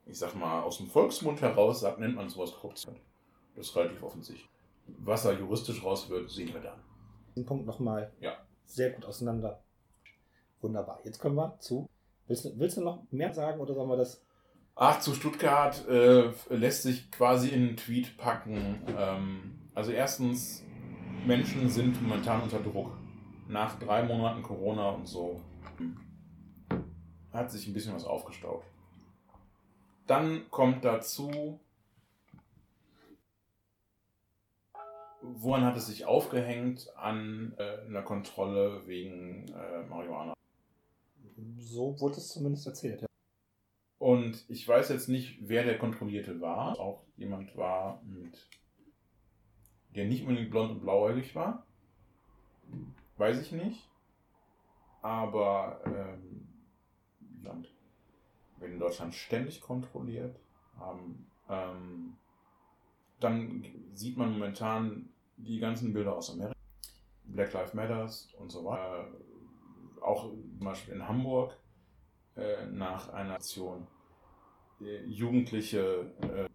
ich 0.05 0.19
sag 0.19 0.35
mal 0.35 0.63
aus 0.63 0.79
dem 0.79 0.87
Volksmund 0.87 1.39
heraus 1.41 1.79
sagt, 1.79 1.97
nennt 1.99 2.15
man 2.15 2.27
sowas 2.27 2.51
Korruption. 2.51 2.97
Das 3.55 3.67
ist 3.67 3.75
relativ 3.77 4.03
offensichtlich. 4.03 4.49
Was 4.99 5.23
da 5.23 5.31
juristisch 5.31 5.83
raus 5.83 6.09
wird, 6.09 6.29
sehen 6.29 6.53
wir 6.53 6.61
dann. 6.61 6.79
den 7.35 7.45
Punkt 7.45 7.65
nochmal 7.65 8.11
Ja. 8.19 8.33
sehr 8.65 8.91
gut 8.91 9.05
auseinander. 9.05 9.61
Wunderbar. 10.61 10.99
Jetzt 11.03 11.19
kommen 11.19 11.35
wir 11.35 11.57
zu. 11.59 11.87
Willst 12.27 12.45
du, 12.45 12.51
willst 12.59 12.77
du 12.77 12.81
noch 12.81 13.03
mehr 13.11 13.33
sagen 13.33 13.59
oder 13.61 13.73
sollen 13.73 13.89
wir 13.89 13.97
das? 13.97 14.21
Ach, 14.75 14.99
zu 14.99 15.13
Stuttgart 15.13 15.87
äh, 15.87 16.31
lässt 16.49 16.83
sich 16.83 17.11
quasi 17.11 17.49
in 17.49 17.67
einen 17.69 17.77
Tweet 17.77 18.17
packen. 18.17 18.81
Ähm, 18.97 19.59
also 19.73 19.91
erstens, 19.91 20.63
Menschen 21.25 21.69
sind 21.69 22.01
momentan 22.01 22.41
unter 22.41 22.59
Druck. 22.59 22.91
Nach 23.47 23.79
drei 23.79 24.03
Monaten 24.03 24.43
Corona 24.43 24.89
und 24.91 25.07
so 25.07 25.41
hat 27.31 27.51
sich 27.51 27.67
ein 27.67 27.73
bisschen 27.73 27.93
was 27.95 28.05
aufgestaut. 28.05 28.63
Dann 30.07 30.49
kommt 30.49 30.83
dazu, 30.85 31.59
woran 35.21 35.63
hat 35.63 35.77
es 35.77 35.87
sich 35.87 36.05
aufgehängt? 36.05 36.89
An 36.95 37.53
äh, 37.57 37.85
einer 37.85 38.03
Kontrolle 38.03 38.85
wegen 38.87 39.47
äh, 39.49 39.83
Marihuana. 39.83 40.33
So 41.57 41.99
wurde 41.99 42.17
es 42.17 42.29
zumindest 42.29 42.67
erzählt. 42.67 43.01
Ja. 43.01 43.07
Und 43.97 44.45
ich 44.49 44.67
weiß 44.67 44.89
jetzt 44.89 45.09
nicht, 45.09 45.37
wer 45.41 45.63
der 45.63 45.77
Kontrollierte 45.77 46.39
war. 46.41 46.79
Auch 46.79 47.03
jemand 47.17 47.55
war 47.57 48.01
mit, 48.03 48.47
der 49.95 50.05
nicht 50.05 50.23
unbedingt 50.23 50.51
blond 50.51 50.71
und 50.71 50.81
blauäugig 50.81 51.35
war. 51.35 51.65
Weiß 53.17 53.41
ich 53.41 53.51
nicht. 53.51 53.89
Aber 55.01 55.81
ähm, 55.85 56.47
Land 57.43 57.69
wird 58.57 58.71
in 58.71 58.79
Deutschland 58.79 59.13
ständig 59.13 59.61
kontrolliert. 59.61 60.39
Haben, 60.77 61.27
ähm, 61.49 62.15
dann 63.19 63.65
sieht 63.93 64.17
man 64.17 64.31
momentan 64.31 65.08
die 65.39 65.59
ganzen 65.59 65.93
Bilder 65.93 66.15
aus 66.15 66.31
Amerika. 66.31 66.55
Black 67.23 67.53
Lives 67.53 67.73
Matters 67.73 68.33
und 68.37 68.51
so 68.51 68.65
weiter. 68.65 69.07
Äh, 69.07 70.01
auch 70.01 70.29
zum 70.31 70.59
Beispiel 70.59 70.95
in 70.95 71.07
Hamburg 71.07 71.55
äh, 72.35 72.65
nach 72.71 73.09
einer 73.09 73.35
Aktion 73.35 73.87
äh, 74.81 75.03
Jugendliche 75.05 76.11
äh, 76.21 76.47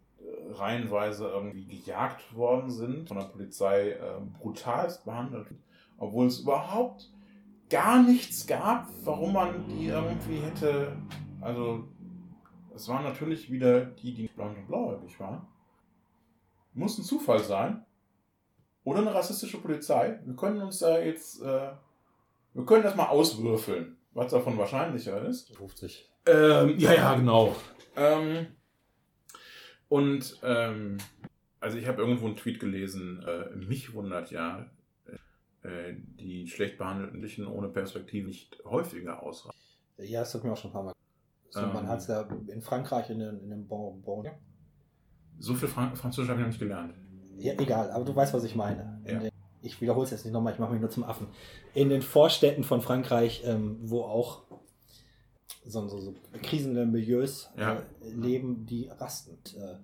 reihenweise 0.53 1.29
irgendwie 1.29 1.67
gejagt 1.67 2.35
worden 2.35 2.71
sind, 2.71 3.09
von 3.09 3.19
der 3.19 3.25
Polizei 3.25 3.99
brutalst 4.39 5.05
behandelt, 5.05 5.49
obwohl 5.99 6.27
es 6.27 6.41
überhaupt 6.41 7.11
gar 7.69 8.03
nichts 8.03 8.47
gab, 8.47 8.89
warum 9.05 9.33
man 9.33 9.67
die 9.67 9.87
irgendwie 9.87 10.37
hätte. 10.37 10.97
Also, 11.41 11.89
es 12.75 12.89
waren 12.89 13.03
natürlich 13.03 13.51
wieder 13.51 13.85
die, 13.85 14.15
die 14.15 14.29
blond 14.29 14.57
und 14.57 14.67
blauäugig 14.69 15.19
waren. 15.19 15.47
Muss 16.73 16.99
ein 16.99 17.05
Zufall 17.05 17.43
sein. 17.43 17.85
Oder 18.85 19.01
eine 19.01 19.15
rassistische 19.15 19.59
Polizei. 19.59 20.21
Wir 20.25 20.37
können 20.37 20.61
uns 20.61 20.79
da 20.79 20.99
jetzt. 20.99 21.43
Äh, 21.43 21.73
wir 22.53 22.65
können 22.67 22.85
das 22.85 22.95
mal 22.95 23.09
auswürfeln, 23.09 23.97
was 24.13 24.31
davon 24.31 24.57
wahrscheinlicher 24.57 25.23
ist. 25.27 25.57
50. 25.57 26.09
Ähm, 26.27 26.79
ja, 26.79 26.93
ja, 26.95 27.15
genau. 27.15 27.57
Ähm, 27.97 28.47
und 29.89 30.39
ähm, 30.43 30.99
also 31.61 31.79
ich 31.79 31.87
habe 31.87 32.03
irgendwo 32.03 32.27
einen 32.27 32.37
Tweet 32.37 32.61
gelesen, 32.61 33.23
äh, 33.27 33.57
mich 33.57 33.95
wundert 33.95 34.31
ja, 34.31 34.71
äh, 35.63 35.95
die 35.97 36.47
schlecht 36.47 36.79
behandelten 36.79 37.47
ohne 37.47 37.69
Perspektive 37.69 38.29
nicht 38.29 38.63
häufiger 38.65 39.23
ausreichen. 39.23 39.59
Ja, 39.97 40.21
das 40.21 40.35
hat 40.35 40.45
mir 40.45 40.53
auch 40.53 40.57
schon 40.57 40.71
ein 40.71 40.75
paar 40.75 40.83
Mal. 40.83 40.95
So, 41.51 41.61
Ähm. 41.61 41.73
man 41.73 41.89
hat 41.89 42.01
es 42.01 42.09
ja 42.09 42.29
in 42.49 42.61
Frankreich 42.61 43.11
in, 43.11 43.21
den, 43.21 43.41
in 43.41 43.51
dem 43.51 43.67
Bon. 43.67 44.03
bon 44.03 44.29
So 45.39 45.55
viel 45.55 45.69
Fran 45.69 45.97
Französisch 45.97 46.29
habe 46.29 46.41
ich 46.41 46.47
noch 46.47 46.51
nicht 46.53 46.61
gelernt. 46.61 46.95
Ja, 47.39 47.53
egal, 47.55 47.91
aber 47.91 48.05
du 48.05 48.15
weißt, 48.15 48.35
was 48.35 48.45
ich 48.45 48.55
meine. 48.55 49.01
In 49.05 49.15
Ja. 49.15 49.21
den, 49.21 49.31
ich 49.63 49.81
wiederhole 49.81 50.05
es 50.05 50.11
jetzt 50.11 50.25
nicht 50.25 50.33
nochmal, 50.35 50.53
ich 50.53 50.59
mache 50.59 50.73
mich 50.73 50.81
nur 50.81 50.91
zum 50.91 51.05
Affen. 51.05 51.27
In 51.75 51.89
den 51.89 52.03
Vorstädten 52.03 52.65
von 52.65 52.81
Frankreich, 52.81 53.43
ähm, 53.47 53.79
wo 53.83 54.03
auch 54.03 54.43
so, 55.67 55.89
so, 55.89 55.99
so 55.99 56.15
krisende 56.43 56.85
Milieus 56.87 57.51
Ja. 57.57 57.77
äh, 57.77 58.11
leben, 58.11 58.67
die 58.67 58.89
rasten. 58.89 59.39
Äh, 59.57 59.77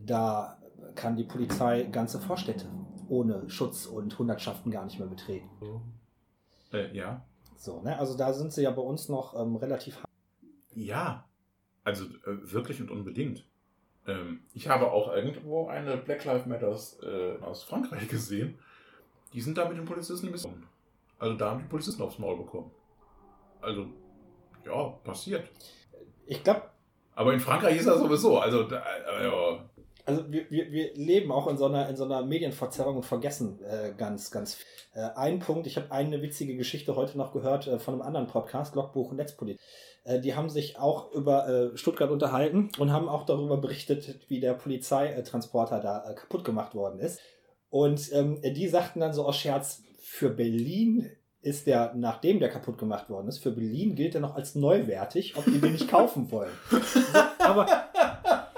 da 0.00 0.58
kann 0.94 1.16
die 1.16 1.24
Polizei 1.24 1.82
ganze 1.84 2.20
Vorstädte 2.20 2.66
ohne 3.08 3.48
Schutz 3.50 3.86
und 3.86 4.16
Hundertschaften 4.18 4.70
gar 4.70 4.84
nicht 4.84 4.98
mehr 4.98 5.08
betreten. 5.08 5.48
Äh, 6.72 6.94
ja. 6.96 7.24
So, 7.56 7.80
ne? 7.82 7.98
Also 7.98 8.16
da 8.16 8.32
sind 8.32 8.52
sie 8.52 8.62
ja 8.62 8.70
bei 8.70 8.82
uns 8.82 9.08
noch 9.08 9.34
ähm, 9.40 9.56
relativ 9.56 9.98
Ja. 10.74 11.24
Also 11.82 12.04
äh, 12.04 12.52
wirklich 12.52 12.80
und 12.80 12.90
unbedingt. 12.90 13.44
Ähm, 14.08 14.40
ich 14.54 14.68
habe 14.68 14.90
auch 14.90 15.12
irgendwo 15.12 15.68
eine 15.68 15.96
Black 15.98 16.24
Lives 16.24 16.46
Matters 16.46 16.98
äh, 17.02 17.36
aus 17.42 17.62
Frankreich 17.62 18.08
gesehen. 18.08 18.58
Die 19.34 19.40
sind 19.40 19.58
da 19.58 19.68
mit 19.68 19.76
den 19.76 19.84
Polizisten 19.84 20.32
bisschen. 20.32 20.66
Also 21.18 21.36
da 21.36 21.50
haben 21.50 21.60
die 21.60 21.68
Polizisten 21.68 22.02
aufs 22.02 22.18
Maul 22.18 22.38
bekommen. 22.38 22.70
Also, 23.60 23.86
ja, 24.64 24.84
passiert. 25.04 25.48
Ich 26.26 26.42
glaube, 26.42 26.62
Aber 27.14 27.34
in 27.34 27.40
Frankreich 27.40 27.76
ist 27.76 27.86
das 27.86 27.98
sowieso. 27.98 28.38
Also, 28.38 28.62
da, 28.62 28.82
äh, 28.82 29.26
ja. 29.26 29.68
also 30.06 30.30
wir, 30.30 30.50
wir, 30.50 30.70
wir 30.70 30.94
leben 30.94 31.32
auch 31.32 31.48
in 31.48 31.58
so 31.58 31.66
einer, 31.66 31.88
in 31.88 31.96
so 31.96 32.04
einer 32.04 32.24
Medienverzerrung 32.24 32.96
und 32.96 33.02
vergessen 33.02 33.60
äh, 33.64 33.92
ganz, 33.96 34.30
ganz 34.30 34.54
viel. 34.54 34.66
Äh, 34.94 35.10
ein 35.16 35.40
Punkt, 35.40 35.66
ich 35.66 35.76
habe 35.76 35.90
eine 35.90 36.22
witzige 36.22 36.56
Geschichte 36.56 36.96
heute 36.96 37.18
noch 37.18 37.32
gehört 37.32 37.66
äh, 37.66 37.78
von 37.78 37.94
einem 37.94 38.02
anderen 38.02 38.26
Podcast, 38.28 38.74
Logbuch 38.74 39.10
und 39.10 39.16
Netzpolitik. 39.16 39.60
Äh, 40.04 40.20
die 40.20 40.34
haben 40.34 40.48
sich 40.48 40.78
auch 40.78 41.12
über 41.12 41.48
äh, 41.48 41.76
Stuttgart 41.76 42.10
unterhalten 42.10 42.70
und 42.78 42.92
haben 42.92 43.08
auch 43.08 43.26
darüber 43.26 43.56
berichtet, 43.56 44.18
wie 44.28 44.40
der 44.40 44.54
Polizeitransporter 44.54 45.80
da 45.80 46.10
äh, 46.10 46.14
kaputt 46.14 46.44
gemacht 46.44 46.74
worden 46.74 47.00
ist. 47.00 47.20
Und 47.70 48.12
ähm, 48.12 48.40
die 48.42 48.68
sagten 48.68 49.00
dann 49.00 49.12
so 49.12 49.26
aus 49.26 49.36
Scherz, 49.36 49.82
für 50.00 50.30
Berlin 50.30 51.10
ist 51.40 51.66
der, 51.66 51.92
nachdem 51.94 52.40
der 52.40 52.48
kaputt 52.48 52.78
gemacht 52.78 53.10
worden 53.10 53.28
ist, 53.28 53.38
für 53.38 53.50
Berlin 53.50 53.94
gilt 53.94 54.14
er 54.14 54.20
noch 54.20 54.34
als 54.34 54.54
neuwertig, 54.54 55.36
ob 55.36 55.44
die 55.44 55.60
den 55.60 55.72
nicht 55.72 55.88
kaufen 55.88 56.30
wollen. 56.32 56.52
Aber 57.38 57.66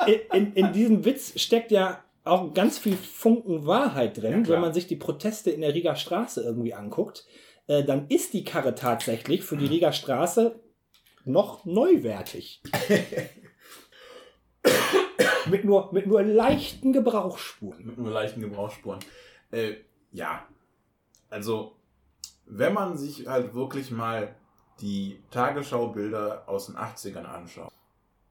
in, 0.07 0.21
in, 0.33 0.53
in 0.55 0.73
diesem 0.73 1.05
Witz 1.05 1.39
steckt 1.39 1.73
ja 1.73 2.03
auch 2.25 2.55
ganz 2.55 2.79
viel 2.79 2.97
Funken 2.97 3.67
Wahrheit 3.67 4.21
drin. 4.21 4.45
Ja. 4.45 4.51
Wenn 4.51 4.61
man 4.61 4.73
sich 4.73 4.87
die 4.87 4.97
Proteste 4.97 5.51
in 5.51 5.61
der 5.61 5.75
Rieger 5.75 5.97
Straße 5.97 6.43
irgendwie 6.43 6.75
anguckt, 6.75 7.27
äh, 7.67 7.85
dann 7.85 8.07
ist 8.09 8.33
die 8.33 8.45
Karre 8.45 8.75
tatsächlich 8.75 9.43
für 9.43 9.57
die 9.57 9.67
Rieger 9.67 9.93
Straße 9.93 10.61
noch 11.25 11.65
neuwertig. 11.65 12.63
mit, 15.47 15.65
nur, 15.65 15.93
mit 15.93 16.07
nur 16.07 16.23
leichten 16.23 16.93
Gebrauchsspuren. 16.93 17.87
mit 17.87 17.99
nur 17.99 18.11
leichten 18.11 18.41
Gebrauchsspuren. 18.41 19.01
Äh, 19.51 19.75
ja. 20.13 20.47
Also, 21.29 21.77
wenn 22.47 22.75
man 22.75 22.97
sich 22.97 23.27
halt 23.27 23.55
wirklich 23.55 23.91
mal 23.91 24.35
die 24.81 25.23
Tagesschaubilder 25.31 26.49
aus 26.49 26.67
den 26.67 26.77
80ern 26.77 27.25
anschaut, 27.25 27.73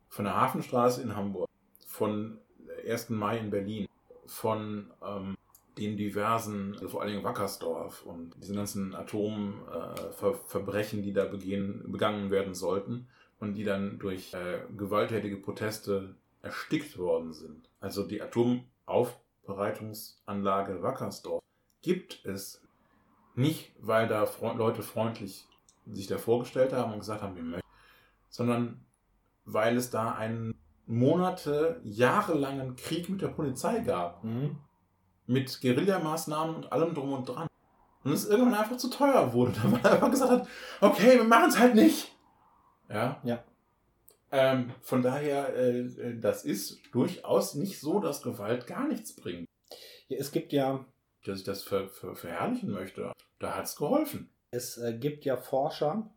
von 0.10 0.26
der 0.26 0.36
Hafenstraße 0.36 1.02
in 1.02 1.16
Hamburg, 1.16 1.48
von 1.86 2.40
1. 2.88 3.10
Mai 3.10 3.38
in 3.38 3.50
Berlin, 3.50 3.88
von 4.26 4.92
ähm, 5.06 5.38
den 5.80 5.98
diversen, 5.98 6.74
also 6.74 6.90
vor 6.90 7.02
allen 7.02 7.10
Dingen 7.12 7.24
Wackersdorf 7.24 8.06
und 8.06 8.36
diesen 8.42 8.56
ganzen 8.56 8.94
Atomverbrechen, 8.94 11.00
äh, 11.00 11.02
Ver 11.02 11.04
die 11.04 11.14
da 11.14 11.26
begehen, 11.26 11.92
begangen 11.92 12.30
werden 12.32 12.54
sollten 12.54 13.08
und 13.40 13.56
die 13.56 13.64
dann 13.64 13.98
durch 14.00 14.34
äh, 14.34 14.60
gewalttätige 14.78 15.38
Proteste 15.38 16.16
erstickt 16.42 16.98
worden 16.98 17.32
sind. 17.34 17.70
Also 17.80 18.04
die 18.04 18.22
Atomaufbereitungsanlage 18.22 20.84
Wackersdorf 20.84 21.42
gibt 21.82 22.26
es 22.26 22.62
nicht, 23.36 23.72
weil 23.80 24.08
da 24.08 24.26
Fre 24.26 24.56
Leute 24.58 24.82
freundlich 24.84 25.46
sich 25.86 26.08
da 26.08 26.18
vorgestellt 26.18 26.74
haben 26.74 26.92
und 26.94 27.00
gesagt 27.00 27.22
haben, 27.22 27.36
wir 27.36 27.44
möchten, 27.44 27.68
sondern 28.30 28.84
weil 29.46 29.78
es 29.78 29.90
da 29.90 30.12
einen 30.12 30.54
Monate, 30.86 31.80
jahrelangen 31.84 32.76
Krieg 32.76 33.10
mit 33.10 33.22
der 33.22 33.30
Polizei 33.30 33.80
gab. 33.80 34.24
Mhm. 34.24 34.58
Mit 35.30 35.62
Guerillamaßnahmen 35.62 36.56
und 36.56 36.72
allem 36.72 36.96
drum 36.96 37.14
und 37.14 37.30
dran. 37.30 37.48
Und 38.04 38.14
es 38.14 38.26
irgendwann 38.28 38.56
einfach 38.56 38.78
zu 38.78 38.90
teuer 38.90 39.32
wurde. 39.32 39.54
Da 39.62 39.68
man 39.70 39.86
einfach 39.86 40.10
gesagt 40.10 40.32
hat, 40.32 40.48
okay, 40.82 41.18
wir 41.18 41.24
machen 41.24 41.50
es 41.50 41.60
halt 41.60 41.76
nicht. 41.76 42.12
Ja. 42.90 43.22
Ja. 43.24 43.44
Ähm, 44.32 44.72
von 44.82 45.02
daher, 45.04 45.56
äh, 45.56 46.18
das 46.20 46.46
ist 46.46 46.80
durchaus 46.92 47.54
nicht 47.56 47.80
so, 47.80 48.00
dass 48.00 48.22
Gewalt 48.24 48.66
gar 48.68 48.88
nichts 48.88 49.16
bringt. 49.16 49.48
Ja, 50.08 50.18
Es 50.18 50.32
gibt 50.32 50.52
ja, 50.52 50.84
Dass 51.26 51.40
ich 51.40 51.46
das 51.46 51.64
ver 51.64 51.88
ver 51.88 52.16
verherrlichen 52.16 52.72
möchte, 52.72 53.12
da 53.40 53.56
hat 53.56 53.66
es 53.66 53.76
geholfen. 53.76 54.32
es 54.52 54.78
äh, 54.78 54.98
gibt 54.98 55.26
ja 55.26 55.38
Forscher, 55.38 56.10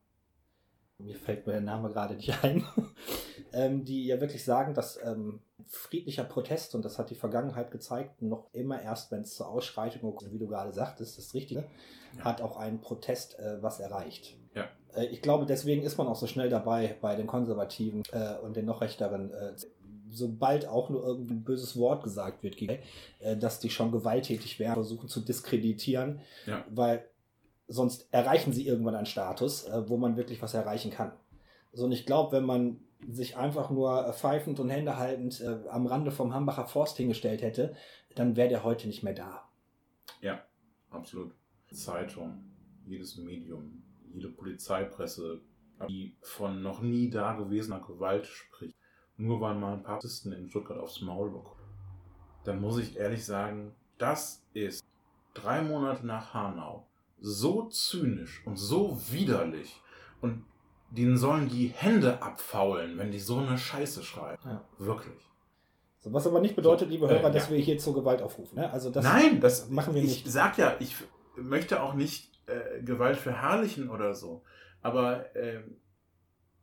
mir 1.04 1.16
fällt 1.16 1.46
mir 1.46 1.52
der 1.54 1.62
Name 1.62 1.90
gerade 1.90 2.14
nicht 2.14 2.42
ein, 2.44 2.64
ähm, 3.52 3.84
die 3.84 4.06
ja 4.06 4.20
wirklich 4.20 4.44
sagen, 4.44 4.74
dass 4.74 4.98
ähm, 5.04 5.40
friedlicher 5.68 6.24
Protest, 6.24 6.74
und 6.74 6.84
das 6.84 6.98
hat 6.98 7.10
die 7.10 7.14
Vergangenheit 7.14 7.70
gezeigt, 7.70 8.20
noch 8.22 8.52
immer 8.52 8.80
erst, 8.82 9.10
wenn 9.10 9.22
es 9.22 9.34
zur 9.34 9.48
Ausschreitung 9.48 10.14
kommt, 10.14 10.32
wie 10.32 10.38
du 10.38 10.46
gerade 10.46 10.72
sagtest, 10.72 11.18
das 11.18 11.34
Richtige, 11.34 11.64
Ja. 12.18 12.24
hat 12.24 12.42
auch 12.42 12.56
ein 12.56 12.80
Protest 12.80 13.38
äh, 13.38 13.62
was 13.62 13.80
erreicht. 13.80 14.36
Ja. 14.54 14.68
Äh, 14.94 15.06
ich 15.06 15.22
glaube, 15.22 15.46
deswegen 15.46 15.82
ist 15.82 15.96
man 15.98 16.06
auch 16.08 16.16
so 16.16 16.26
schnell 16.26 16.50
dabei 16.50 16.96
bei 17.00 17.16
den 17.16 17.26
Konservativen 17.26 18.02
äh, 18.12 18.36
und 18.42 18.56
den 18.56 18.66
noch 18.66 18.80
rechteren. 18.82 19.30
Äh, 19.32 19.52
sobald 20.10 20.66
auch 20.68 20.90
nur 20.90 21.06
irgendwie 21.06 21.32
ein 21.32 21.42
böses 21.42 21.74
Wort 21.78 22.02
gesagt 22.04 22.42
wird, 22.42 22.58
gegen, 22.58 22.78
äh, 23.20 23.34
dass 23.34 23.60
die 23.60 23.70
schon 23.70 23.90
gewalttätig 23.92 24.58
wären, 24.58 24.74
versuchen 24.74 25.08
zu 25.08 25.20
diskreditieren, 25.20 26.20
Ja. 26.44 26.66
weil 26.70 27.06
sonst 27.72 28.06
erreichen 28.12 28.52
sie 28.52 28.66
irgendwann 28.66 28.94
einen 28.94 29.06
Status, 29.06 29.64
äh, 29.64 29.88
wo 29.88 29.96
man 29.96 30.16
wirklich 30.16 30.42
was 30.42 30.54
erreichen 30.54 30.90
kann. 30.90 31.12
So, 31.72 31.86
und 31.86 31.92
ich 31.92 32.06
glaube, 32.06 32.36
wenn 32.36 32.44
man 32.44 32.80
sich 33.08 33.36
einfach 33.36 33.70
nur 33.70 34.06
äh, 34.06 34.12
pfeifend 34.12 34.60
und 34.60 34.68
Hände 34.68 34.98
haltend 34.98 35.40
äh, 35.40 35.68
am 35.68 35.86
Rande 35.86 36.10
vom 36.10 36.34
Hambacher 36.34 36.66
Forst 36.66 36.96
hingestellt 36.98 37.42
hätte, 37.42 37.74
dann 38.14 38.36
wäre 38.36 38.50
der 38.50 38.64
heute 38.64 38.86
nicht 38.86 39.02
mehr 39.02 39.14
da. 39.14 39.48
Absolut. 40.90 41.32
Zeitung, 41.72 42.44
jedes 42.84 43.16
Medium, 43.16 43.82
jede 44.12 44.28
Polizeipresse, 44.28 45.40
die 45.88 46.14
von 46.20 46.62
noch 46.62 46.82
nie 46.82 47.08
dagewesener 47.08 47.80
Gewalt 47.80 48.26
spricht, 48.26 48.76
nur 49.16 49.40
weil 49.40 49.54
mal 49.54 49.72
ein 49.72 49.82
paar 49.82 49.98
Polizisten 49.98 50.32
in 50.32 50.50
Stuttgart 50.50 50.78
aufs 50.78 51.00
Maul 51.00 51.30
bekommen. 51.30 51.60
Dann 52.44 52.60
muss 52.60 52.78
ich 52.78 52.98
ehrlich 52.98 53.24
sagen, 53.24 53.74
das 53.96 54.44
ist 54.52 54.84
drei 55.32 55.62
Monate 55.62 56.06
nach 56.06 56.34
Hanau 56.34 56.86
so 57.22 57.68
zynisch 57.68 58.42
und 58.44 58.56
so 58.56 59.00
widerlich 59.10 59.80
und 60.20 60.44
denen 60.90 61.16
sollen 61.16 61.48
die 61.48 61.68
Hände 61.68 62.20
abfaulen, 62.20 62.98
wenn 62.98 63.10
die 63.10 63.20
so 63.20 63.38
eine 63.38 63.56
Scheiße 63.56 64.02
schreiben. 64.02 64.42
Ja. 64.44 64.64
Wirklich. 64.78 65.22
So, 66.00 66.12
was 66.12 66.26
aber 66.26 66.40
nicht 66.40 66.56
bedeutet, 66.56 66.90
liebe 66.90 67.06
äh, 67.06 67.10
Hörer, 67.10 67.22
ja. 67.22 67.30
dass 67.30 67.50
wir 67.50 67.58
hier 67.58 67.78
zur 67.78 67.94
Gewalt 67.94 68.20
aufrufen. 68.20 68.58
Ne? 68.58 68.70
Also 68.70 68.90
das 68.90 69.04
Nein, 69.04 69.40
das 69.40 69.70
machen 69.70 69.94
wir 69.94 70.02
ich 70.02 70.24
nicht. 70.24 70.30
sag 70.30 70.58
ja, 70.58 70.76
ich 70.80 70.96
möchte 71.36 71.82
auch 71.82 71.94
nicht 71.94 72.32
äh, 72.46 72.82
Gewalt 72.82 73.16
verherrlichen 73.16 73.88
oder 73.88 74.14
so. 74.14 74.42
Aber 74.82 75.34
ähm, 75.36 75.76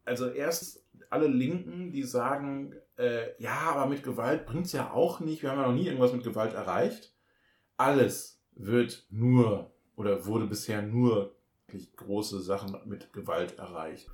also 0.03 0.29
erst 0.29 0.85
alle 1.09 1.27
Linken, 1.27 1.91
die 1.91 2.03
sagen, 2.03 2.75
äh, 2.97 3.29
ja, 3.41 3.71
aber 3.73 3.87
mit 3.87 4.03
Gewalt 4.03 4.45
bringt's 4.45 4.73
ja 4.73 4.91
auch 4.91 5.21
nicht. 5.21 5.41
Wir 5.41 5.51
haben 5.51 5.59
ja 5.59 5.67
noch 5.67 5.73
nie 5.73 5.85
irgendwas 5.85 6.13
mit 6.13 6.23
Gewalt 6.23 6.53
erreicht. 6.53 7.15
Alles 7.77 8.43
wird 8.55 9.07
nur 9.09 9.71
oder 9.99 10.25
wurde 10.25 10.45
bisher 10.45 10.81
nur 10.81 11.35
wirklich 11.67 11.93
große 11.97 12.39
Sachen 12.39 12.77
mit 12.85 13.11
Gewalt 13.11 13.59
erreicht. 13.59 14.09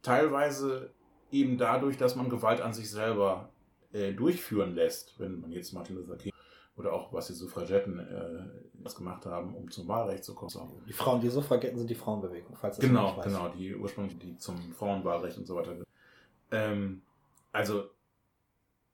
Teilweise 0.00 0.90
eben 1.32 1.58
dadurch, 1.58 1.96
dass 1.96 2.14
man 2.14 2.28
Gewalt 2.28 2.60
an 2.60 2.72
sich 2.72 2.88
selber 2.88 3.48
äh, 3.92 4.12
durchführen 4.12 4.76
lässt, 4.76 5.18
wenn 5.18 5.40
man 5.40 5.50
jetzt 5.50 5.72
Martin 5.72 5.96
Luther 5.96 6.16
King 6.16 6.32
oder 6.76 6.92
auch 6.92 7.12
was 7.12 7.26
die 7.26 7.32
Suffragetten 7.32 7.98
äh, 7.98 8.94
gemacht 8.96 9.26
haben, 9.26 9.56
um 9.56 9.68
zum 9.72 9.88
Wahlrecht 9.88 10.22
zu 10.22 10.36
kommen. 10.36 10.52
Die 10.86 10.92
Frauen, 10.92 11.20
die 11.20 11.28
Suffragetten 11.28 11.78
sind 11.78 11.90
die 11.90 11.96
Frauenbewegung, 11.96 12.54
falls 12.54 12.76
das 12.76 12.86
Genau, 12.86 13.20
genau, 13.20 13.48
die 13.48 13.74
ursprünglich 13.74 14.16
die 14.18 14.38
zum 14.38 14.56
Frauenwahlrecht 14.72 15.36
und 15.36 15.46
so 15.46 15.56
weiter. 15.56 15.74
Ähm, 16.52 17.02
also 17.50 17.90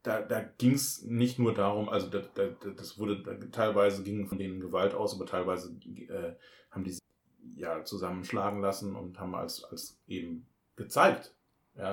da, 0.02 0.22
da 0.22 0.40
ging 0.40 0.72
es 0.72 1.02
nicht 1.02 1.38
nur 1.38 1.52
darum, 1.52 1.88
also 1.88 2.08
da, 2.08 2.20
da, 2.34 2.48
das 2.70 2.98
wurde 2.98 3.22
da, 3.22 3.34
teilweise 3.52 4.02
ging 4.02 4.26
von 4.26 4.38
denen 4.38 4.60
Gewalt 4.60 4.94
aus, 4.94 5.14
aber 5.14 5.26
teilweise 5.26 5.74
äh, 6.08 6.34
haben 6.70 6.84
die 6.84 6.92
sich 6.92 7.02
ja 7.56 7.84
zusammenschlagen 7.84 8.60
lassen 8.60 8.96
und 8.96 9.18
haben 9.20 9.34
als, 9.34 9.64
als 9.64 9.98
eben 10.06 10.46
gezeigt, 10.76 11.34
ja, 11.76 11.92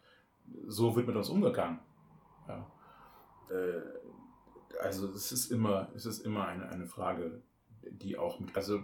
so 0.68 0.96
wird 0.96 1.08
mit 1.08 1.16
uns 1.16 1.30
umgegangen. 1.30 1.80
Ja. 2.48 2.72
Äh, 3.50 3.82
also 4.82 5.10
es 5.10 5.32
ist 5.32 5.52
immer, 5.52 5.90
es 5.96 6.06
ist 6.06 6.26
immer 6.26 6.48
eine, 6.48 6.70
eine 6.70 6.86
Frage, 6.86 7.42
die 7.82 8.18
auch 8.18 8.40
mit, 8.40 8.56
also 8.56 8.84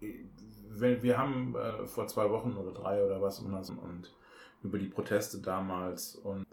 wenn, 0.00 1.02
wir 1.02 1.18
haben 1.18 1.54
äh, 1.56 1.86
vor 1.86 2.06
zwei 2.06 2.30
Wochen 2.30 2.56
oder 2.56 2.72
drei 2.72 3.04
oder 3.04 3.20
was 3.20 3.40
und, 3.40 3.52
und 3.54 4.14
über 4.62 4.78
die 4.78 4.88
Proteste 4.88 5.40
damals 5.40 6.14
und 6.14 6.46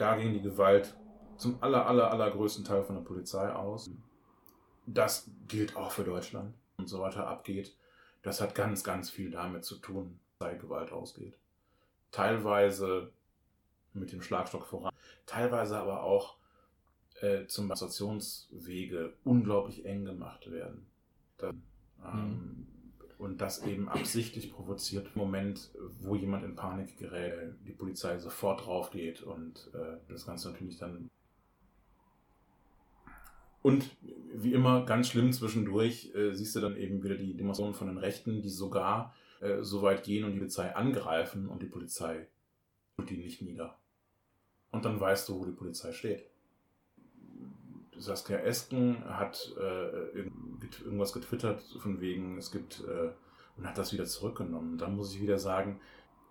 da 0.00 0.16
ging 0.16 0.32
die 0.32 0.40
Gewalt 0.40 0.94
zum 1.36 1.62
aller, 1.62 1.86
aller, 1.86 2.10
allergrößten 2.10 2.64
Teil 2.64 2.82
von 2.82 2.96
der 2.96 3.02
Polizei 3.02 3.52
aus. 3.52 3.90
Das 4.86 5.30
gilt 5.46 5.76
auch 5.76 5.90
für 5.90 6.04
Deutschland 6.04 6.54
und 6.78 6.88
so 6.88 7.00
weiter 7.00 7.26
abgeht. 7.26 7.76
Das 8.22 8.40
hat 8.40 8.54
ganz, 8.54 8.82
ganz 8.82 9.10
viel 9.10 9.30
damit 9.30 9.64
zu 9.64 9.76
tun, 9.76 10.18
sei 10.38 10.54
Gewalt 10.54 10.90
ausgeht. 10.92 11.38
Teilweise 12.12 13.12
mit 13.92 14.12
dem 14.12 14.22
Schlagstock 14.22 14.66
voran, 14.66 14.94
teilweise 15.26 15.76
aber 15.76 16.02
auch 16.02 16.36
äh, 17.20 17.46
zum 17.46 17.70
Assoziationswege 17.70 19.12
unglaublich 19.24 19.84
eng 19.84 20.06
gemacht 20.06 20.50
werden. 20.50 20.86
Dann, 21.36 21.62
ähm, 22.04 22.66
Und 23.20 23.42
das 23.42 23.62
eben 23.66 23.90
absichtlich 23.90 24.50
provoziert. 24.50 25.14
Moment, 25.14 25.70
wo 26.00 26.14
jemand 26.14 26.42
in 26.42 26.56
Panik 26.56 26.96
gerät, 26.96 27.54
die 27.66 27.72
Polizei 27.72 28.18
sofort 28.18 28.64
drauf 28.64 28.90
geht 28.90 29.20
und 29.22 29.70
äh, 29.74 29.98
das 30.08 30.24
Ganze 30.24 30.50
natürlich 30.50 30.78
dann. 30.78 31.10
Und 33.60 33.90
wie 34.32 34.54
immer, 34.54 34.86
ganz 34.86 35.08
schlimm 35.08 35.34
zwischendurch, 35.34 36.14
äh, 36.14 36.32
siehst 36.32 36.56
du 36.56 36.60
dann 36.60 36.78
eben 36.78 37.02
wieder 37.02 37.16
die 37.16 37.36
Demonstrationen 37.36 37.74
von 37.74 37.88
den 37.88 37.98
Rechten, 37.98 38.40
die 38.40 38.48
sogar 38.48 39.14
äh, 39.40 39.62
so 39.62 39.82
weit 39.82 40.02
gehen 40.02 40.24
und 40.24 40.32
die 40.32 40.38
Polizei 40.38 40.74
angreifen 40.74 41.46
und 41.46 41.60
die 41.60 41.66
Polizei 41.66 42.26
tut 42.96 43.10
die 43.10 43.18
nicht 43.18 43.42
nieder. 43.42 43.76
Und 44.70 44.86
dann 44.86 44.98
weißt 44.98 45.28
du, 45.28 45.40
wo 45.40 45.44
die 45.44 45.52
Polizei 45.52 45.92
steht. 45.92 46.24
Saskia 48.00 48.38
Esken 48.38 49.04
hat 49.04 49.54
äh, 49.58 50.08
irgend- 50.16 50.80
irgendwas 50.82 51.12
getwittert 51.12 51.62
von 51.80 52.00
wegen, 52.00 52.38
es 52.38 52.50
gibt 52.50 52.80
äh, 52.80 53.10
und 53.56 53.66
hat 53.66 53.78
das 53.78 53.92
wieder 53.92 54.06
zurückgenommen. 54.06 54.78
Dann 54.78 54.96
muss 54.96 55.14
ich 55.14 55.20
wieder 55.20 55.38
sagen, 55.38 55.80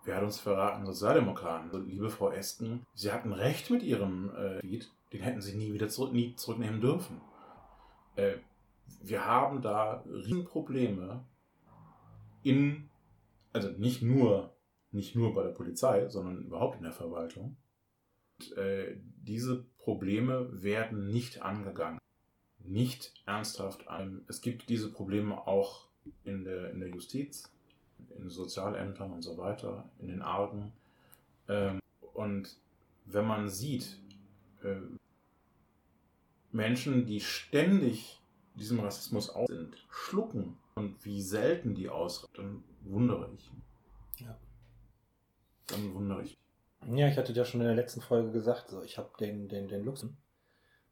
wer 0.03 0.15
hat 0.17 0.24
uns 0.24 0.39
verraten? 0.39 0.86
Sozialdemokraten. 0.86 1.67
Also, 1.72 1.80
liebe 1.80 2.09
Frau 2.09 2.32
Esken, 2.32 2.86
Sie 2.95 3.11
hatten 3.11 3.32
recht 3.34 3.70
mit 3.70 3.84
Ihrem 3.84 4.32
äh, 4.36 4.59
Tweet, 4.59 4.91
den 5.13 5.22
hätten 5.22 5.41
Sie 5.41 5.55
nie 5.55 5.74
wieder 5.74 5.89
zurück, 5.89 6.11
nie 6.11 6.36
zurücknehmen 6.36 6.82
dürfen. 6.82 7.22
Äh, 8.15 8.38
wir 9.01 9.26
haben 9.26 9.61
da 9.61 10.03
Riesenprobleme 10.07 11.24
in, 12.43 12.89
also 13.53 13.70
nicht 13.70 14.01
nur, 14.01 14.55
nicht 14.91 15.15
nur 15.15 15.36
bei 15.36 15.43
der 15.43 15.51
Polizei, 15.51 16.07
sondern 16.09 16.43
überhaupt 16.45 16.78
in 16.78 16.84
der 16.84 16.91
Verwaltung. 16.91 17.57
Und, 18.39 18.57
äh, 18.57 18.97
diese 19.22 19.65
Probleme 19.80 20.61
werden 20.61 21.11
nicht 21.11 21.41
angegangen. 21.41 21.99
Nicht 22.59 23.13
ernsthaft 23.25 23.88
an. 23.88 24.23
Es 24.27 24.41
gibt 24.41 24.69
diese 24.69 24.91
Probleme 24.91 25.47
auch 25.47 25.88
in 26.23 26.43
der, 26.43 26.71
in 26.71 26.80
der 26.80 26.89
Justiz, 26.89 27.49
in 28.17 28.30
Sozialämtern 28.30 29.11
und 29.11 29.21
so 29.21 29.38
weiter, 29.38 29.89
in 29.99 30.07
den 30.07 30.21
Argen. 30.21 30.71
Ähm, 31.47 31.80
und 32.13 32.57
wenn 33.05 33.25
man 33.25 33.49
sieht, 33.49 33.97
äh, 34.63 34.75
Menschen, 36.51 37.05
die 37.05 37.21
ständig 37.21 38.19
diesem 38.55 38.80
Rassismus 38.80 39.30
aus 39.30 39.47
sind, 39.47 39.77
schlucken 39.89 40.57
und 40.75 41.03
wie 41.05 41.21
selten 41.21 41.75
die 41.75 41.89
aus, 41.89 42.27
dann 42.34 42.63
wundere 42.82 43.30
ich 43.34 43.51
mich. 43.53 44.27
Ja. 44.27 44.38
Dann 45.67 45.93
wundere 45.93 46.23
ich 46.23 46.32
mich. 46.32 46.48
Ja, 46.88 47.07
ich 47.07 47.17
hatte 47.17 47.34
ja 47.34 47.45
schon 47.45 47.61
in 47.61 47.67
der 47.67 47.75
letzten 47.75 48.01
Folge 48.01 48.32
gesagt, 48.32 48.69
so 48.69 48.82
ich 48.82 48.97
habe 48.97 49.09
den, 49.19 49.47
den, 49.47 49.67
den 49.67 49.84
Luxus 49.84 50.11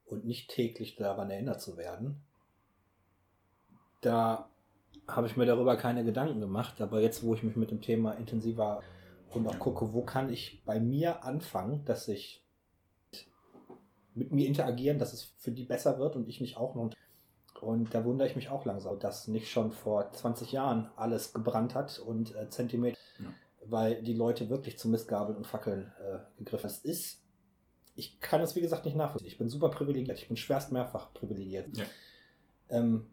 und 0.05 0.25
nicht 0.25 0.49
täglich 0.49 0.95
daran 0.95 1.29
erinnert 1.29 1.61
zu 1.61 1.77
werden. 1.77 2.21
Da 4.01 4.49
habe 5.07 5.27
ich 5.27 5.37
mir 5.37 5.45
darüber 5.45 5.77
keine 5.77 6.03
Gedanken 6.03 6.39
gemacht, 6.39 6.81
aber 6.81 7.01
jetzt, 7.01 7.23
wo 7.23 7.33
ich 7.33 7.43
mich 7.43 7.55
mit 7.55 7.71
dem 7.71 7.81
Thema 7.81 8.11
intensiver 8.13 8.83
und 9.33 9.47
auch 9.47 9.59
gucke, 9.59 9.93
wo 9.93 10.03
kann 10.03 10.31
ich 10.31 10.63
bei 10.65 10.79
mir 10.79 11.23
anfangen, 11.23 11.83
dass 11.85 12.07
ich 12.07 12.43
mit 14.13 14.31
mir 14.31 14.47
interagieren, 14.47 14.99
dass 14.99 15.13
es 15.13 15.23
für 15.37 15.51
die 15.51 15.63
besser 15.63 15.99
wird 15.99 16.15
und 16.15 16.27
ich 16.27 16.41
nicht 16.41 16.57
auch 16.57 16.75
noch. 16.75 16.91
Und 17.61 17.93
da 17.93 18.03
wundere 18.03 18.27
ich 18.27 18.35
mich 18.35 18.49
auch 18.49 18.65
langsam, 18.65 18.99
dass 18.99 19.27
nicht 19.27 19.49
schon 19.49 19.71
vor 19.71 20.11
20 20.11 20.51
Jahren 20.51 20.89
alles 20.95 21.33
gebrannt 21.33 21.75
hat 21.75 21.99
und 21.99 22.35
äh, 22.35 22.49
Zentimeter, 22.49 22.97
Ja. 23.19 23.33
Weil 23.69 24.01
die 24.01 24.13
Leute 24.13 24.49
wirklich 24.49 24.77
zu 24.77 24.89
Mistgabeln 24.89 25.37
und 25.37 25.47
Fackeln 25.47 25.91
äh, 25.99 26.19
gegriffen 26.37 26.69
haben. 26.69 26.75
Das 26.75 26.85
ist, 26.85 27.23
ich 27.95 28.19
kann 28.19 28.41
es 28.41 28.55
wie 28.55 28.61
gesagt 28.61 28.85
nicht 28.85 28.95
nachvollziehen. 28.97 29.27
Ich 29.27 29.37
bin 29.37 29.49
super 29.49 29.69
privilegiert, 29.69 30.17
ich 30.17 30.27
bin 30.27 30.37
schwerst 30.37 30.71
mehrfach 30.71 31.13
privilegiert. 31.13 31.75
Ja. 31.77 31.85
Ähm, 32.69 33.07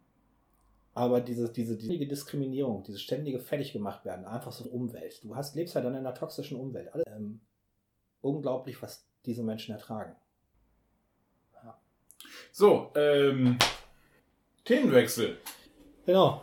aber 0.93 1.19
diese, 1.19 1.51
diese, 1.51 1.75
diese 1.75 2.05
Diskriminierung, 2.05 2.83
dieses 2.83 3.01
ständige 3.01 3.39
fertig 3.39 3.73
gemacht 3.73 4.05
werden, 4.05 4.25
einfach 4.25 4.53
so 4.53 4.69
Umwelt. 4.69 5.21
Du 5.23 5.35
hast, 5.35 5.55
lebst 5.55 5.75
ja 5.75 5.81
dann 5.81 5.93
in 5.93 5.99
einer 5.99 6.13
toxischen 6.13 6.57
Umwelt. 6.57 6.93
Alles, 6.93 7.05
ähm, 7.07 7.41
unglaublich, 8.21 8.81
was 8.81 9.05
diese 9.25 9.43
Menschen 9.43 9.75
ertragen. 9.75 10.15
So, 12.51 12.91
ähm, 12.95 13.59
Themenwechsel. 14.63 15.37
Genau. 16.05 16.41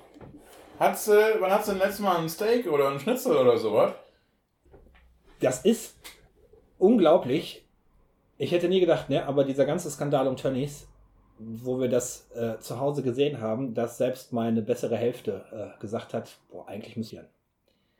Hat's, 0.78 1.08
äh, 1.08 1.36
wann 1.40 1.50
hat's 1.50 1.66
denn 1.66 1.78
letztes 1.78 2.00
Mal 2.00 2.18
ein 2.18 2.28
Steak 2.28 2.66
oder 2.66 2.90
ein 2.90 3.00
Schnitzel 3.00 3.34
oder 3.34 3.56
sowas? 3.56 3.94
Das 5.42 5.64
ist 5.64 5.96
unglaublich. 6.78 7.64
Ich 8.38 8.52
hätte 8.52 8.68
nie 8.68 8.80
gedacht, 8.80 9.10
ne, 9.10 9.26
aber 9.26 9.44
dieser 9.44 9.66
ganze 9.66 9.90
Skandal 9.90 10.26
um 10.26 10.36
Tönnies, 10.36 10.88
wo 11.38 11.80
wir 11.80 11.88
das 11.88 12.30
äh, 12.34 12.58
zu 12.58 12.78
Hause 12.78 13.02
gesehen 13.02 13.40
haben, 13.40 13.74
dass 13.74 13.98
selbst 13.98 14.32
meine 14.32 14.62
bessere 14.62 14.96
Hälfte 14.96 15.44
äh, 15.76 15.80
gesagt 15.80 16.14
hat, 16.14 16.38
boah, 16.50 16.68
eigentlich 16.68 16.96
müssen 16.96 17.18
wir. 17.18 17.28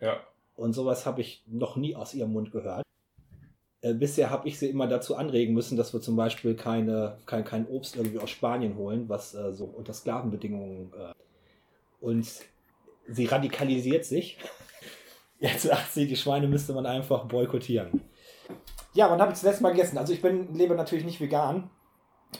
Ja. 0.01 0.21
Und 0.55 0.73
sowas 0.73 1.07
habe 1.07 1.21
ich 1.21 1.43
noch 1.47 1.77
nie 1.77 1.97
aus 1.97 2.15
ihrem 2.15 2.33
Mund 2.33 2.53
gehört. 2.53 2.83
Äh, 3.81 3.95
bisher 3.95 4.31
habe 4.31 4.49
ich 4.49 4.59
sie 4.59 4.69
immer 4.69 4.87
dazu 4.87 5.17
anregen 5.17 5.55
müssen, 5.55 5.77
dass 5.77 5.93
wir 5.93 6.01
zum 6.01 6.17
Beispiel 6.17 6.55
keine, 6.55 7.19
kein, 7.27 7.45
kein 7.45 7.67
Obst 7.67 7.97
irgendwie 7.97 8.19
aus 8.19 8.31
Spanien 8.31 8.77
holen, 8.77 9.09
was 9.09 9.35
äh, 9.35 9.53
so 9.53 9.65
unter 9.65 9.93
Sklavenbedingungen. 9.93 10.93
Äh, 10.93 11.13
und 12.01 12.29
sie 13.09 13.27
radikalisiert 13.27 14.05
sich. 14.05 14.39
Jetzt 15.43 15.63
sagt 15.63 15.93
sie, 15.93 16.07
die 16.07 16.17
Schweine 16.17 16.47
müsste 16.47 16.73
man 16.73 16.87
einfach 16.87 17.25
boykottieren. 17.25 18.01
Ja, 18.95 19.11
wann 19.11 19.21
habe 19.21 19.33
ich 19.33 19.39
das 19.39 19.43
letzte 19.43 19.63
Mal 19.65 19.71
gegessen? 19.73 19.99
Also 19.99 20.13
ich 20.13 20.23
bin, 20.23 20.55
lebe 20.55 20.75
natürlich 20.77 21.05
nicht 21.05 21.21
vegan. 21.21 21.69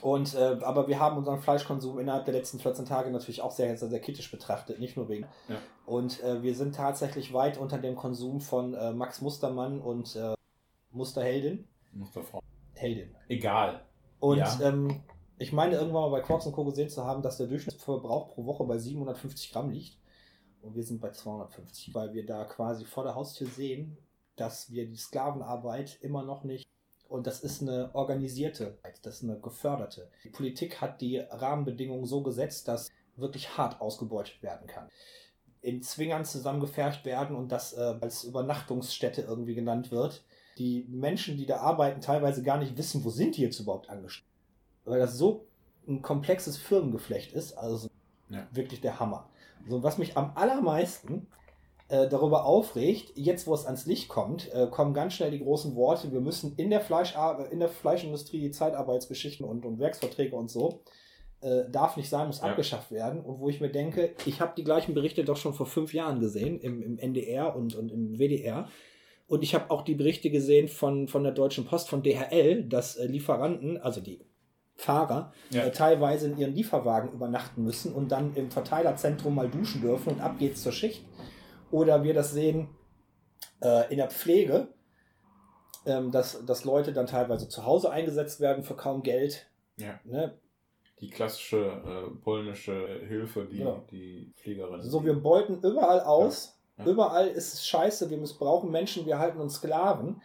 Und, 0.01 0.35
äh, 0.35 0.57
aber 0.63 0.87
wir 0.89 0.99
haben 1.01 1.19
unseren 1.19 1.41
Fleischkonsum 1.41 1.99
innerhalb 1.99 2.25
der 2.25 2.35
letzten 2.35 2.59
14 2.61 2.87
Tage 2.87 3.11
natürlich 3.11 3.43
auch 3.43 3.51
sehr, 3.51 3.77
sehr, 3.77 3.89
sehr 3.89 4.01
kritisch 4.01 4.31
betrachtet, 4.31 4.79
nicht 4.79 4.97
nur 4.97 5.09
wegen. 5.09 5.27
Ja. 5.49 5.57
Und 5.85 6.23
äh, 6.23 6.43
wir 6.43 6.55
sind 6.55 6.75
tatsächlich 6.77 7.35
weit 7.35 7.59
unter 7.59 7.77
dem 7.79 7.97
Konsum 7.97 8.41
von 8.41 8.73
äh, 8.75 8.93
Max 8.93 9.21
Mustermann 9.21 9.81
und 9.81 10.15
äh, 10.17 10.35
Musterheldin. 10.93 11.67
Musterfrau. 11.93 12.41
Heldin. 12.75 13.15
Egal. 13.29 13.83
Und 14.21 14.39
Ja. 14.39 14.59
ähm, 14.63 15.03
ich 15.39 15.53
meine 15.53 15.75
irgendwann 15.75 16.03
mal 16.03 16.11
bei 16.11 16.21
Quarks 16.21 16.51
Co. 16.53 16.65
gesehen 16.65 16.89
zu 16.89 17.05
haben, 17.05 17.21
dass 17.23 17.37
der 17.39 17.49
Durchschnittsverbrauch 17.49 18.29
pro 18.29 18.47
Woche 18.47 18.65
bei 18.65 18.79
750 18.79 19.53
Gramm 19.53 19.71
liegt. 19.71 19.99
Und 20.63 20.77
wir 20.77 20.85
sind 20.85 21.01
bei 21.01 21.11
250, 21.11 21.95
weil 21.95 22.15
wir 22.15 22.25
da 22.25 22.45
quasi 22.45 22.85
vor 22.85 23.05
der 23.05 23.15
Haustür 23.15 23.49
sehen, 23.49 23.97
dass 24.37 24.71
wir 24.71 24.87
die 24.87 24.97
Sklavenarbeit 24.97 25.99
immer 26.01 26.23
noch 26.23 26.45
nicht. 26.45 26.67
Und 27.09 27.27
das 27.27 27.41
ist 27.41 27.61
eine 27.61 27.95
organisierte, 27.95 28.79
das 29.03 29.17
ist 29.17 29.25
eine 29.25 29.39
geförderte. 29.39 30.09
Die 30.25 30.31
Politik 30.31 30.81
hat 30.81 31.01
die 31.01 31.19
Rahmenbedingungen 31.19 32.07
so 32.07 32.23
gesetzt, 32.23 32.69
dass 32.69 32.89
wirklich 33.17 33.59
hart 33.59 33.81
ausgebeutet 33.81 34.43
werden 34.43 34.67
kann. 34.67 34.89
In 35.61 35.83
Zwingern 35.83 36.25
zusammengefercht 36.25 37.05
werden 37.05 37.37
und 37.37 37.53
das 37.53 37.75
äh, 37.75 37.97
als 38.01 38.25
Übernachtungsstätte 38.25 39.23
irgendwie 39.23 39.55
genannt 39.55 39.91
wird. 39.91 40.25
Die 40.59 40.87
Menschen, 40.89 41.37
die 41.37 41.47
da 41.47 41.59
arbeiten, 41.59 42.01
teilweise 42.01 42.43
gar 42.43 42.59
nicht 42.59 42.77
wissen, 42.79 43.05
wo 43.05 43.11
sind 43.11 43.37
die 43.37 43.43
jetzt 43.43 43.61
überhaupt 43.61 43.91
angestellt. 43.91 44.27
Weil 44.85 44.99
das 44.99 45.17
so 45.19 45.45
ein 45.87 46.01
komplexes 46.03 46.57
Firmengeflecht 46.57 47.33
ist, 47.33 47.53
also 47.59 47.89
Ja. 48.31 48.47
wirklich 48.53 48.81
der 48.81 48.99
Hammer. 48.99 49.29
So, 49.69 49.83
was 49.83 49.99
mich 49.99 50.17
am 50.17 50.33
allermeisten 50.35 51.29
äh, 51.89 52.09
darüber 52.09 52.45
aufregt, 52.47 53.13
jetzt 53.17 53.47
wo 53.47 53.55
es 53.55 53.67
ans 53.67 53.87
Licht 53.87 54.09
kommt, 54.09 54.53
äh, 54.53 54.67
kommen 54.69 54.95
ganz 54.95 55.15
schnell 55.15 55.31
die 55.31 55.41
großen 55.41 55.75
Worte, 55.77 56.13
wir 56.13 56.21
müssen 56.21 56.55
in 56.57 56.71
der, 56.71 56.81
Fleisch, 56.81 57.15
in 57.51 57.61
der 57.61 57.69
Fleischindustrie 57.69 58.41
die 58.41 58.51
Zeitarbeitsgeschichten 58.51 59.47
und, 59.47 59.65
und 59.65 59.79
Werksverträge 59.79 60.35
und 60.35 60.51
so, 60.51 60.83
äh, 61.43 61.65
darf 61.71 61.97
nicht 61.97 62.09
sein, 62.09 62.29
muss 62.29 62.41
Ja. 62.41 62.49
abgeschafft 62.49 62.91
werden. 62.93 63.21
Und 63.21 63.41
wo 63.41 63.49
ich 63.49 63.61
mir 63.61 63.71
denke, 63.71 64.15
ich 64.27 64.41
habe 64.41 64.53
die 64.57 64.65
gleichen 64.65 64.95
Berichte 64.95 65.25
doch 65.25 65.37
schon 65.37 65.55
vor 65.55 65.67
fünf 65.67 65.93
Jahren 65.93 66.21
gesehen, 66.21 66.61
im, 66.61 66.83
im 66.83 66.99
NDR 66.99 67.55
und, 67.57 67.75
und 67.75 67.91
im 67.91 68.19
WDR. 68.19 68.69
Und 69.27 69.43
ich 69.43 69.55
habe 69.55 69.71
auch 69.71 69.83
die 69.83 69.95
Berichte 69.95 70.31
gesehen 70.31 70.69
von, 70.69 71.09
von 71.09 71.23
der 71.25 71.33
Deutschen 71.33 71.65
Post, 71.65 71.89
von 71.89 72.03
DHL, 72.03 72.65
dass 72.69 72.97
äh, 72.97 73.07
Lieferanten, 73.07 73.79
also 73.79 74.01
die 74.01 74.21
Fahrer, 74.83 75.33
Ja. 75.51 75.63
äh, 75.65 75.71
teilweise 75.73 76.27
in 76.31 76.37
ihren 76.39 76.55
Lieferwagen 76.55 77.13
übernachten 77.13 77.63
müssen 77.63 77.95
und 77.95 78.11
dann 78.11 78.35
im 78.35 78.51
Verteilerzentrum 78.51 79.35
mal 79.35 79.49
duschen 79.49 79.81
dürfen 79.81 80.15
und 80.15 80.21
ab 80.21 80.39
geht's 80.39 80.63
zur 80.63 80.73
Schicht. 80.73 81.05
Oder 81.71 82.03
wir 82.03 82.15
das 82.15 82.33
sehen 82.33 82.69
äh, 83.63 83.91
in 83.91 83.99
der 83.99 84.11
Pflege, 84.11 84.69
ähm, 85.87 86.11
dass, 86.11 86.45
dass 86.45 86.65
Leute 86.65 86.93
dann 86.93 87.07
teilweise 87.07 87.49
zu 87.49 87.65
Hause 87.65 87.91
eingesetzt 87.91 88.41
werden 88.41 88.65
für 88.65 88.75
kaum 88.75 89.03
Geld. 89.03 89.47
Ja. 89.77 89.99
Ne? 90.05 90.39
Die 91.01 91.11
klassische 91.11 91.59
äh, 91.59 92.11
polnische 92.23 93.01
Hilfe, 93.09 93.47
die 93.51 93.59
Genau. 93.59 93.85
die 93.91 94.33
Pflegerin. 94.37 94.83
So, 94.83 95.05
wir 95.05 95.15
beuten 95.15 95.61
überall 95.63 96.01
aus. 96.01 96.59
Ja. 96.79 96.85
Ja. 96.85 96.91
Überall 96.91 97.29
ist 97.29 97.55
es 97.55 97.67
scheiße, 97.67 98.11
wir 98.11 98.17
missbrauchen 98.19 98.71
Menschen, 98.71 99.07
wir 99.07 99.19
halten 99.19 99.41
uns 99.41 99.55
Sklaven. 99.57 100.23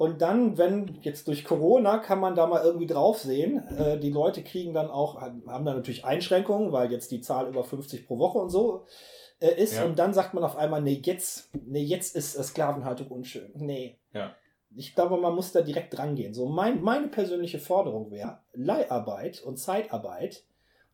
Und 0.00 0.22
dann, 0.22 0.56
wenn 0.56 0.98
jetzt 1.02 1.28
durch 1.28 1.44
Corona 1.44 1.98
kann 1.98 2.20
man 2.20 2.34
da 2.34 2.46
mal 2.46 2.64
irgendwie 2.64 2.86
drauf 2.86 3.18
sehen, 3.18 3.58
äh, 3.76 3.98
die 3.98 4.08
Leute 4.08 4.42
kriegen 4.42 4.72
dann 4.72 4.88
auch, 4.88 5.20
haben 5.20 5.44
dann 5.44 5.76
natürlich 5.76 6.06
Einschränkungen, 6.06 6.72
weil 6.72 6.90
jetzt 6.90 7.10
die 7.10 7.20
Zahl 7.20 7.48
über 7.48 7.64
50 7.64 8.06
pro 8.06 8.18
Woche 8.18 8.38
und 8.38 8.48
so 8.48 8.86
äh, 9.40 9.62
ist. 9.62 9.74
Ja. 9.74 9.84
Und 9.84 9.98
dann 9.98 10.14
sagt 10.14 10.32
man 10.32 10.42
auf 10.42 10.56
einmal, 10.56 10.80
nee, 10.80 11.02
jetzt, 11.04 11.50
nee, 11.66 11.82
jetzt 11.82 12.16
ist 12.16 12.34
äh, 12.34 12.42
Sklavenhaltung 12.42 13.08
unschön. 13.08 13.50
Nee. 13.56 13.98
Ja. 14.14 14.34
Ich 14.74 14.94
glaube, 14.94 15.18
man 15.18 15.34
muss 15.34 15.52
da 15.52 15.60
direkt 15.60 15.98
rangehen. 15.98 16.32
So, 16.32 16.48
mein, 16.48 16.80
meine 16.80 17.08
persönliche 17.08 17.58
Forderung 17.58 18.10
wäre, 18.10 18.38
Leiharbeit 18.54 19.42
und 19.42 19.58
Zeitarbeit 19.58 20.44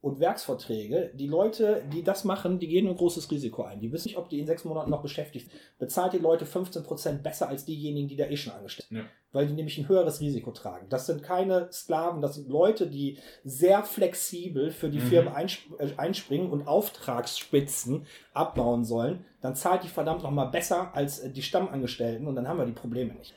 und 0.06 0.20
Werksverträge, 0.20 1.10
die 1.14 1.26
Leute, 1.26 1.82
die 1.92 2.04
das 2.04 2.22
machen, 2.22 2.60
die 2.60 2.68
gehen 2.68 2.86
ein 2.86 2.96
großes 2.96 3.28
Risiko 3.28 3.64
ein. 3.64 3.80
Die 3.80 3.90
wissen 3.90 4.06
nicht, 4.06 4.16
ob 4.16 4.28
die 4.28 4.38
in 4.38 4.46
sechs 4.46 4.64
Monaten 4.64 4.88
noch 4.88 5.02
beschäftigt 5.02 5.50
sind. 5.50 5.60
Bezahlt 5.80 6.12
die 6.12 6.18
Leute 6.18 6.44
15% 6.44 7.22
besser 7.22 7.48
als 7.48 7.64
diejenigen, 7.64 8.06
die 8.06 8.14
da 8.14 8.26
eh 8.26 8.36
schon 8.36 8.52
angestellt 8.52 8.88
sind. 8.88 8.98
Ja. 8.98 9.04
Weil 9.32 9.48
die 9.48 9.54
nämlich 9.54 9.76
ein 9.78 9.88
höheres 9.88 10.20
Risiko 10.20 10.52
tragen. 10.52 10.86
Das 10.90 11.06
sind 11.06 11.24
keine 11.24 11.68
Sklaven, 11.72 12.22
das 12.22 12.36
sind 12.36 12.48
Leute, 12.48 12.86
die 12.86 13.18
sehr 13.42 13.82
flexibel 13.82 14.70
für 14.70 14.90
die 14.90 14.98
Mhm. 14.98 15.02
Firmen 15.08 15.34
einsp 15.34 15.60
äh, 15.78 15.88
einspringen 15.96 16.50
und 16.50 16.68
Auftragsspitzen 16.68 18.06
abbauen 18.32 18.84
sollen. 18.84 19.24
Dann 19.40 19.56
zahlt 19.56 19.82
die 19.82 19.88
verdammt 19.88 20.22
nochmal 20.22 20.50
besser 20.50 20.94
als 20.94 21.18
äh, 21.18 21.30
die 21.30 21.42
Stammangestellten 21.42 22.28
und 22.28 22.36
dann 22.36 22.46
haben 22.46 22.58
wir 22.58 22.66
die 22.66 22.72
Probleme 22.72 23.12
nicht. 23.14 23.34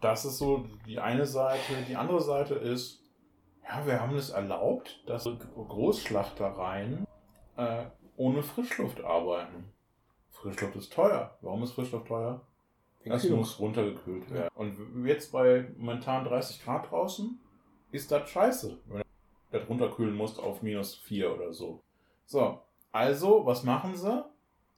Das 0.00 0.24
ist 0.24 0.38
so 0.38 0.64
die 0.86 1.00
eine 1.00 1.26
Seite. 1.26 1.72
Die 1.88 1.96
andere 1.96 2.20
Seite 2.20 2.54
ist, 2.54 3.00
ja, 3.66 3.86
wir 3.86 4.00
haben 4.00 4.16
es 4.16 4.30
erlaubt, 4.30 5.02
dass 5.06 5.24
Großschlachtereien 5.24 7.06
äh, 7.56 7.84
ohne 8.16 8.42
Frischluft 8.42 9.02
arbeiten. 9.02 9.72
Frischluft 10.30 10.76
ist 10.76 10.92
teuer. 10.92 11.36
Warum 11.40 11.62
ist 11.62 11.72
Frischluft 11.72 12.06
teuer? 12.06 12.42
Das 13.04 13.22
Kühlung. 13.22 13.40
muss 13.40 13.58
runtergekühlt 13.58 14.30
werden. 14.30 14.48
Und 14.54 15.06
jetzt 15.06 15.32
bei 15.32 15.68
momentan 15.76 16.24
30 16.24 16.64
Grad 16.64 16.90
draußen 16.90 17.38
ist 17.92 18.10
das 18.10 18.28
scheiße, 18.30 18.78
wenn 18.86 18.98
du 18.98 19.04
das 19.50 19.68
runterkühlen 19.68 20.14
musst 20.14 20.40
auf 20.40 20.62
minus 20.62 20.94
4 20.96 21.34
oder 21.34 21.52
so. 21.52 21.82
So, 22.24 22.60
also, 22.92 23.44
was 23.44 23.62
machen 23.62 23.94
sie? 23.96 24.24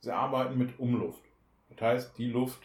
Sie 0.00 0.10
arbeiten 0.10 0.58
mit 0.58 0.78
Umluft. 0.78 1.22
Das 1.70 1.80
heißt, 1.80 2.18
die 2.18 2.26
Luft, 2.26 2.62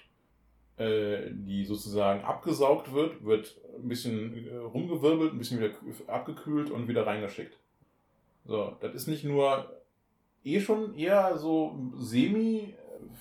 die 1.31 1.65
sozusagen 1.65 2.23
abgesaugt 2.23 2.93
wird, 2.93 3.23
wird 3.23 3.55
ein 3.75 3.87
bisschen 3.87 4.47
äh, 4.47 4.55
rumgewirbelt, 4.57 5.33
ein 5.33 5.37
bisschen 5.37 5.59
wieder 5.59 5.71
kü- 5.71 6.07
abgekühlt 6.07 6.71
und 6.71 6.87
wieder 6.87 7.05
reingeschickt. 7.05 7.57
So, 8.45 8.75
das 8.79 8.93
ist 8.93 9.07
nicht 9.07 9.23
nur 9.23 9.81
eh 10.43 10.59
schon 10.59 10.95
eher 10.95 11.37
so 11.37 11.77
semi 11.97 12.57
äh, 12.59 12.73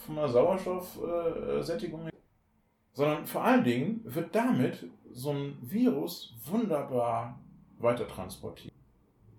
von 0.07 0.17
der 0.17 0.29
Sauerstoffsättigung 0.29 2.03
her, 2.05 2.13
sondern 2.93 3.27
vor 3.27 3.43
allen 3.45 3.65
Dingen 3.65 4.01
wird 4.05 4.35
damit 4.35 4.87
so 5.13 5.31
ein 5.31 5.59
Virus 5.61 6.35
wunderbar 6.45 7.39
weiter 7.79 8.07
transportiert. 8.07 8.75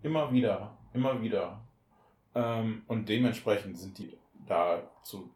Immer 0.04 0.32
wieder, 0.32 0.78
immer 0.94 1.22
wieder. 1.22 1.62
Ähm, 2.34 2.84
und 2.88 3.08
dementsprechend 3.08 3.78
sind 3.78 3.98
die 3.98 4.18
da 4.48 4.82
zu 5.04 5.30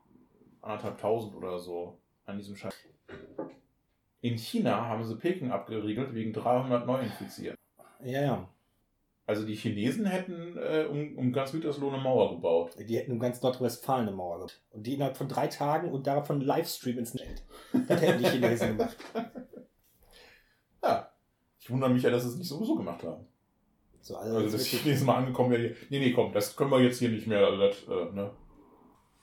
anderthalb 0.61 0.97
tausend 0.97 1.35
oder 1.35 1.59
so 1.59 1.97
an 2.25 2.37
diesem 2.37 2.55
Scheiß. 2.55 2.73
In 4.21 4.37
China 4.37 4.87
haben 4.87 5.03
sie 5.03 5.15
Peking 5.15 5.51
abgeriegelt 5.51 6.13
wegen 6.13 6.33
300 6.33 6.85
Neuinfizierten. 6.87 7.57
Ja, 8.03 8.21
ja. 8.21 8.49
Also 9.27 9.43
die 9.45 9.55
Chinesen 9.55 10.05
hätten 10.05 10.55
äh, 10.57 10.85
um, 10.89 11.17
um 11.17 11.33
ganz 11.33 11.51
Gütersloh 11.51 11.89
eine 11.89 11.97
Mauer 12.01 12.35
gebaut. 12.35 12.75
Die 12.79 12.95
hätten 12.97 13.11
in 13.13 13.19
ganz 13.19 13.41
Nordrhein-Westfalen 13.41 14.07
eine 14.07 14.15
Mauer 14.15 14.35
gebaut. 14.37 14.61
Und 14.71 14.85
die 14.85 14.93
innerhalb 14.93 15.17
von 15.17 15.27
drei 15.27 15.47
Tagen 15.47 15.91
und 15.91 16.05
davon 16.05 16.41
Livestream 16.41 16.99
ins 16.99 17.15
Netz. 17.15 17.43
Das 17.87 18.01
hätten 18.01 18.19
die 18.23 18.29
Chinesen 18.29 18.77
gemacht. 18.77 18.97
Ja, 20.83 21.09
Ich 21.59 21.69
wundere 21.71 21.89
mich 21.89 22.03
ja, 22.03 22.11
dass 22.11 22.23
sie 22.23 22.29
es 22.29 22.35
nicht 22.37 22.47
sowieso 22.47 22.75
gemacht 22.75 23.01
haben. 23.03 23.25
So, 24.01 24.15
also, 24.17 24.37
Also, 24.37 24.57
das 24.57 24.85
nächste 24.85 25.05
Mal 25.05 25.15
angekommen 25.15 25.49
wäre, 25.51 25.69
die- 25.69 25.75
nee, 25.89 25.99
nee, 25.99 26.11
komm, 26.13 26.31
das 26.31 26.55
können 26.55 26.69
wir 26.69 26.79
jetzt 26.83 26.99
hier 26.99 27.09
nicht 27.09 27.25
mehr, 27.25 27.41
das, 27.57 27.83
äh, 27.87 28.11
ne? 28.13 28.31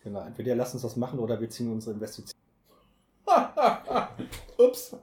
genau, 0.02 0.22
entweder 0.22 0.56
lass 0.56 0.72
uns 0.72 0.82
das 0.82 0.96
machen 0.96 1.20
oder 1.20 1.40
wir 1.40 1.48
ziehen 1.48 1.70
unsere 1.70 1.94
Investition. 1.94 2.31
Ups. 4.58 4.96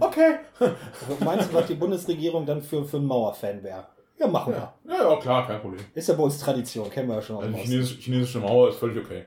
okay. 0.00 0.36
Also 0.58 1.24
Meinst 1.24 1.50
du, 1.50 1.54
was 1.54 1.66
die 1.66 1.74
Bundesregierung 1.74 2.46
dann 2.46 2.62
für, 2.62 2.84
für 2.84 2.98
einen 2.98 3.06
Mauerfan 3.06 3.62
wäre? 3.62 3.86
Ja, 4.18 4.26
machen 4.28 4.54
Ja. 4.54 4.74
ja, 4.86 5.10
ja, 5.10 5.16
klar, 5.16 5.46
kein 5.46 5.60
Problem. 5.60 5.80
wir. 5.80 5.96
Ist 6.00 6.08
ja 6.08 6.14
bei 6.14 6.22
uns 6.22 6.38
Tradition, 6.38 6.88
kennen 6.90 7.08
wir 7.08 7.16
ja 7.16 7.22
schon 7.22 7.42
Also 7.42 7.56
chinesische, 7.56 8.00
chinesische 8.00 8.38
Mauer 8.40 8.68
ist 8.68 8.78
völlig 8.78 9.04
okay. 9.04 9.26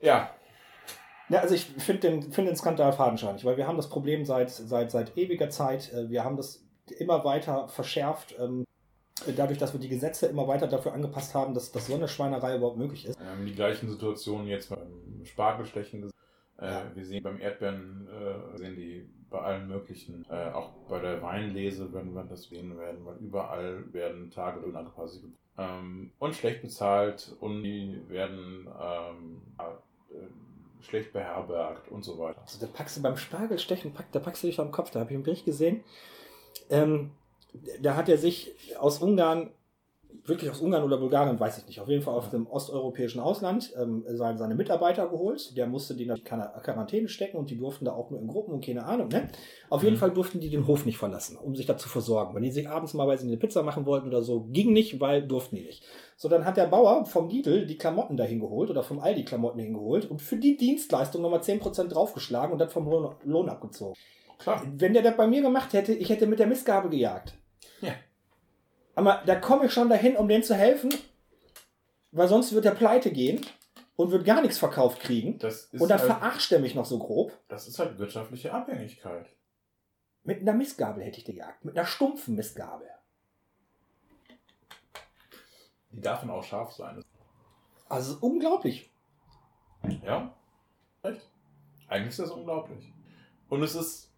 Ja, 0.00 0.30
Ja, 1.28 1.40
also 1.40 1.54
ich 1.54 1.64
finde 1.64 2.08
den, 2.08 2.32
find 2.32 2.48
den 2.48 2.56
Skandal 2.56 2.92
fadenscheinig, 2.92 3.44
weil 3.44 3.56
wir 3.56 3.66
haben 3.66 3.76
das 3.76 3.88
Problem 3.88 4.24
seit, 4.24 4.50
seit, 4.50 4.90
seit 4.90 5.16
ewiger 5.18 5.50
Zeit. 5.50 5.92
äh, 5.92 6.08
Wir 6.08 6.24
haben 6.24 6.36
das 6.36 6.64
immer 6.98 7.24
weiter 7.24 7.68
verschärft, 7.68 8.34
ähm, 8.38 8.64
dadurch, 9.36 9.58
dass 9.58 9.72
wir 9.72 9.80
die 9.80 9.88
Gesetze 9.88 10.26
immer 10.26 10.46
weiter 10.46 10.68
dafür 10.68 10.92
angepasst 10.92 11.34
haben, 11.34 11.52
dass, 11.52 11.72
dass 11.72 11.86
so 11.88 11.94
eine 11.94 12.08
Schweinerei 12.08 12.56
überhaupt 12.56 12.78
möglich 12.78 13.04
ist. 13.06 13.18
wir 13.18 13.26
haben 13.26 13.44
die 13.44 13.54
gleichen 13.54 13.90
Situationen 13.90 14.46
jetzt 14.46 14.70
beim 14.70 15.24
Spargelstechen 15.24 16.02
gesehen. 16.02 16.17
Äh. 16.58 16.82
Wir 16.94 17.04
sehen 17.04 17.22
beim 17.22 17.40
Erdbeeren, 17.40 18.08
äh, 18.08 18.58
sehen 18.58 18.76
die 18.76 19.08
bei 19.30 19.40
allen 19.40 19.68
möglichen, 19.68 20.24
äh, 20.30 20.50
auch 20.50 20.70
bei 20.88 20.98
der 21.00 21.22
Weinlese 21.22 21.92
werden 21.92 22.14
wir 22.14 22.24
das 22.24 22.44
sehen 22.44 22.76
werden, 22.78 23.04
weil 23.04 23.16
überall 23.18 23.92
werden 23.92 24.30
Tagelöhner 24.30 24.84
quasi 24.84 25.20
ähm, 25.58 26.12
und 26.18 26.34
schlecht 26.34 26.62
bezahlt 26.62 27.36
und 27.40 27.62
die 27.62 28.00
werden 28.08 28.66
ähm, 28.80 29.42
äh, 29.58 30.82
schlecht 30.82 31.12
beherbergt 31.12 31.88
und 31.90 32.04
so 32.04 32.18
weiter. 32.18 32.40
Also 32.40 32.64
da 32.64 32.72
packst 32.72 32.96
du 32.96 33.02
beim 33.02 33.16
Spargelstechen, 33.16 33.92
pack, 33.92 34.06
da 34.12 34.20
packst 34.20 34.42
du 34.42 34.46
dich 34.46 34.60
am 34.60 34.72
Kopf, 34.72 34.90
da 34.90 35.00
habe 35.00 35.10
ich 35.10 35.16
einen 35.16 35.24
Bericht 35.24 35.44
gesehen. 35.44 35.84
Ähm, 36.70 37.10
da 37.80 37.96
hat 37.96 38.08
er 38.08 38.18
sich 38.18 38.54
aus 38.78 39.02
Ungarn, 39.02 39.50
wirklich 40.24 40.50
aus 40.50 40.60
Ungarn 40.60 40.84
oder 40.84 40.98
Bulgarien, 40.98 41.40
weiß 41.40 41.58
ich 41.58 41.66
nicht, 41.66 41.80
auf 41.80 41.88
jeden 41.88 42.02
Fall 42.02 42.14
aus 42.14 42.30
dem 42.30 42.46
osteuropäischen 42.46 43.20
Ausland, 43.20 43.72
ähm, 43.80 44.04
seine, 44.06 44.36
seine 44.38 44.54
Mitarbeiter 44.54 45.08
geholt. 45.08 45.56
Der 45.56 45.66
musste 45.66 45.94
die 45.94 46.04
in 46.04 46.14
die 46.14 46.22
Quarantäne 46.22 47.08
stecken 47.08 47.38
und 47.38 47.50
die 47.50 47.56
durften 47.56 47.86
da 47.86 47.92
auch 47.92 48.10
nur 48.10 48.20
in 48.20 48.26
Gruppen 48.28 48.52
und 48.52 48.64
keine 48.64 48.84
Ahnung. 48.84 49.08
Ne? 49.08 49.28
Auf 49.70 49.82
jeden 49.82 49.94
Mhm. 49.94 50.00
Fall 50.00 50.10
durften 50.10 50.40
die 50.40 50.50
den 50.50 50.66
Hof 50.66 50.84
nicht 50.84 50.98
verlassen, 50.98 51.36
um 51.36 51.56
sich 51.56 51.66
da 51.66 51.76
zu 51.78 51.88
versorgen. 51.88 52.34
Wenn 52.34 52.42
die 52.42 52.50
sich 52.50 52.68
abends 52.68 52.92
mal 52.94 53.08
weil 53.08 53.18
sie 53.18 53.26
eine 53.26 53.38
Pizza 53.38 53.62
machen 53.62 53.86
wollten 53.86 54.08
oder 54.08 54.22
so, 54.22 54.42
ging 54.50 54.72
nicht, 54.72 55.00
weil 55.00 55.26
durften 55.26 55.56
die 55.56 55.62
nicht. 55.62 55.84
So, 56.16 56.28
dann 56.28 56.44
hat 56.44 56.56
der 56.56 56.66
Bauer 56.66 57.04
vom 57.06 57.28
Lidl 57.28 57.64
die 57.66 57.78
Klamotten 57.78 58.16
dahin 58.16 58.40
geholt 58.40 58.70
oder 58.70 58.82
vom 58.82 58.98
Aldi 59.00 59.24
Klamotten 59.24 59.60
hingeholt 59.60 60.10
und 60.10 60.20
für 60.20 60.36
die 60.36 60.56
Dienstleistung 60.56 61.22
nochmal 61.22 61.40
10% 61.40 61.88
draufgeschlagen 61.88 62.52
und 62.52 62.58
das 62.58 62.72
vom 62.72 62.88
Lohn, 62.88 63.14
Lohn 63.24 63.48
abgezogen. 63.48 63.94
Klar. 64.38 64.62
Wenn 64.76 64.92
der 64.92 65.02
das 65.02 65.16
bei 65.16 65.26
mir 65.26 65.42
gemacht 65.42 65.72
hätte, 65.72 65.92
ich 65.94 66.10
hätte 66.10 66.26
mit 66.26 66.38
der 66.38 66.46
Mistgabel 66.46 66.90
gejagt. 66.90 67.34
Ja. 67.80 67.92
Aber 68.98 69.22
da 69.26 69.36
komme 69.36 69.66
ich 69.66 69.72
schon 69.72 69.88
dahin, 69.88 70.16
um 70.16 70.26
denen 70.26 70.42
zu 70.42 70.56
helfen, 70.56 70.92
weil 72.10 72.26
sonst 72.26 72.52
wird 72.52 72.64
der 72.64 72.72
pleite 72.72 73.12
gehen 73.12 73.46
und 73.94 74.10
wird 74.10 74.24
gar 74.24 74.42
nichts 74.42 74.58
verkauft 74.58 74.98
kriegen. 74.98 75.34
Und 75.34 75.88
dann 75.88 76.00
halt, 76.00 76.10
verarscht 76.10 76.50
er 76.50 76.58
mich 76.58 76.74
noch 76.74 76.84
so 76.84 76.98
grob. 76.98 77.32
das 77.46 77.68
ist 77.68 77.78
halt 77.78 77.96
wirtschaftliche 78.00 78.52
Abhängigkeit. 78.52 79.28
Mit 80.24 80.40
einer 80.40 80.52
Mistgabel 80.52 81.04
hätte 81.04 81.18
ich 81.18 81.24
gejagt. 81.24 81.64
Mit 81.64 81.78
einer 81.78 81.86
stumpfen 81.86 82.34
Mistgabel. 82.34 82.88
Die 85.92 86.00
darf 86.00 86.22
dann 86.22 86.30
auch 86.30 86.42
scharf 86.42 86.72
sein. 86.72 87.04
Also 87.88 88.14
ist 88.14 88.22
unglaublich. 88.24 88.92
Ja, 90.02 90.34
echt. 91.04 91.24
Eigentlich 91.86 92.08
ist 92.08 92.18
das 92.18 92.32
unglaublich. 92.32 92.92
Und 93.48 93.62
es 93.62 93.76
ist, 93.76 94.12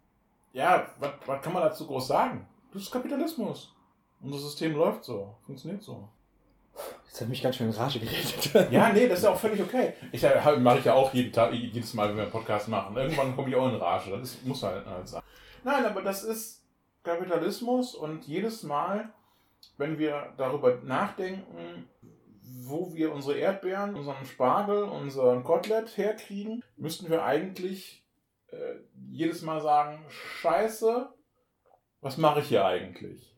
ja, 0.53 0.87
was 0.97 1.43
kann 1.43 1.53
man 1.53 1.61
dazu 1.61 1.85
groß 1.85 2.07
sagen? 2.07 2.47
Das 2.73 2.81
ist 2.81 2.91
Kapitalismus. 2.91 3.75
Unser 4.21 4.39
System 4.39 4.75
läuft 4.75 5.03
so, 5.03 5.35
funktioniert 5.45 5.81
so. 5.81 6.07
Jetzt 7.05 7.21
hat 7.21 7.27
mich 7.27 7.43
ganz 7.43 7.57
schön 7.57 7.67
in 7.67 7.73
Rage 7.73 7.99
geredet. 7.99 8.71
Ja, 8.71 8.93
nee, 8.93 9.07
das 9.07 9.19
ist 9.19 9.25
ja 9.25 9.31
auch 9.31 9.39
völlig 9.39 9.61
okay. 9.61 9.93
Ich 10.11 10.23
äh, 10.23 10.57
mache 10.57 10.79
ich 10.79 10.85
ja 10.85 10.93
auch 10.93 11.13
jeden 11.13 11.33
Tag, 11.33 11.53
jedes 11.53 11.93
Mal, 11.93 12.09
wenn 12.09 12.15
wir 12.15 12.23
einen 12.23 12.31
Podcast 12.31 12.69
machen. 12.69 12.95
Irgendwann 12.95 13.35
komme 13.35 13.49
ich 13.49 13.55
auch 13.55 13.67
in 13.67 13.75
Rage. 13.75 14.11
Das 14.11 14.21
ist, 14.21 14.45
muss 14.45 14.63
halt, 14.63 14.85
halt 14.85 15.07
sein. 15.07 15.21
Nein, 15.63 15.85
aber 15.85 16.01
das 16.01 16.23
ist 16.23 16.63
Kapitalismus 17.03 17.95
und 17.95 18.25
jedes 18.25 18.63
Mal, 18.63 19.09
wenn 19.77 19.99
wir 19.99 20.33
darüber 20.37 20.75
nachdenken, 20.83 21.89
wo 22.41 22.93
wir 22.93 23.11
unsere 23.11 23.37
Erdbeeren, 23.37 23.95
unseren 23.95 24.25
Spargel, 24.25 24.83
unseren 24.83 25.43
Kotelett 25.43 25.97
herkriegen, 25.97 26.63
müssten 26.77 27.09
wir 27.09 27.23
eigentlich 27.23 28.05
äh, 28.47 28.75
jedes 29.09 29.41
Mal 29.41 29.61
sagen, 29.61 30.05
scheiße, 30.09 31.09
was 32.01 32.17
mache 32.17 32.39
ich 32.39 32.47
hier 32.47 32.65
eigentlich? 32.65 33.30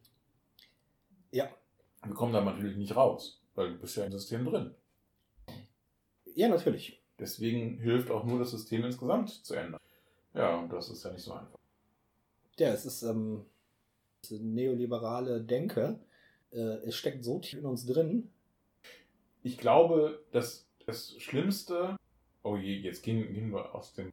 Wir 2.03 2.13
kommen 2.13 2.33
da 2.33 2.41
natürlich 2.41 2.77
nicht 2.77 2.95
raus, 2.95 3.41
weil 3.55 3.73
du 3.73 3.79
bist 3.79 3.95
ja 3.95 4.05
im 4.05 4.11
System 4.11 4.45
drin. 4.45 4.75
Ja, 6.35 6.49
natürlich. 6.49 7.01
Deswegen 7.19 7.77
hilft 7.77 8.11
auch 8.11 8.23
nur 8.23 8.39
das 8.39 8.51
System 8.51 8.83
insgesamt 8.83 9.29
zu 9.29 9.53
ändern. 9.53 9.79
Ja, 10.33 10.57
und 10.57 10.73
das 10.73 10.89
ist 10.89 11.03
ja 11.03 11.11
nicht 11.11 11.23
so 11.23 11.33
einfach. 11.33 11.59
Ja, 12.57 12.69
es 12.69 12.85
ist 12.85 13.03
ähm, 13.03 13.45
neoliberale 14.29 15.41
Denke. 15.41 15.99
Äh, 16.51 16.87
es 16.87 16.95
steckt 16.95 17.23
so 17.23 17.39
tief 17.39 17.59
in 17.59 17.65
uns 17.65 17.85
drin. 17.85 18.29
Ich 19.43 19.57
glaube, 19.57 20.23
dass 20.31 20.67
das 20.85 21.13
Schlimmste, 21.17 21.97
oh 22.43 22.57
je, 22.57 22.77
jetzt 22.77 23.03
gehen, 23.03 23.33
gehen 23.33 23.51
wir 23.51 23.75
aus 23.75 23.93
dem, 23.93 24.11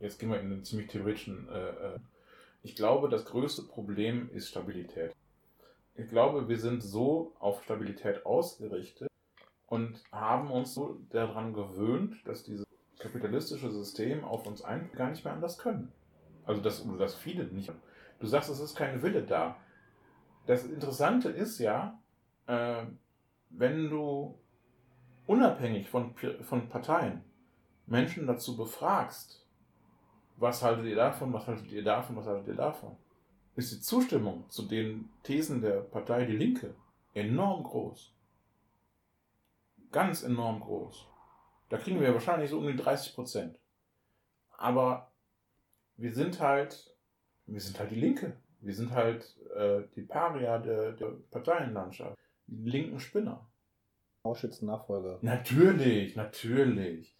jetzt 0.00 0.18
gehen 0.18 0.30
wir 0.30 0.40
in 0.40 0.50
den 0.50 0.64
ziemlich 0.64 0.88
theoretischen, 0.88 1.48
äh, 1.48 1.68
äh, 1.68 1.98
ich 2.62 2.76
glaube, 2.76 3.08
das 3.08 3.24
größte 3.24 3.62
Problem 3.62 4.30
ist 4.32 4.48
Stabilität. 4.48 5.14
Ich 5.94 6.08
glaube, 6.08 6.48
wir 6.48 6.58
sind 6.58 6.82
so 6.82 7.34
auf 7.38 7.62
Stabilität 7.62 8.24
ausgerichtet 8.24 9.08
und 9.66 10.02
haben 10.12 10.50
uns 10.50 10.74
so 10.74 11.00
daran 11.10 11.52
gewöhnt, 11.52 12.16
dass 12.26 12.42
dieses 12.44 12.66
kapitalistische 12.98 13.70
System 13.70 14.24
auf 14.24 14.46
uns 14.46 14.62
ein 14.62 14.90
gar 14.92 15.10
nicht 15.10 15.24
mehr 15.24 15.34
anders 15.34 15.58
können. 15.58 15.92
Also 16.44 16.60
dass, 16.60 16.86
dass 16.98 17.14
viele 17.14 17.44
nicht. 17.44 17.72
Du 18.18 18.26
sagst, 18.26 18.50
es 18.50 18.60
ist 18.60 18.76
kein 18.76 19.02
Wille 19.02 19.22
da. 19.22 19.56
Das 20.46 20.64
Interessante 20.64 21.28
ist 21.28 21.58
ja, 21.58 21.98
äh, 22.46 22.84
wenn 23.50 23.88
du 23.90 24.38
unabhängig 25.26 25.88
von, 25.88 26.14
von 26.42 26.68
Parteien 26.68 27.24
Menschen 27.86 28.26
dazu 28.26 28.56
befragst, 28.56 29.46
was 30.36 30.62
haltet 30.62 30.86
ihr 30.86 30.96
davon, 30.96 31.32
was 31.32 31.46
haltet 31.46 31.70
ihr 31.70 31.84
davon, 31.84 32.16
was 32.16 32.26
haltet 32.26 32.48
ihr 32.48 32.54
davon, 32.54 32.96
ist 33.60 33.72
die 33.72 33.80
Zustimmung 33.80 34.48
zu 34.48 34.62
den 34.62 35.10
Thesen 35.22 35.60
der 35.60 35.80
Partei 35.80 36.24
Die 36.24 36.36
Linke 36.36 36.74
enorm 37.14 37.62
groß. 37.62 38.12
Ganz 39.92 40.22
enorm 40.22 40.60
groß. 40.60 41.06
Da 41.68 41.76
kriegen 41.78 42.00
wir 42.00 42.12
wahrscheinlich 42.14 42.50
so 42.50 42.58
um 42.58 42.66
die 42.66 42.76
30 42.76 43.14
Prozent. 43.14 43.58
Aber 44.56 45.12
wir 45.96 46.12
sind 46.12 46.40
halt, 46.40 46.94
wir 47.46 47.60
sind 47.60 47.78
halt 47.78 47.90
die 47.90 48.00
Linke. 48.00 48.36
Wir 48.60 48.74
sind 48.74 48.92
halt 48.92 49.36
äh, 49.54 49.82
die 49.94 50.02
Paria 50.02 50.58
der, 50.58 50.92
der 50.92 51.12
Parteienlandschaft. 51.30 52.16
Die 52.46 52.70
linken 52.70 52.98
Spinner. 52.98 53.46
Auschwitz-Nachfolge. 54.22 55.18
Natürlich, 55.22 56.16
natürlich. 56.16 57.14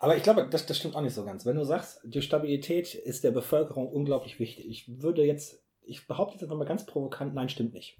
Aber 0.00 0.16
ich 0.16 0.22
glaube, 0.22 0.48
das, 0.50 0.66
das 0.66 0.78
stimmt 0.78 0.96
auch 0.96 1.02
nicht 1.02 1.14
so 1.14 1.24
ganz. 1.24 1.44
Wenn 1.46 1.56
du 1.56 1.64
sagst, 1.64 2.00
die 2.04 2.22
Stabilität 2.22 2.94
ist 2.94 3.22
der 3.22 3.30
Bevölkerung 3.32 3.86
unglaublich 3.86 4.40
wichtig. 4.40 4.66
Ich 4.68 5.02
würde 5.02 5.24
jetzt, 5.24 5.62
ich 5.82 6.06
behaupte 6.08 6.34
jetzt 6.34 6.42
einfach 6.42 6.56
mal 6.56 6.64
ganz 6.64 6.86
provokant, 6.86 7.34
nein, 7.34 7.50
stimmt 7.50 7.74
nicht. 7.74 7.98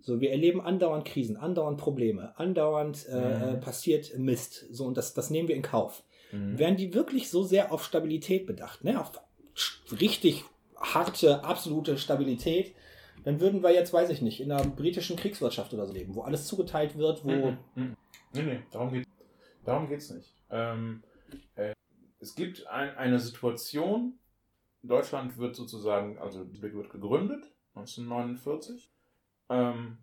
So, 0.00 0.20
wir 0.20 0.30
erleben 0.30 0.60
andauernd 0.60 1.04
Krisen, 1.04 1.36
andauernd 1.36 1.78
Probleme, 1.78 2.32
andauernd 2.38 3.06
äh, 3.08 3.56
Mhm. 3.56 3.60
passiert 3.60 4.16
Mist. 4.18 4.66
So, 4.70 4.84
und 4.86 4.96
das, 4.96 5.14
das 5.14 5.30
nehmen 5.30 5.48
wir 5.48 5.56
in 5.56 5.62
Kauf. 5.62 6.04
Mhm. 6.30 6.58
Wären 6.58 6.76
die 6.76 6.94
wirklich 6.94 7.28
so 7.28 7.42
sehr 7.42 7.72
auf 7.72 7.84
Stabilität 7.84 8.46
bedacht, 8.46 8.84
ne? 8.84 9.00
auf 9.00 9.12
richtig 10.00 10.44
harte, 10.76 11.44
absolute 11.44 11.98
Stabilität, 11.98 12.74
dann 13.24 13.40
würden 13.40 13.62
wir 13.62 13.72
jetzt, 13.72 13.92
weiß 13.92 14.10
ich 14.10 14.22
nicht, 14.22 14.40
in 14.40 14.50
einer 14.50 14.64
britischen 14.64 15.16
Kriegswirtschaft 15.16 15.74
oder 15.74 15.86
so 15.86 15.92
leben, 15.92 16.14
wo 16.14 16.22
alles 16.22 16.46
zugeteilt 16.46 16.96
wird, 16.96 17.24
wo. 17.24 17.30
Mhm. 17.30 17.58
Mhm. 17.74 17.96
Nee, 18.32 18.42
nee, 18.42 18.60
darum 18.70 18.92
geht 18.92 19.06
darum 19.64 19.88
geht's 19.88 20.10
nicht. 20.10 20.34
Ähm, 20.50 21.02
äh, 21.04 21.11
es 22.22 22.36
gibt 22.36 22.66
ein, 22.68 22.96
eine 22.96 23.18
Situation, 23.18 24.18
Deutschland 24.82 25.38
wird 25.38 25.56
sozusagen, 25.56 26.18
also 26.18 26.44
die 26.44 26.60
Republik 26.60 26.74
wird 26.74 26.90
gegründet, 26.90 27.52
1949. 27.74 28.92
Ähm, 29.48 29.98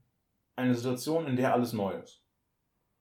eine 0.55 0.75
Situation, 0.75 1.27
in 1.27 1.37
der 1.37 1.53
alles 1.53 1.71
neu 1.71 1.93
ist. 1.93 2.21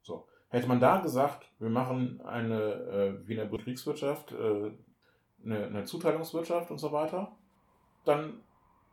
So. 0.03 0.29
Hätte 0.49 0.68
man 0.68 0.81
da 0.81 1.01
gesagt, 1.01 1.53
wir 1.59 1.68
machen 1.68 2.20
eine, 2.20 2.62
äh, 2.62 3.26
wie 3.29 3.37
in 3.37 3.51
der 3.51 3.59
Kriegswirtschaft, 3.59 4.33
äh, 4.33 4.72
eine, 5.45 5.66
eine 5.66 5.85
Zuteilungswirtschaft 5.85 6.70
und 6.70 6.79
so 6.79 6.93
weiter, 6.93 7.37
dann 8.05 8.41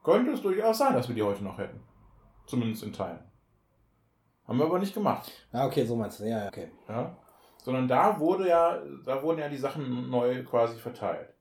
könnte 0.04 0.32
es 0.32 0.42
durchaus 0.42 0.80
sein, 0.80 0.94
dass 0.94 1.08
wir 1.08 1.16
die 1.16 1.24
heute 1.24 1.44
noch 1.44 1.58
hätten. 1.58 1.82
Zumindest 2.48 2.84
in 2.84 2.94
Teilen. 2.94 3.24
Haben 4.48 4.60
wir 4.60 4.66
aber 4.66 4.80
nicht 4.80 4.94
gemacht. 4.94 5.32
Ja, 5.54 5.66
okay, 5.66 5.86
so 5.86 5.96
meinst 5.96 6.20
du. 6.20 6.26
Ja, 6.26 6.40
ja, 6.40 6.48
okay. 6.48 6.72
Ja? 6.88 7.18
Sondern 7.66 7.88
da 7.88 8.20
wurde 8.20 8.48
ja, 8.48 8.80
da 9.08 9.24
wurden 9.24 9.40
ja 9.40 9.50
die 9.50 9.58
Sachen 9.58 10.12
neu 10.12 10.44
quasi 10.44 10.78
verteilt. 10.78 11.34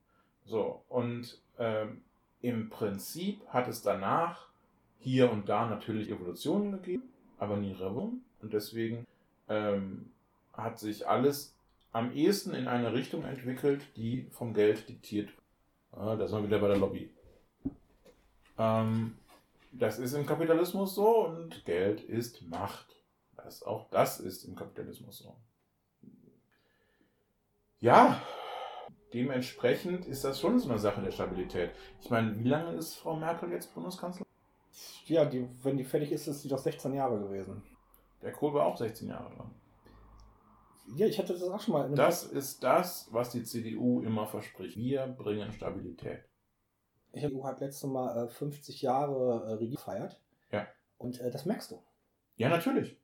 So, 0.46 0.82
und 0.88 1.38
ähm, 1.58 2.00
im 2.40 2.70
Prinzip 2.70 3.46
hat 3.48 3.68
es 3.68 3.82
danach 3.82 4.48
hier 5.00 5.30
und 5.30 5.50
da 5.50 5.66
natürlich 5.66 6.08
Evolutionen 6.08 6.72
gegeben, 6.72 7.02
aber 7.38 7.58
nie 7.58 7.72
Revolution. 7.72 8.24
Und 8.40 8.54
deswegen 8.54 9.06
ähm, 9.50 10.12
hat 10.54 10.78
sich 10.78 11.06
alles 11.06 11.54
am 11.92 12.10
ehesten 12.14 12.54
in 12.54 12.68
eine 12.68 12.94
Richtung 12.94 13.24
entwickelt, 13.24 13.82
die 13.96 14.26
vom 14.30 14.54
Geld 14.54 14.88
diktiert 14.88 15.28
wird. 15.28 15.38
Ah, 15.92 16.16
da 16.16 16.26
sind 16.26 16.38
wir 16.38 16.46
wieder 16.46 16.58
bei 16.58 16.68
der 16.68 16.78
Lobby. 16.78 17.10
Ähm, 18.56 19.18
das 19.72 19.98
ist 19.98 20.14
im 20.14 20.24
Kapitalismus 20.24 20.94
so 20.94 21.26
und 21.26 21.66
Geld 21.66 22.00
ist 22.00 22.40
Macht. 22.48 22.96
Das, 23.36 23.62
auch 23.62 23.90
das 23.90 24.20
ist 24.20 24.44
im 24.44 24.56
Kapitalismus 24.56 25.18
so. 25.18 25.36
Ja, 27.84 28.18
dementsprechend 29.12 30.06
ist 30.06 30.24
das 30.24 30.40
schon 30.40 30.58
so 30.58 30.70
eine 30.70 30.78
Sache 30.78 31.02
der 31.02 31.10
Stabilität. 31.10 31.72
Ich 32.00 32.08
meine, 32.08 32.34
wie 32.38 32.48
lange 32.48 32.72
ist 32.78 32.94
Frau 32.94 33.14
Merkel 33.14 33.52
jetzt 33.52 33.74
Bundeskanzlerin? 33.74 34.26
Ja, 35.04 35.26
die, 35.26 35.46
wenn 35.62 35.76
die 35.76 35.84
fertig 35.84 36.10
ist, 36.10 36.26
ist 36.26 36.40
sie 36.40 36.48
doch 36.48 36.56
16 36.56 36.94
Jahre 36.94 37.18
gewesen. 37.18 37.62
Der 38.22 38.32
Kohl 38.32 38.54
war 38.54 38.64
auch 38.64 38.78
16 38.78 39.08
Jahre 39.08 39.36
lang. 39.36 39.50
Ja, 40.96 41.06
ich 41.06 41.18
hatte 41.18 41.34
das 41.34 41.42
auch 41.42 41.60
schon 41.60 41.74
mal. 41.74 41.90
Das 41.94 42.22
ist 42.24 42.64
das, 42.64 43.08
was 43.10 43.28
die 43.28 43.44
CDU 43.44 44.00
immer 44.00 44.26
verspricht. 44.26 44.78
Wir 44.78 45.06
bringen 45.06 45.52
Stabilität. 45.52 46.24
Ich 47.12 47.22
habe 47.22 47.44
hat 47.44 47.60
letztes 47.60 47.90
Mal 47.90 48.24
äh, 48.24 48.28
50 48.30 48.80
Jahre 48.80 49.44
äh, 49.44 49.52
Regierung 49.56 49.74
gefeiert. 49.74 50.18
Ja. 50.50 50.66
Und 50.96 51.20
äh, 51.20 51.30
das 51.30 51.44
merkst 51.44 51.70
du. 51.70 51.82
Ja, 52.36 52.48
natürlich. 52.48 52.96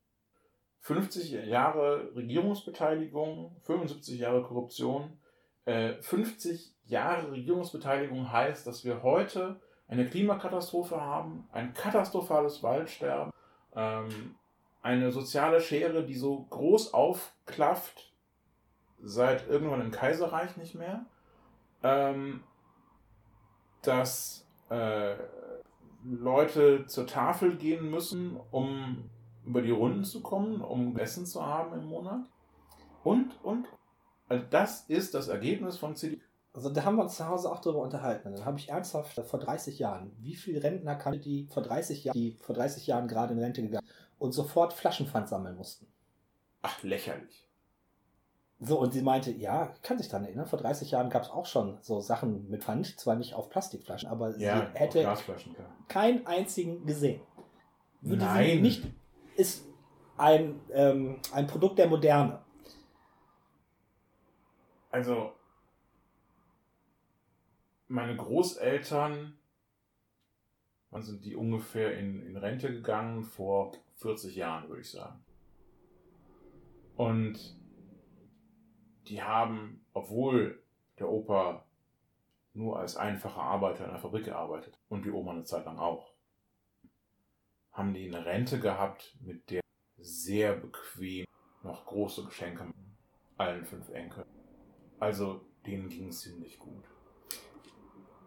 50 0.81 1.33
Jahre 1.33 2.14
Regierungsbeteiligung, 2.14 3.57
75 3.62 4.18
Jahre 4.18 4.43
Korruption. 4.43 5.18
Äh, 5.66 6.01
50 6.01 6.74
Jahre 6.87 7.33
Regierungsbeteiligung 7.33 8.33
heißt, 8.33 8.66
dass 8.66 8.85
wir 8.85 9.03
heute 9.03 9.61
eine 9.89 10.09
Klimakatastrophe 10.09 11.01
haben, 11.01 11.49
ein 11.53 11.74
katastrophales 11.74 12.62
Waldsterben, 12.62 13.33
ähm, 13.74 14.37
eine 14.83 15.12
soziale 15.12 15.61
Schere, 15.61 16.05
die 16.05 16.14
so 16.14 16.47
groß 16.49 16.95
aufklafft 16.95 18.12
seit 19.03 19.49
irgendwann 19.49 19.81
im 19.83 19.91
Kaiserreich 19.91 20.57
nicht 20.57 20.74
mehr, 20.74 21.05
ähm, 21.83 22.43
dass 23.83 24.47
äh, 24.70 25.16
Leute 26.05 26.87
zur 26.87 27.07
Tafel 27.07 27.57
gehen 27.57 27.91
müssen, 27.91 28.39
um 28.51 29.11
über 29.45 29.62
die 29.62 29.70
Runden 29.70 30.05
zu 30.05 30.22
kommen, 30.22 30.61
um 30.61 30.97
Essen 30.99 31.26
zu 31.26 31.45
haben 31.45 31.78
im 31.78 31.86
Monat. 31.86 32.24
Und, 33.03 33.43
und. 33.43 33.66
Also 34.28 34.45
das 34.51 34.82
ist 34.82 35.14
das 35.14 35.28
Ergebnis 35.28 35.76
von 35.78 35.97
CDU. 35.97 36.20
Also 36.53 36.68
da 36.68 36.84
haben 36.84 36.97
wir 36.97 37.03
uns 37.03 37.16
zu 37.16 37.28
Hause 37.28 37.51
auch 37.51 37.61
drüber 37.61 37.80
unterhalten. 37.80 38.34
Dann 38.34 38.45
habe 38.45 38.59
ich 38.59 38.68
ernsthaft 38.68 39.14
vor 39.14 39.38
30 39.38 39.78
Jahren, 39.78 40.12
wie 40.18 40.34
viele 40.34 40.62
Rentner 40.62 40.97
kannte 40.97 41.20
die 41.20 41.47
vor 41.47 41.62
30 41.62 42.05
Jahren, 42.05 42.14
die 42.14 42.36
vor 42.41 42.55
30 42.57 42.86
Jahren 42.86 43.07
gerade 43.07 43.34
in 43.34 43.38
Rente 43.38 43.62
gegangen 43.62 43.86
und 44.18 44.32
sofort 44.32 44.72
Flaschenpfand 44.72 45.28
sammeln 45.28 45.57
mussten. 45.57 45.86
Ach, 46.62 46.82
lächerlich. 46.82 47.47
So, 48.62 48.78
und 48.78 48.93
sie 48.93 49.01
meinte, 49.01 49.30
ja, 49.30 49.72
kann 49.82 49.97
sich 49.97 50.09
daran 50.09 50.26
erinnern, 50.26 50.47
vor 50.47 50.59
30 50.59 50.91
Jahren 50.91 51.09
gab 51.09 51.22
es 51.22 51.30
auch 51.30 51.47
schon 51.47 51.78
so 51.80 52.01
Sachen 52.01 52.51
mit 52.51 52.62
Pfand, 52.62 52.99
zwar 53.01 53.16
nicht 53.16 53.34
auf 53.34 53.49
Plastikflaschen, 53.49 54.09
aber 54.11 54.32
sie 54.32 54.43
auf 54.51 54.74
hätte 54.74 55.09
keinen 55.88 56.26
einzigen 56.26 56.84
gesehen. 56.84 57.22
Würde 58.03 58.22
sie 58.22 58.26
Nein. 58.26 58.61
nicht, 58.61 58.84
ist 59.41 59.66
ein, 60.16 60.61
ähm, 60.72 61.20
ein 61.32 61.47
Produkt 61.47 61.78
der 61.78 61.88
Moderne. 61.88 62.43
Also, 64.91 65.32
meine 67.88 68.16
Großeltern, 68.16 69.38
wann 70.91 71.03
sind 71.03 71.24
die 71.24 71.34
ungefähr 71.34 71.97
in, 71.99 72.20
in 72.20 72.36
Rente 72.36 72.72
gegangen? 72.72 73.24
Vor 73.24 73.72
40 73.97 74.36
Jahren, 74.36 74.68
würde 74.68 74.82
ich 74.82 74.91
sagen. 74.91 75.24
Und 76.97 77.59
die 79.09 79.22
haben, 79.22 79.86
obwohl 79.95 80.62
der 80.99 81.09
Opa 81.09 81.64
nur 82.53 82.78
als 82.78 82.97
einfacher 82.97 83.43
Arbeiter 83.43 83.84
in 83.84 83.93
der 83.93 84.01
Fabrik 84.01 84.24
gearbeitet 84.26 84.78
und 84.88 85.05
die 85.05 85.11
Oma 85.11 85.32
eine 85.32 85.45
Zeit 85.45 85.64
lang 85.64 85.78
auch, 85.78 86.09
haben 87.72 87.94
die 87.94 88.08
eine 88.08 88.24
Rente 88.24 88.58
gehabt, 88.58 89.16
mit 89.20 89.50
der 89.50 89.60
sehr 89.98 90.54
bequem 90.54 91.24
noch 91.62 91.86
große 91.86 92.24
Geschenke 92.24 92.72
allen 93.36 93.64
fünf 93.64 93.88
Enkeln. 93.90 94.26
Also 94.98 95.40
denen 95.66 95.88
ging 95.88 96.08
es 96.08 96.20
ziemlich 96.20 96.58
gut. 96.58 96.84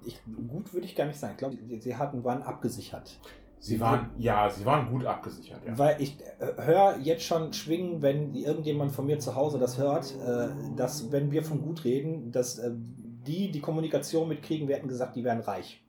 Ich, 0.06 0.20
gut 0.48 0.74
würde 0.74 0.86
ich 0.86 0.96
gar 0.96 1.06
nicht 1.06 1.20
sagen. 1.20 1.34
Ich 1.34 1.38
glaube, 1.38 1.58
sie, 1.80 1.96
hatten, 1.96 2.24
waren 2.24 2.44
abgesichert. 2.44 3.20
Sie 3.60 3.80
waren, 3.80 4.12
ja, 4.18 4.50
sie 4.50 4.66
waren 4.66 4.90
gut 4.90 5.06
abgesichert, 5.06 5.62
ja. 5.66 5.78
Weil 5.78 6.02
ich 6.02 6.20
äh, 6.40 6.62
höre 6.62 6.98
jetzt 6.98 7.24
schon 7.24 7.54
schwingen, 7.54 8.02
wenn 8.02 8.34
irgendjemand 8.34 8.92
von 8.92 9.06
mir 9.06 9.20
zu 9.20 9.36
Hause 9.36 9.58
das 9.58 9.78
hört, 9.78 10.14
äh, 10.20 10.50
dass, 10.76 11.14
wenn 11.14 11.32
wir 11.32 11.44
von 11.44 11.62
gut 11.62 11.86
reden, 11.86 12.34
dass 12.34 12.60
äh, 12.60 12.72
die 12.74 13.52
die 13.52 13.62
Kommunikation 13.62 14.28
mitkriegen, 14.28 14.68
wir 14.68 14.76
hätten 14.76 14.90
gesagt, 14.90 15.16
die 15.16 15.24
wären 15.24 15.40
reich. 15.40 15.82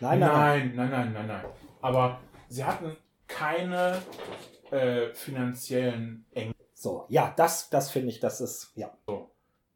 Nein, 0.00 0.20
nein, 0.20 0.30
nein. 0.30 0.72
nein, 0.74 0.90
nein, 0.90 0.90
nein, 0.90 1.12
nein, 1.12 1.26
nein. 1.26 1.44
Aber 1.82 2.20
sie 2.48 2.64
hatten 2.64 2.96
keine 3.26 4.02
äh, 4.70 5.12
finanziellen 5.14 6.24
Engpässe. 6.32 6.58
So, 6.74 7.06
ja, 7.08 7.34
das, 7.36 7.70
das 7.70 7.90
finde 7.90 8.08
ich, 8.10 8.20
das 8.20 8.40
ist, 8.40 8.72
ja. 8.76 8.96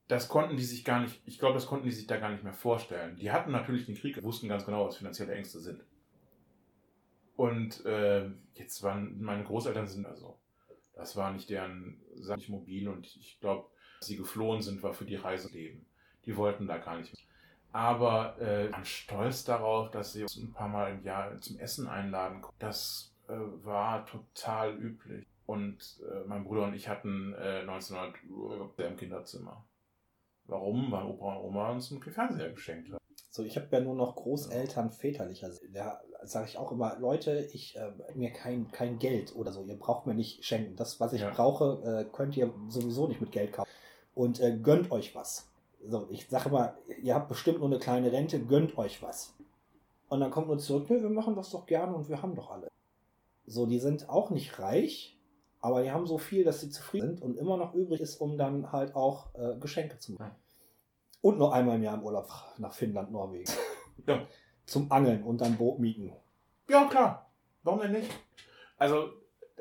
Das 0.09 0.29
konnten 0.29 0.57
die 0.57 0.63
sich 0.63 0.85
gar 0.85 1.01
nicht, 1.01 1.21
ich 1.27 1.39
glaube, 1.39 1.55
das 1.55 1.67
konnten 1.67 1.87
die 1.87 1.95
sich 1.95 2.07
da 2.07 2.19
gar 2.19 2.31
nicht 2.31 2.45
mehr 2.45 2.53
vorstellen. 2.53 3.17
Die 3.17 3.33
hatten 3.33 3.51
natürlich 3.51 3.87
den 3.87 3.97
Krieg, 3.97 4.23
wussten 4.23 4.49
ganz 4.49 4.65
genau, 4.65 4.87
was 4.87 4.99
finanzielle 4.99 5.35
Ängste 5.35 5.61
sind. 5.61 5.85
Und 7.35 7.85
äh, 7.87 8.31
jetzt 8.55 8.83
waren 8.83 9.21
meine 9.21 9.45
Großeltern 9.45 9.89
sind 9.89 10.07
also, 10.07 10.39
das 10.95 11.17
war 11.17 11.33
nicht 11.33 11.49
deren, 11.51 12.01
sag 12.15 12.39
ich 12.39 12.49
mobil 12.49 12.89
und 12.89 13.07
ich 13.17 13.41
glaube, 13.41 13.69
dass 13.99 14.07
sie 14.07 14.17
geflohen 14.17 14.61
sind, 14.61 14.83
war 14.83 14.93
für 14.93 15.07
die 15.07 15.17
Reise 15.17 15.51
leben. 15.51 15.87
Die 16.25 16.37
wollten 16.37 16.67
da 16.67 16.79
gar 16.79 16.99
nicht. 16.99 17.27
Aber 17.73 18.39
äh, 18.41 18.71
waren 18.73 18.85
stolz 18.85 19.45
darauf, 19.45 19.91
dass 19.91 20.13
sie 20.13 20.23
uns 20.23 20.37
ein 20.37 20.53
paar 20.53 20.69
Mal 20.69 20.93
im 20.93 21.03
Jahr 21.05 21.41
zum 21.41 21.59
Essen 21.59 21.89
einladen. 21.89 22.43
Das 22.59 23.13
äh, 23.29 23.33
war 23.33 24.05
total 24.07 24.75
üblich. 24.77 25.27
Und 25.47 26.01
äh, 26.11 26.27
mein 26.27 26.45
Bruder 26.45 26.65
und 26.65 26.75
ich 26.75 26.89
hatten 26.89 27.35
äh, 27.35 27.61
1900 27.61 28.15
Uhr 28.31 28.71
im 28.79 28.97
Kinderzimmer. 28.97 29.65
Warum? 30.47 30.91
Weil 30.93 31.05
Opa 31.05 31.35
und 31.35 31.45
Oma 31.45 31.71
uns 31.71 31.91
einen 31.91 32.03
Fernseher 32.03 32.51
geschenkt 32.51 32.91
haben. 32.93 32.99
So, 33.31 33.45
ich 33.45 33.57
habe 33.57 33.67
ja 33.71 33.81
nur 33.81 33.95
noch 33.95 34.17
Großeltern 34.17 34.91
väterlicher. 34.91 35.51
Sinn. 35.51 35.73
Da 35.73 36.01
sage 36.23 36.47
ich 36.49 36.59
auch 36.59 36.71
immer, 36.71 36.99
Leute, 36.99 37.49
ich 37.53 37.77
äh, 37.77 37.91
mir 38.15 38.31
kein, 38.31 38.71
kein 38.71 38.99
Geld 38.99 39.35
oder 39.35 39.53
so. 39.53 39.65
Ihr 39.65 39.79
braucht 39.79 40.07
mir 40.07 40.15
nicht 40.15 40.45
schenken. 40.45 40.77
Das, 40.77 41.01
was 41.01 41.15
ich 41.15 41.23
Ja. 41.23 41.31
brauche, 41.31 41.83
äh, 41.83 42.15
könnt 42.15 42.37
ihr 42.37 42.53
sowieso 42.69 43.09
nicht 43.09 43.21
mit 43.21 43.33
Geld 43.33 43.55
kaufen. 43.55 43.71
Und 44.15 44.41
äh, 44.41 44.59
gönnt 44.59 44.91
euch 44.91 45.15
was. 45.15 45.51
So, 45.85 46.07
ich 46.11 46.29
sage 46.29 46.51
mal, 46.51 46.77
ihr 47.03 47.15
habt 47.15 47.29
bestimmt 47.29 47.59
nur 47.59 47.69
eine 47.69 47.79
kleine 47.79 48.13
Rente, 48.13 48.41
gönnt 48.45 48.79
euch 48.79 49.03
was. 49.03 49.35
Und 50.09 50.21
dann 50.21 50.31
kommt 50.31 50.49
nur 50.49 50.59
zurück, 50.59 50.89
nee, 50.91 51.01
wir 51.01 51.11
machen 51.11 51.35
das 51.35 51.51
doch 51.51 51.67
gerne 51.67 51.95
und 51.95 52.09
wir 52.09 52.23
haben 52.23 52.35
doch 52.35 52.51
alle. 52.51 52.69
So, 53.47 53.67
die 53.67 53.79
sind 53.79 54.09
auch 54.09 54.31
nicht 54.31 54.59
reich, 54.59 55.19
aber 55.61 55.83
die 55.83 55.91
haben 55.91 56.07
so 56.07 56.19
viel, 56.19 56.45
dass 56.45 56.61
sie 56.61 56.71
zufrieden 56.71 57.17
sind 57.17 57.23
und 57.23 57.37
immer 57.37 57.57
noch 57.57 57.75
übrig 57.75 58.01
ist, 58.01 58.17
um 58.17 58.37
dann 58.37 58.73
halt 58.73 58.95
auch 58.95 59.35
äh, 59.35 59.57
Geschenke 59.59 59.99
zu 59.99 60.13
machen. 60.13 60.37
Und 61.21 61.39
nur 61.39 61.55
einmal 61.55 61.77
im 61.77 61.83
Jahr 61.83 61.97
im 61.97 62.03
Urlaub 62.03 62.29
nach 62.59 62.73
Finnland, 62.73 63.11
Norwegen. 63.11 63.51
Ja. 64.07 64.27
Zum 64.67 64.91
Angeln 64.91 65.23
und 65.23 65.41
dann 65.41 65.57
Boot 65.57 65.79
mieten. 65.79 66.13
Ja, 66.69 66.87
klar. 66.87 67.31
Warum 67.63 67.81
denn 67.81 67.93
nicht? 67.93 68.11
Also 68.79 69.11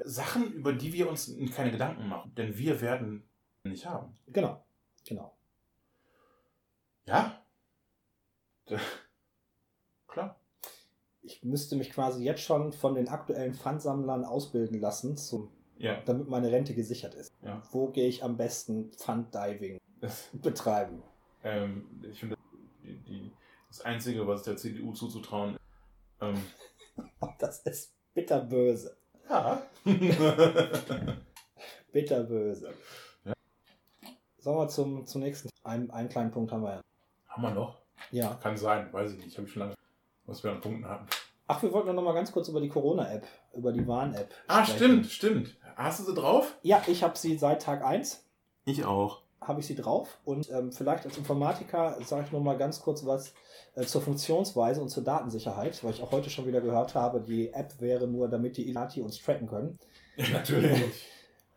Sachen, 0.04 0.52
über 0.54 0.74
die 0.74 0.94
wir 0.94 1.10
uns 1.10 1.32
keine 1.54 1.70
Gedanken 1.70 2.08
machen, 2.08 2.34
denn 2.36 2.58
wir 2.58 2.82
werden 2.82 3.30
nicht 3.64 3.86
haben. 3.86 4.18
Genau, 4.28 4.64
genau. 5.06 5.36
Ja? 7.12 7.38
Klar. 10.08 10.40
Ich 11.24 11.44
müsste 11.44 11.76
mich 11.76 11.92
quasi 11.92 12.24
jetzt 12.24 12.42
schon 12.42 12.72
von 12.74 12.96
den 12.96 13.08
aktuellen 13.10 13.54
Pfandsammlern 13.54 14.26
ausbilden 14.26 14.80
lassen, 14.80 15.18
zum, 15.18 15.52
Ja. 15.78 16.02
damit 16.02 16.28
meine 16.30 16.52
Rente 16.52 16.74
gesichert 16.74 17.14
ist. 17.16 17.32
Ja. 17.44 17.62
Wo 17.72 17.88
gehe 17.88 18.08
ich 18.08 18.24
am 18.24 18.38
besten 18.38 18.92
Pfanddiving 18.94 19.80
betreiben? 20.34 21.04
Ähm, 21.44 22.02
ich 22.10 22.20
finde, 22.20 22.38
die, 22.84 22.98
die, 23.04 23.32
das 23.68 23.82
Einzige, 23.82 24.26
was 24.28 24.44
der 24.44 24.58
CDU 24.58 24.94
zuzutrauen 24.94 25.56
ist, 25.56 25.62
ähm, 26.22 26.42
Das 27.40 27.60
ist 27.64 27.94
bitterböse. 28.14 28.98
ja. 29.30 29.62
Bitterböse. 31.92 32.74
Ja. 33.26 33.34
Sollen 34.38 34.58
wir 34.58 34.68
zum, 34.70 35.06
zum 35.06 35.22
nächsten? 35.22 35.50
Einen, 35.64 35.92
einen 35.92 36.10
kleinen 36.10 36.32
Punkt 36.32 36.52
haben 36.52 36.64
wir 36.64 36.76
ja. 36.76 36.82
Haben 37.32 37.42
wir 37.44 37.52
noch? 37.52 37.78
Ja. 38.12 38.38
Kann 38.42 38.58
sein, 38.58 38.92
weiß 38.92 39.14
ich 39.14 39.24
nicht. 39.26 39.38
Habe 39.38 39.48
ich 39.48 39.54
schon 39.54 39.62
lange, 39.62 39.76
was 40.26 40.44
wir 40.44 40.52
an 40.52 40.62
Punkten 40.62 40.88
hatten. 40.88 41.08
Ach, 41.48 41.62
wir 41.62 41.72
wollten 41.74 41.94
noch 41.94 42.04
mal 42.04 42.14
ganz 42.14 42.32
kurz 42.32 42.48
über 42.48 42.62
die 42.62 42.70
Corona-App, 42.70 43.28
über 43.56 43.72
die 43.74 43.86
Warn-App. 43.86 44.34
Ah, 44.48 44.64
sprechen. 44.64 44.78
stimmt, 44.78 45.06
stimmt. 45.08 45.58
Hast 45.76 46.00
du 46.00 46.04
sie 46.06 46.14
drauf? 46.14 46.56
Ja, 46.62 46.82
ich 46.88 47.04
habe 47.04 47.18
sie 47.18 47.38
seit 47.38 47.62
Tag 47.62 47.84
1. 47.84 48.24
Ich 48.66 48.86
auch. 48.86 49.22
habe 49.42 49.60
ich 49.60 49.68
sie 49.68 49.76
drauf. 49.76 50.20
Und 50.24 50.50
ähm, 50.52 50.72
vielleicht 50.72 51.06
als 51.06 51.18
Informatiker 51.18 51.98
sage 52.06 52.26
ich 52.28 52.32
noch 52.32 52.42
mal 52.42 52.58
ganz 52.58 52.82
kurz 52.82 53.06
was 53.06 53.34
äh, 53.76 53.84
zur 53.84 54.02
Funktionsweise 54.02 54.82
und 54.82 54.90
zur 54.90 55.04
Datensicherheit, 55.04 55.84
weil 55.84 55.92
ich 55.92 56.02
auch 56.02 56.12
heute 56.12 56.30
schon 56.30 56.46
wieder 56.46 56.62
gehört 56.62 56.96
habe, 56.96 57.20
die 57.22 57.52
App 57.54 57.74
wäre 57.80 58.08
nur, 58.08 58.30
damit 58.30 58.56
die 58.58 58.70
Ilati 58.70 59.02
uns 59.02 59.22
tracken 59.22 59.48
können. 59.48 59.80
Natürlich. 60.32 60.84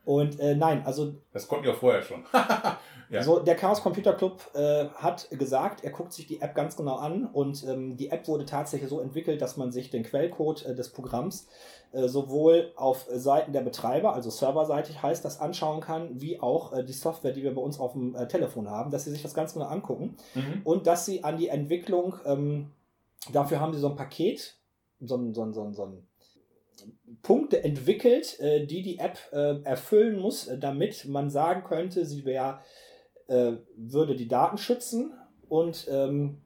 Und 0.04 0.38
äh, 0.40 0.54
nein, 0.54 0.82
also 0.84 1.14
Das 1.32 1.48
konnten 1.48 1.64
wir 1.64 1.74
vorher 1.74 2.02
schon. 2.02 2.24
ja. 3.10 3.22
so, 3.22 3.38
der 3.38 3.54
Chaos 3.54 3.80
Computer 3.82 4.12
Club 4.12 4.40
äh, 4.54 4.86
hat 4.96 5.28
gesagt, 5.30 5.82
er 5.82 5.90
guckt 5.90 6.12
sich 6.12 6.26
die 6.26 6.40
App 6.42 6.54
ganz 6.54 6.76
genau 6.76 6.96
an 6.96 7.26
und 7.26 7.64
ähm, 7.64 7.96
die 7.96 8.10
App 8.10 8.28
wurde 8.28 8.44
tatsächlich 8.44 8.90
so 8.90 9.00
entwickelt, 9.00 9.40
dass 9.40 9.56
man 9.56 9.72
sich 9.72 9.90
den 9.90 10.02
Quellcode 10.02 10.66
äh, 10.66 10.74
des 10.74 10.90
Programms 10.90 11.48
äh, 11.92 12.06
sowohl 12.08 12.72
auf 12.76 13.06
Seiten 13.10 13.52
der 13.52 13.62
Betreiber, 13.62 14.14
also 14.14 14.28
serverseitig 14.28 15.02
heißt 15.02 15.24
das, 15.24 15.40
anschauen 15.40 15.80
kann, 15.80 16.20
wie 16.20 16.38
auch 16.40 16.72
äh, 16.74 16.84
die 16.84 16.92
Software, 16.92 17.32
die 17.32 17.42
wir 17.42 17.54
bei 17.54 17.62
uns 17.62 17.80
auf 17.80 17.92
dem 17.92 18.14
äh, 18.14 18.28
Telefon 18.28 18.68
haben, 18.68 18.90
dass 18.90 19.04
sie 19.04 19.10
sich 19.10 19.22
das 19.22 19.32
ganz 19.32 19.54
genau 19.54 19.66
angucken 19.66 20.16
Mhm. 20.34 20.60
und 20.64 20.86
dass 20.86 21.06
sie 21.06 21.24
an 21.24 21.38
die 21.38 21.48
Entwicklung, 21.48 22.16
ähm, 22.26 22.70
dafür 23.32 23.60
haben 23.60 23.72
sie 23.72 23.80
so 23.80 23.88
ein 23.88 23.96
Paket, 23.96 24.58
so 25.00 25.16
ein, 25.16 25.32
so 25.32 25.42
ein, 25.44 25.52
so 25.54 25.62
ein, 25.62 25.72
so 25.72 25.84
ein 25.84 26.06
Punkte 27.22 27.62
entwickelt, 27.64 28.38
äh, 28.40 28.66
die 28.66 28.82
die 28.82 28.98
App 28.98 29.18
äh, 29.32 29.60
erfüllen 29.62 30.18
muss, 30.18 30.48
äh, 30.48 30.58
damit 30.58 31.04
man 31.06 31.30
sagen 31.30 31.64
könnte, 31.64 32.04
sie 32.04 32.24
wär, 32.24 32.60
äh, 33.28 33.52
würde 33.76 34.16
die 34.16 34.28
Daten 34.28 34.58
schützen 34.58 35.12
und 35.48 35.86
ähm, 35.90 36.38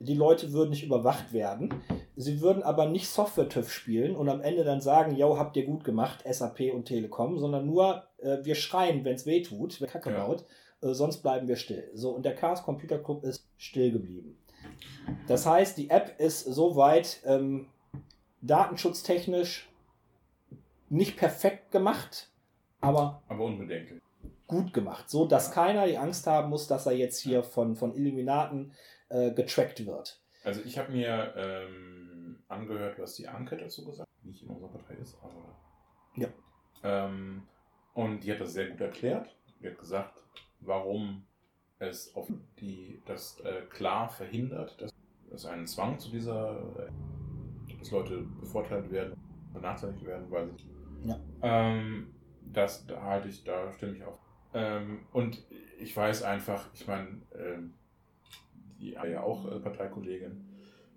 die 0.00 0.14
Leute 0.14 0.52
würden 0.52 0.70
nicht 0.70 0.84
überwacht 0.84 1.32
werden. 1.32 1.74
Sie 2.16 2.40
würden 2.40 2.62
aber 2.62 2.86
nicht 2.86 3.08
Software-TÜV 3.08 3.70
spielen 3.70 4.14
und 4.16 4.28
am 4.28 4.40
Ende 4.40 4.62
dann 4.64 4.80
sagen, 4.80 5.16
yo, 5.16 5.38
habt 5.38 5.56
ihr 5.56 5.64
gut 5.64 5.82
gemacht, 5.84 6.24
SAP 6.28 6.72
und 6.72 6.84
Telekom, 6.84 7.38
sondern 7.38 7.66
nur, 7.66 8.04
äh, 8.18 8.38
wir 8.42 8.54
schreien, 8.54 9.04
wenn 9.04 9.16
es 9.16 9.26
weh 9.26 9.42
tut, 9.42 9.80
wer 9.80 9.88
Kacke 9.88 10.10
Ja. 10.10 10.26
baut, 10.26 10.44
sonst 10.80 11.22
bleiben 11.22 11.48
wir 11.48 11.56
still. 11.56 11.90
So, 11.94 12.10
und 12.10 12.24
der 12.24 12.36
Chaos 12.36 12.62
Computer 12.62 12.98
Club 13.00 13.24
ist 13.24 13.44
still 13.56 13.90
geblieben. 13.90 14.38
Das 15.26 15.44
heißt, 15.44 15.76
die 15.76 15.90
App 15.90 16.20
ist 16.20 16.44
soweit 16.44 17.20
ähm, 17.26 17.66
datenschutztechnisch 18.42 19.68
nicht 20.90 21.16
perfekt 21.16 21.70
gemacht, 21.70 22.30
aber 22.80 23.22
Aber 23.28 23.44
unbedenklich. 23.44 24.00
gut 24.46 24.72
gemacht, 24.72 25.08
so 25.10 25.26
dass 25.26 25.52
keiner 25.52 25.86
die 25.86 25.98
Angst 25.98 26.26
haben 26.26 26.48
muss, 26.50 26.66
dass 26.68 26.86
er 26.86 26.92
jetzt 26.92 27.20
hier 27.20 27.42
von, 27.42 27.76
von 27.76 27.94
Illuminaten 27.94 28.72
äh, 29.08 29.32
getrackt 29.32 29.84
wird. 29.86 30.20
Also 30.44 30.60
ich 30.64 30.78
habe 30.78 30.92
mir 30.92 31.34
ähm, 31.36 32.38
angehört, 32.48 32.98
was 32.98 33.14
die 33.14 33.28
Anke 33.28 33.56
dazu 33.56 33.84
gesagt 33.84 34.08
hat. 34.08 34.24
Nicht 34.24 34.42
in 34.42 34.48
unserer 34.48 34.70
Partei 34.70 34.94
ist, 34.94 35.16
aber. 35.22 35.56
Ja. 36.16 36.28
Ähm, 36.82 37.42
und 37.94 38.20
die 38.24 38.32
hat 38.32 38.40
das 38.40 38.52
sehr 38.52 38.68
gut 38.70 38.80
erklärt. 38.80 39.34
Die 39.60 39.68
hat 39.68 39.78
gesagt, 39.78 40.22
warum 40.60 41.26
es 41.78 42.14
auf 42.14 42.28
die 42.60 43.02
das 43.06 43.40
äh, 43.40 43.62
klar 43.70 44.08
verhindert, 44.08 44.80
dass 44.80 44.92
es 45.32 45.44
einen 45.46 45.66
Zwang 45.66 45.98
zu 45.98 46.10
dieser, 46.10 46.58
äh, 46.78 47.78
dass 47.78 47.90
Leute 47.90 48.22
bevorteilt 48.40 48.90
werden, 48.90 49.14
benachteiligt 49.52 50.04
werden, 50.04 50.30
weil 50.30 50.48
sie. 50.56 50.77
Ja. 51.04 51.20
Ähm, 51.42 52.14
das 52.40 52.86
da 52.86 53.02
halte 53.02 53.28
ich, 53.28 53.44
da 53.44 53.72
stimme 53.72 53.96
ich 53.96 54.04
auf. 54.04 54.18
Ähm, 54.54 55.06
und 55.12 55.44
ich 55.78 55.96
weiß 55.96 56.22
einfach, 56.22 56.68
ich 56.74 56.86
meine, 56.86 57.22
ähm, 57.34 57.74
die 58.78 58.92
ja 58.92 59.22
auch 59.22 59.50
äh, 59.50 59.60
Parteikollegin. 59.60 60.44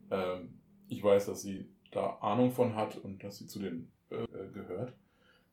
Ähm, 0.09 0.59
ich 0.87 1.03
weiß, 1.03 1.27
dass 1.27 1.41
sie 1.41 1.69
da 1.91 2.17
Ahnung 2.21 2.51
von 2.51 2.75
hat 2.75 2.97
und 2.97 3.23
dass 3.23 3.37
sie 3.37 3.47
zu 3.47 3.59
den 3.59 3.91
äh, 4.09 4.23
äh, 4.23 4.49
gehört. 4.51 4.93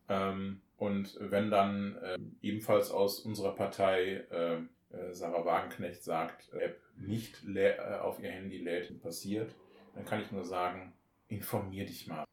Ähm, 0.09 0.63
und 0.77 1.19
wenn 1.21 1.51
dann 1.51 1.99
ähm, 2.05 2.37
ebenfalls 2.41 2.91
aus 2.91 3.21
unserer 3.21 3.55
Partei 3.55 4.25
ähm, 4.31 4.71
äh, 4.91 5.13
Sarah 5.13 5.45
Wagenknecht 5.45 6.03
sagt, 6.03 6.53
äh, 6.53 6.67
App 6.67 6.81
nicht 6.97 7.45
äh, 7.55 7.77
auf 8.01 8.21
ihr 8.21 8.31
Handy 8.31 8.59
lädt, 8.59 9.01
passiert, 9.03 9.55
dann 9.95 10.05
kann 10.05 10.21
ich 10.23 10.31
nur 10.31 10.45
sagen, 10.45 10.93
informier 11.29 11.85
dich 11.85 12.07
mal. 12.07 12.25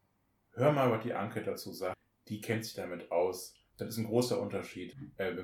Hör 0.52 0.72
mal, 0.72 0.90
was 0.90 1.02
die 1.02 1.12
Anke 1.12 1.42
dazu 1.42 1.72
sagt. 1.72 1.95
Die 2.28 2.40
kennt 2.40 2.64
sich 2.64 2.74
damit 2.74 3.10
aus. 3.12 3.54
Das 3.78 3.88
ist 3.88 3.98
ein 3.98 4.06
großer 4.06 4.40
Unterschied. 4.40 4.96
Äh, 5.18 5.36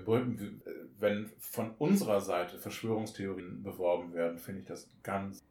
wenn- 0.98 1.30
von 1.38 1.74
unserer 1.78 2.20
Seite 2.20 2.58
Verschwörungstheorien 2.58 3.62
beworben 3.62 4.14
werden, 4.14 4.38
finde 4.38 4.60
ich 4.62 4.66
das 4.66 4.88
ganz. 5.02 5.42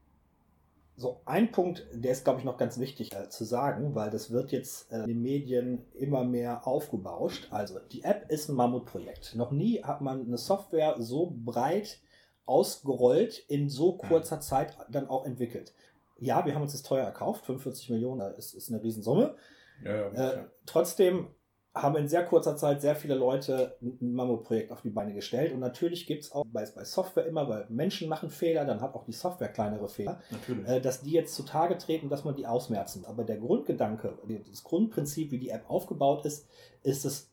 So, 0.98 1.22
ein 1.26 1.52
Punkt, 1.52 1.88
der 1.94 2.12
ist, 2.12 2.26
glaube 2.26 2.40
ich, 2.40 2.46
noch 2.46 2.58
ganz 2.58 2.78
wichtig 2.80 3.14
äh, 3.16 3.30
zu 3.30 3.44
sagen, 3.44 3.96
weil 3.96 4.10
das 4.12 4.30
wird 4.32 4.52
jetzt 4.52 4.92
äh, 4.92 5.00
in 5.04 5.08
den 5.08 5.22
Medien 5.22 5.86
immer 5.94 6.24
mehr 6.24 6.68
aufgebauscht. 6.68 7.48
Also, 7.52 7.80
die 7.92 8.04
App 8.04 8.30
ist 8.30 8.50
ein 8.50 8.56
Mammutprojekt. 8.56 9.36
Noch 9.36 9.52
nie 9.52 9.82
hat 9.84 10.02
man 10.02 10.26
eine 10.26 10.38
Software 10.38 10.96
so 11.00 11.34
breit 11.46 12.00
ausgerollt 12.46 13.40
in 13.48 13.70
so 13.70 13.94
kurzer 13.94 14.42
Zeit 14.42 14.76
dann 14.90 15.08
auch 15.08 15.26
entwickelt. 15.26 15.74
Ja, 16.20 16.46
wir 16.46 16.54
haben 16.54 16.62
uns 16.62 16.74
das 16.74 16.84
teuer 16.84 17.06
erkauft, 17.06 17.46
45 17.46 17.90
Millionen, 17.90 18.20
das 18.36 18.54
ist 18.54 18.70
eine 18.72 18.84
Riesensumme. 18.84 19.22
Ja, 19.24 19.36
ja, 19.84 20.08
Äh, 20.10 20.46
trotzdem 20.66 21.28
haben 21.74 21.96
in 21.96 22.10
sehr 22.10 22.26
kurzer 22.26 22.58
Zeit 22.58 22.82
sehr 22.82 22.96
viele 22.98 23.16
Leute 23.16 23.78
ein 23.82 24.14
Mammutprojekt 24.14 24.74
auf 24.74 24.82
die 24.82 24.90
Beine 24.90 25.14
gestellt. 25.14 25.54
Und 25.54 25.62
natürlich 25.62 26.06
gibt 26.06 26.24
es 26.24 26.32
auch 26.34 26.44
bei, 26.46 26.66
bei 26.76 26.84
Software 26.84 27.26
immer, 27.26 27.48
weil 27.48 27.66
Menschen 27.70 28.10
machen 28.10 28.30
Fehler, 28.30 28.66
dann 28.66 28.82
hat 28.82 28.94
auch 28.94 29.06
die 29.06 29.14
Software 29.14 29.48
kleinere 29.48 29.88
Fehler, 29.88 30.20
äh, 30.66 30.82
dass 30.82 31.02
die 31.02 31.12
jetzt 31.12 31.34
zutage 31.34 31.78
treten, 31.78 32.10
dass 32.10 32.26
man 32.26 32.36
die 32.36 32.46
ausmerzen. 32.46 33.06
Aber 33.06 33.24
der 33.24 33.38
Grundgedanke, 33.38 34.18
das 34.50 34.64
Grundprinzip, 34.64 35.32
wie 35.32 35.40
die 35.40 35.50
App 35.50 35.70
aufgebaut 35.70 36.26
ist, 36.26 36.46
ist 36.84 37.06
es 37.06 37.32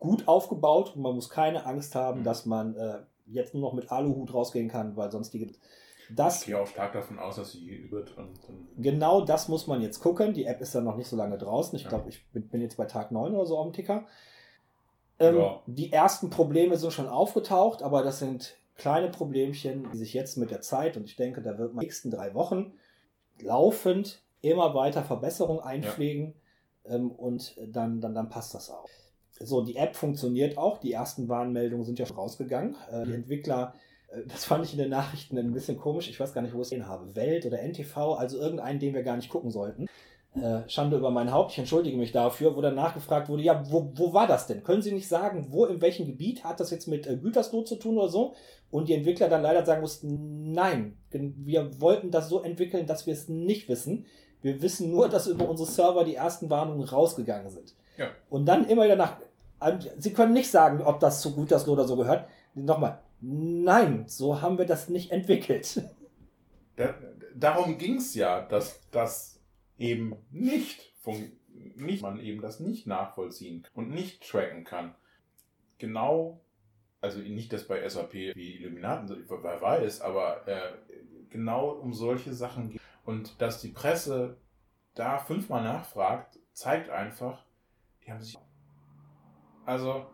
gut 0.00 0.26
aufgebaut 0.26 0.96
und 0.96 1.02
man 1.02 1.14
muss 1.14 1.30
keine 1.30 1.64
Angst 1.64 1.94
haben, 1.94 2.20
Mhm. 2.20 2.24
dass 2.24 2.44
man 2.44 2.74
äh, 2.74 2.98
jetzt 3.26 3.54
nur 3.54 3.62
noch 3.62 3.72
mit 3.72 3.92
Aluhut 3.92 4.34
rausgehen 4.34 4.68
kann, 4.68 4.96
weil 4.96 5.12
sonstige. 5.12 5.52
Das 6.14 6.40
ich 6.40 6.46
gehe 6.46 6.58
auch 6.58 6.66
stark 6.66 6.92
davon 6.92 7.18
aus, 7.18 7.36
dass 7.36 7.52
sie 7.52 7.88
und 7.90 8.28
Genau 8.78 9.24
das 9.24 9.48
muss 9.48 9.66
man 9.66 9.80
jetzt 9.80 10.00
gucken. 10.00 10.34
Die 10.34 10.44
App 10.44 10.60
ist 10.60 10.74
ja 10.74 10.80
noch 10.80 10.96
nicht 10.96 11.08
so 11.08 11.16
lange 11.16 11.38
draußen. 11.38 11.76
Ich 11.76 11.84
Ja. 11.84 11.88
glaube, 11.90 12.08
ich 12.08 12.24
bin, 12.32 12.60
jetzt 12.60 12.76
bei 12.76 12.84
Tag 12.84 13.10
9 13.10 13.34
oder 13.34 13.46
so 13.46 13.58
am 13.58 13.72
Ticker. 13.72 14.06
Ähm, 15.18 15.36
Ja. 15.36 15.62
Die 15.66 15.92
ersten 15.92 16.30
Probleme 16.30 16.76
sind 16.76 16.92
schon 16.92 17.08
aufgetaucht, 17.08 17.82
aber 17.82 18.02
das 18.02 18.18
sind 18.18 18.56
kleine 18.76 19.08
Problemchen, 19.08 19.88
die 19.92 19.98
sich 19.98 20.12
jetzt 20.12 20.36
mit 20.36 20.50
der 20.50 20.60
Zeit, 20.60 20.96
und 20.96 21.04
ich 21.04 21.16
denke, 21.16 21.40
da 21.40 21.58
wird 21.58 21.58
man 21.58 21.68
in 21.68 21.74
den 21.74 21.86
nächsten 21.86 22.10
drei 22.10 22.34
Wochen 22.34 22.74
laufend 23.40 24.22
immer 24.42 24.74
weiter 24.74 25.02
Verbesserungen 25.02 25.60
einpflegen 25.62 26.34
ähm, 26.84 27.10
und 27.10 27.56
dann, 27.68 28.00
dann, 28.00 28.14
dann 28.14 28.28
passt 28.28 28.54
das 28.54 28.70
auch. 28.70 28.88
So, 29.38 29.62
die 29.62 29.76
App 29.76 29.96
funktioniert 29.96 30.56
auch. 30.56 30.78
Die 30.78 30.92
ersten 30.92 31.28
Warnmeldungen 31.28 31.84
sind 31.84 31.98
ja 31.98 32.06
schon 32.06 32.16
rausgegangen. 32.16 32.76
Äh, 32.90 33.04
die 33.04 33.12
Entwickler 33.14 33.74
das 34.26 34.44
fand 34.44 34.64
ich 34.64 34.72
in 34.72 34.78
den 34.78 34.90
Nachrichten 34.90 35.36
ein 35.38 35.52
bisschen 35.52 35.78
komisch. 35.78 36.08
Ich 36.08 36.18
weiß 36.18 36.32
gar 36.32 36.42
nicht, 36.42 36.54
wo 36.54 36.58
ich 36.58 36.62
es 36.62 36.70
gesehen 36.70 36.86
habe. 36.86 37.14
Welt 37.16 37.44
oder 37.46 37.60
NTV, 37.60 38.14
also 38.14 38.38
irgendeinen, 38.38 38.78
den 38.78 38.94
wir 38.94 39.02
gar 39.02 39.16
nicht 39.16 39.28
gucken 39.28 39.50
sollten. 39.50 39.86
Äh, 40.34 40.68
Schande 40.68 40.98
über 40.98 41.10
mein 41.10 41.32
Haupt, 41.32 41.52
ich 41.52 41.58
entschuldige 41.58 41.96
mich 41.96 42.12
dafür, 42.12 42.56
wo 42.56 42.60
dann 42.60 42.74
nachgefragt 42.74 43.28
wurde, 43.28 43.42
ja, 43.42 43.64
wo, 43.70 43.90
wo 43.94 44.12
war 44.12 44.26
das 44.26 44.46
denn? 44.46 44.62
Können 44.62 44.82
Sie 44.82 44.92
nicht 44.92 45.08
sagen, 45.08 45.46
wo, 45.50 45.64
in 45.64 45.80
welchem 45.80 46.04
Gebiet 46.04 46.44
hat 46.44 46.60
das 46.60 46.70
jetzt 46.70 46.88
mit 46.88 47.06
äh, 47.06 47.16
Gütersloh 47.16 47.62
zu 47.62 47.76
tun 47.76 47.96
oder 47.96 48.08
so? 48.08 48.34
Und 48.70 48.88
die 48.88 48.94
Entwickler 48.94 49.28
dann 49.28 49.42
leider 49.42 49.64
sagen 49.64 49.80
mussten, 49.80 50.52
nein, 50.52 50.98
wir 51.10 51.80
wollten 51.80 52.10
das 52.10 52.28
so 52.28 52.42
entwickeln, 52.42 52.86
dass 52.86 53.06
wir 53.06 53.14
es 53.14 53.28
nicht 53.28 53.68
wissen. 53.68 54.04
Wir 54.42 54.60
wissen 54.60 54.90
nur, 54.90 55.08
dass 55.08 55.26
über 55.26 55.48
unsere 55.48 55.70
Server 55.70 56.04
die 56.04 56.16
ersten 56.16 56.50
Warnungen 56.50 56.86
rausgegangen 56.86 57.50
sind. 57.50 57.74
Ja. 57.96 58.08
Und 58.28 58.44
dann 58.44 58.68
immer 58.68 58.84
wieder 58.84 58.96
nach, 58.96 59.16
Sie 59.98 60.12
können 60.12 60.34
nicht 60.34 60.50
sagen, 60.50 60.82
ob 60.82 61.00
das 61.00 61.22
zu 61.22 61.34
Gütersloh 61.34 61.72
oder 61.72 61.88
so 61.88 61.96
gehört. 61.96 62.28
Nochmal, 62.54 62.98
nein, 63.20 64.04
so 64.08 64.40
haben 64.40 64.58
wir 64.58 64.66
das 64.66 64.88
nicht 64.88 65.10
entwickelt. 65.10 65.82
Da, 66.76 66.94
darum 67.34 67.78
ging 67.78 67.96
es 67.96 68.14
ja, 68.14 68.40
dass 68.42 68.88
das 68.90 69.40
eben 69.78 70.16
nicht, 70.30 70.92
fun- 71.00 71.32
nicht 71.76 72.02
man 72.02 72.20
eben 72.20 72.40
das 72.40 72.60
nicht 72.60 72.86
nachvollziehen 72.86 73.66
und 73.74 73.90
nicht 73.90 74.28
tracken 74.28 74.64
kann. 74.64 74.94
Genau, 75.78 76.40
also 77.00 77.18
nicht, 77.18 77.52
dass 77.52 77.66
bei 77.68 77.86
SAP 77.88 78.12
wie 78.12 78.56
Illuminaten, 78.56 79.24
wer 79.28 79.60
weiß, 79.62 80.00
aber 80.00 80.46
äh, 80.48 80.72
genau 81.30 81.70
um 81.70 81.92
solche 81.92 82.34
Sachen 82.34 82.70
geht. 82.70 82.80
Und 83.04 83.40
dass 83.40 83.60
die 83.60 83.68
Presse 83.68 84.36
da 84.94 85.18
fünfmal 85.18 85.62
nachfragt, 85.62 86.38
zeigt 86.52 86.90
einfach, 86.90 87.44
die 88.04 88.10
haben 88.10 88.20
sich. 88.22 88.38
Also, 89.64 90.06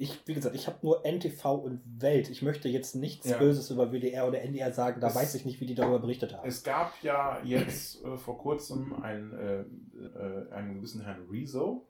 Ich, 0.00 0.20
wie 0.26 0.34
gesagt, 0.34 0.54
ich 0.54 0.66
habe 0.68 0.78
nur 0.82 1.04
NTV 1.04 1.44
und 1.56 1.80
Welt. 2.00 2.30
Ich 2.30 2.40
möchte 2.42 2.68
jetzt 2.68 2.94
nichts 2.94 3.28
Ja. 3.28 3.36
Böses 3.38 3.70
über 3.70 3.90
WDR 3.92 4.28
oder 4.28 4.40
NDR 4.40 4.72
sagen. 4.72 5.00
Da 5.00 5.08
Es- 5.08 5.14
weiß 5.16 5.34
ich 5.34 5.44
nicht, 5.44 5.60
wie 5.60 5.66
die 5.66 5.74
darüber 5.74 5.98
berichtet 5.98 6.32
haben. 6.34 6.46
Es 6.48 6.62
gab 6.62 6.92
ja 7.02 7.40
jetzt 7.44 8.04
äh, 8.04 8.16
vor 8.16 8.38
kurzem 8.38 8.94
einen, 9.02 9.32
äh, 9.32 9.60
äh, 9.60 10.52
einen 10.52 10.74
gewissen 10.76 11.02
Herrn 11.02 11.26
Rezo, 11.30 11.86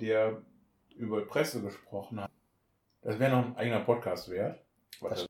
der 0.00 0.40
über 0.96 1.24
Presse 1.26 1.60
gesprochen 1.60 2.20
hat. 2.20 2.30
Das 3.02 3.18
wäre 3.18 3.30
noch 3.36 3.44
ein 3.46 3.56
eigener 3.56 3.80
Podcast 3.80 4.30
wert. 4.30 4.60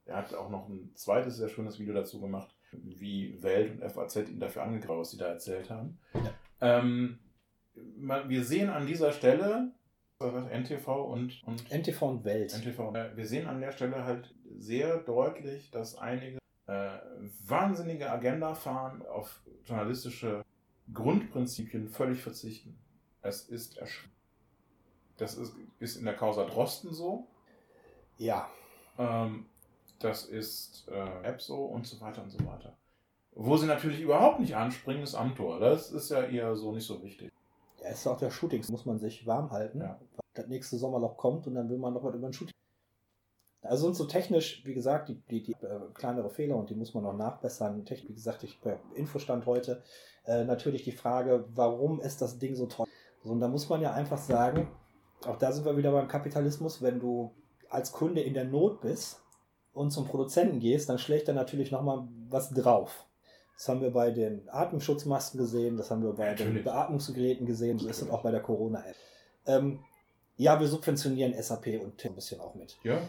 Er 0.07 0.17
hat 0.17 0.33
auch 0.35 0.49
noch 0.49 0.69
ein 0.69 0.93
zweites 0.95 1.37
sehr 1.37 1.49
schönes 1.49 1.81
Video 1.81 1.93
dazu 1.93 2.21
gemacht, 2.21 2.55
wie 2.71 3.43
Welt 3.43 3.73
und 3.73 3.91
FAZ 3.91 4.17
ihn 4.29 4.39
dafür 4.39 4.63
angegriffen, 4.63 4.99
was 4.99 5.11
sie 5.11 5.19
da 5.19 5.27
erzählt 5.27 5.69
haben. 5.71 5.99
Ja. 6.15 6.31
Ähm, 6.61 7.19
man, 7.99 8.29
wir 8.29 8.45
sehen 8.45 8.71
an 8.71 8.87
dieser 8.87 9.11
Stelle, 9.13 9.73
Das? 10.19 10.51
NTV 10.51 10.89
und, 10.89 11.43
und 11.45 11.71
NTV 11.71 12.03
und 12.03 12.25
Welt. 12.25 12.55
NTV. 12.55 12.95
Äh, 12.95 13.17
Wir 13.17 13.27
sehen 13.27 13.47
an 13.47 13.61
der 13.61 13.73
Stelle 13.73 14.05
halt 14.05 14.35
sehr 14.59 14.99
deutlich, 14.99 15.71
dass 15.71 15.97
einige 15.99 16.39
äh, 16.67 16.99
wahnsinnige 17.47 18.11
Agenda 18.11 18.55
fahren, 18.55 19.05
auf 19.07 19.41
journalistische 19.65 20.45
Grundprinzipien 20.93 21.89
völlig 21.89 22.23
verzichten. 22.23 22.79
Es 23.23 23.43
ist 23.43 23.77
erschreckend. 23.77 24.15
Das 25.19 25.35
ist, 25.35 25.55
ist 25.81 25.97
in 25.97 26.05
der 26.05 26.15
Causa 26.15 26.45
Drosten 26.45 26.93
so. 26.93 27.27
Ja, 28.19 28.49
Ähm, 28.99 29.47
das 29.99 30.25
ist 30.27 30.89
äh, 30.89 31.23
App 31.23 31.41
so 31.41 31.65
und 31.65 31.87
so 31.87 32.01
weiter 32.01 32.23
und 32.23 32.31
so 32.31 32.39
weiter. 32.47 32.77
Wo 33.33 33.57
sie 33.57 33.67
natürlich 33.67 34.01
überhaupt 34.01 34.41
nicht 34.41 34.57
anspringen, 34.57 35.03
ist 35.03 35.15
Amtor. 35.15 35.61
Das 35.61 35.91
ist 35.91 36.11
ja 36.11 36.23
eher 36.23 36.55
so 36.57 36.73
nicht 36.73 36.87
so 36.87 37.03
wichtig. 37.03 37.31
Ja 37.87 37.93
ist 37.93 38.07
auch 38.07 38.19
der 38.19 38.31
Shootings, 38.31 38.69
muss 38.71 38.87
man 38.87 38.99
sich 38.99 39.27
warm 39.27 39.51
halten. 39.51 39.81
Ja. 39.81 39.99
weil 40.17 40.25
Das 40.35 40.47
nächste 40.49 40.77
Sommerloch 40.77 41.17
kommt 41.17 41.47
und 41.47 41.55
dann 41.55 41.69
will 41.69 41.79
man 41.79 41.95
noch 41.95 42.05
was 42.05 42.15
über 42.15 42.27
ein 42.27 42.33
Shooting. 42.33 42.53
Also 43.63 43.87
sind 43.87 43.97
so 43.97 44.05
technisch, 44.05 44.65
wie 44.65 44.75
gesagt, 44.75 45.09
die, 45.09 45.21
die, 45.31 45.43
die 45.43 45.53
äh, 45.53 45.81
kleinere 45.95 46.31
Fehler 46.31 46.57
und 46.57 46.71
die 46.71 46.75
muss 46.75 46.95
man 46.95 47.03
noch 47.03 47.17
nachbessern. 47.17 47.85
Technisch, 47.85 48.11
wie 48.11 48.15
gesagt, 48.15 48.45
ich 48.45 48.61
bei 48.61 48.79
Infostand 48.95 49.47
heute 49.47 49.83
äh, 50.25 50.45
natürlich 50.45 50.85
die 50.85 50.93
Frage, 50.93 51.47
warum 51.55 52.01
ist 52.01 52.23
das 52.23 52.39
Ding 52.39 52.55
so 52.55 52.67
teuer? 52.67 52.87
So, 53.23 53.33
und 53.33 53.41
da 53.41 53.49
muss 53.49 53.69
man 53.69 53.81
ja 53.81 53.93
einfach 53.93 54.19
sagen, 54.19 54.69
auch 55.27 55.37
da 55.37 55.51
sind 55.51 55.65
wir 55.65 55.77
wieder 55.77 55.91
beim 55.91 56.07
Kapitalismus, 56.07 56.83
wenn 56.83 57.01
du 57.01 57.35
als 57.69 57.91
Kunde 57.91 58.21
in 58.21 58.35
der 58.35 58.45
Not 58.45 58.81
bist 58.81 59.23
und 59.73 59.91
zum 59.91 60.07
Produzenten 60.07 60.61
gehst, 60.61 60.89
dann 60.89 60.99
schlägt 60.99 61.29
er 61.29 61.35
natürlich 61.35 61.73
nochmal 61.73 62.07
was 62.29 62.51
drauf. 62.51 63.06
Das 63.57 63.69
haben 63.69 63.81
wir 63.81 63.91
bei 63.91 64.11
den 64.11 64.49
Atemschutzmasken 64.51 65.41
gesehen, 65.41 65.77
das 65.77 65.91
haben 65.91 66.03
wir 66.03 66.13
bei 66.13 66.35
den 66.35 66.47
Natürlich. 66.47 66.65
Beatmungsgeräten 66.65 67.47
gesehen, 67.47 67.79
so 67.79 67.89
ist 67.89 68.03
es 68.03 68.11
auch 68.11 68.23
bei 68.23 68.31
der 68.31 68.41
Corona-App. 68.41 68.97
Ähm, 69.47 69.81
ja, 70.37 70.61
wir 70.61 70.69
subventionieren 70.69 71.41
SAP 71.43 71.81
und 71.83 71.97
Tim 71.97 72.13
ein 72.13 72.17
bisschen 72.17 72.41
auch 72.41 72.55
mit. 72.55 72.77
Ja? 72.83 73.01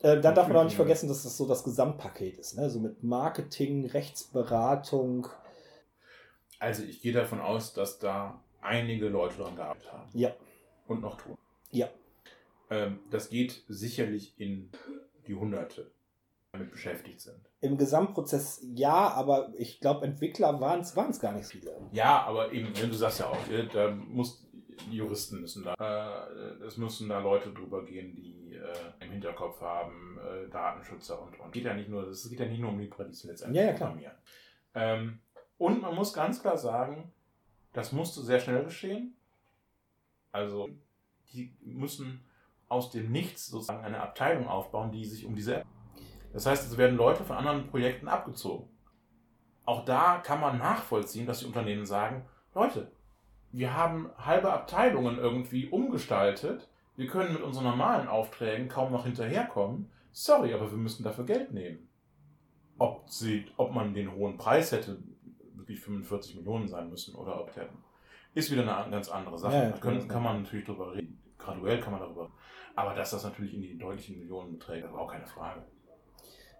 Äh, 0.00 0.20
dann 0.20 0.34
darf 0.34 0.48
man 0.48 0.56
auch 0.56 0.64
nicht 0.64 0.76
vergessen, 0.76 1.08
dass 1.08 1.22
das 1.22 1.36
so 1.36 1.46
das 1.46 1.62
Gesamtpaket 1.62 2.38
ist. 2.38 2.56
Ne? 2.56 2.68
So 2.68 2.80
mit 2.80 3.02
Marketing, 3.04 3.86
Rechtsberatung. 3.86 5.28
Also 6.58 6.82
ich 6.82 7.00
gehe 7.00 7.12
davon 7.12 7.40
aus, 7.40 7.72
dass 7.74 8.00
da 8.00 8.42
einige 8.60 9.08
Leute 9.08 9.36
dran 9.36 9.54
gearbeitet 9.54 9.92
haben. 9.92 10.10
Ja. 10.12 10.34
Und 10.88 11.00
noch 11.00 11.16
tun. 11.16 11.38
Ja. 11.70 11.88
Ähm, 12.70 12.98
das 13.10 13.30
geht 13.30 13.62
sicherlich 13.68 14.34
in 14.38 14.70
die 15.26 15.34
Hunderte, 15.34 15.90
damit 16.54 16.70
beschäftigt 16.70 17.20
sind. 17.20 17.38
Im 17.60 17.76
Gesamtprozess 17.76 18.60
ja, 18.62 19.10
aber 19.10 19.52
ich 19.56 19.80
glaube, 19.80 20.06
Entwickler 20.06 20.60
waren 20.60 20.80
es 20.80 20.94
gar 21.20 21.32
nicht 21.32 21.46
so 21.46 21.58
viele. 21.58 21.76
Ja, 21.92 22.22
aber 22.22 22.52
eben, 22.52 22.72
du 22.72 22.92
sagst 22.94 23.20
ja 23.20 23.26
auch, 23.26 23.48
äh, 23.50 23.66
da 23.66 23.90
muss, 23.90 24.46
Juristen 24.90 25.40
müssen 25.40 25.64
da, 25.64 25.74
äh, 26.28 26.64
es 26.64 26.76
müssen 26.76 27.08
da 27.08 27.18
Leute 27.20 27.52
drüber 27.52 27.84
gehen, 27.84 28.14
die 28.14 28.54
äh, 28.54 29.04
im 29.04 29.12
Hinterkopf 29.12 29.60
haben, 29.60 30.18
äh, 30.18 30.48
Datenschützer 30.48 31.20
und, 31.20 31.38
und. 31.40 31.52
Geht 31.52 31.64
ja 31.64 31.74
nicht 31.74 31.88
nur, 31.88 32.08
es 32.08 32.28
geht 32.28 32.40
ja 32.40 32.46
nicht 32.46 32.60
nur 32.60 32.70
um 32.70 32.78
die 32.78 32.86
Paradies 32.86 33.24
letztendlich 33.24 33.62
Ja, 33.62 33.70
ja, 33.70 33.74
klar. 33.74 33.96
Ähm, 34.74 35.20
und 35.58 35.82
man 35.82 35.94
muss 35.94 36.12
ganz 36.12 36.40
klar 36.40 36.56
sagen, 36.56 37.12
das 37.72 37.92
musste 37.92 38.22
sehr 38.22 38.40
schnell 38.40 38.64
geschehen. 38.64 39.16
Also, 40.32 40.68
die 41.32 41.56
müssen 41.60 42.24
aus 42.68 42.90
dem 42.90 43.12
Nichts 43.12 43.46
sozusagen 43.46 43.84
eine 43.84 44.00
Abteilung 44.00 44.48
aufbauen, 44.48 44.90
die 44.90 45.04
sich 45.04 45.26
um 45.26 45.34
diese. 45.34 45.64
Das 46.34 46.46
heißt, 46.46 46.70
es 46.70 46.76
werden 46.76 46.96
Leute 46.96 47.24
von 47.24 47.36
anderen 47.36 47.68
Projekten 47.68 48.08
abgezogen. 48.08 48.68
Auch 49.64 49.84
da 49.84 50.18
kann 50.18 50.40
man 50.40 50.58
nachvollziehen, 50.58 51.26
dass 51.26 51.38
die 51.38 51.46
Unternehmen 51.46 51.86
sagen, 51.86 52.26
Leute, 52.54 52.90
wir 53.52 53.74
haben 53.74 54.10
halbe 54.18 54.52
Abteilungen 54.52 55.16
irgendwie 55.16 55.68
umgestaltet. 55.68 56.68
Wir 56.96 57.06
können 57.06 57.32
mit 57.32 57.42
unseren 57.42 57.64
normalen 57.64 58.08
Aufträgen 58.08 58.68
kaum 58.68 58.92
noch 58.92 59.04
hinterherkommen. 59.04 59.88
Sorry, 60.12 60.52
aber 60.52 60.70
wir 60.70 60.76
müssen 60.76 61.04
dafür 61.04 61.24
Geld 61.24 61.52
nehmen. 61.52 61.88
Ob, 62.78 63.08
sie, 63.08 63.46
ob 63.56 63.72
man 63.72 63.94
den 63.94 64.12
hohen 64.12 64.36
Preis 64.36 64.72
hätte, 64.72 64.98
wirklich 65.54 65.80
45 65.80 66.34
Millionen 66.34 66.68
sein 66.68 66.90
müssen 66.90 67.14
oder 67.14 67.40
ob 67.40 67.54
der 67.54 67.68
ist 68.34 68.50
wieder 68.50 68.62
eine 68.62 68.90
ganz 68.90 69.08
andere 69.08 69.38
Sache. 69.38 69.54
Ja, 69.54 69.70
da 69.70 69.78
können, 69.78 70.08
kann 70.08 70.22
man 70.22 70.42
natürlich 70.42 70.66
drüber 70.66 70.92
reden. 70.92 71.22
Graduell 71.38 71.78
kann 71.78 71.92
man 71.92 72.00
darüber. 72.00 72.32
Aber 72.74 72.92
dass 72.94 73.12
das 73.12 73.22
natürlich 73.22 73.54
in 73.54 73.62
die 73.62 73.78
deutlichen 73.78 74.18
Millionen 74.18 74.58
beträgt, 74.58 74.84
ist 74.84 74.92
auch 74.92 75.10
keine 75.10 75.26
Frage. 75.26 75.62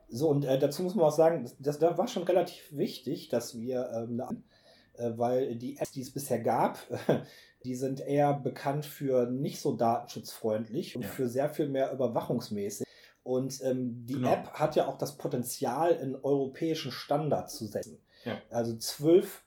So, 0.09 0.28
und 0.28 0.44
äh, 0.44 0.59
dazu 0.59 0.82
muss 0.82 0.94
man 0.94 1.07
auch 1.07 1.12
sagen, 1.16 1.42
das, 1.44 1.57
das 1.59 1.78
da 1.78 1.96
war 1.98 2.09
schon 2.09 2.22
relativ 2.24 2.76
wichtig, 2.76 3.28
dass 3.28 3.59
wir, 3.59 3.90
ähm, 3.94 4.22
äh, 4.94 5.11
weil 5.16 5.57
die 5.57 5.76
Apps, 5.78 5.92
die 5.92 6.02
es 6.02 6.12
bisher 6.12 6.40
gab, 6.40 6.78
die 7.64 7.74
sind 7.74 8.00
eher 8.00 8.34
bekannt 8.34 8.84
für 8.86 9.26
nicht 9.30 9.61
so 9.61 9.74
datenschutzfreundlich 9.76 10.96
und 10.96 11.02
Ja. 11.02 11.09
für 11.09 11.28
sehr 11.28 11.48
viel 11.48 11.68
mehr 11.68 11.92
überwachungsmäßig. 11.92 12.86
Und 13.22 13.62
ähm, 13.64 14.05
die 14.07 14.14
Genau. 14.14 14.32
App 14.32 14.50
hat 14.52 14.76
ja 14.76 14.86
auch 14.86 14.98
das 14.98 15.16
Potenzial, 15.16 15.96
einen 15.96 16.14
europäischen 16.16 16.92
Standard 16.92 17.50
zu 17.50 17.66
setzen. 17.66 17.98
Ja. 18.26 18.38
Also 18.50 18.76
zwölf, 18.76 19.44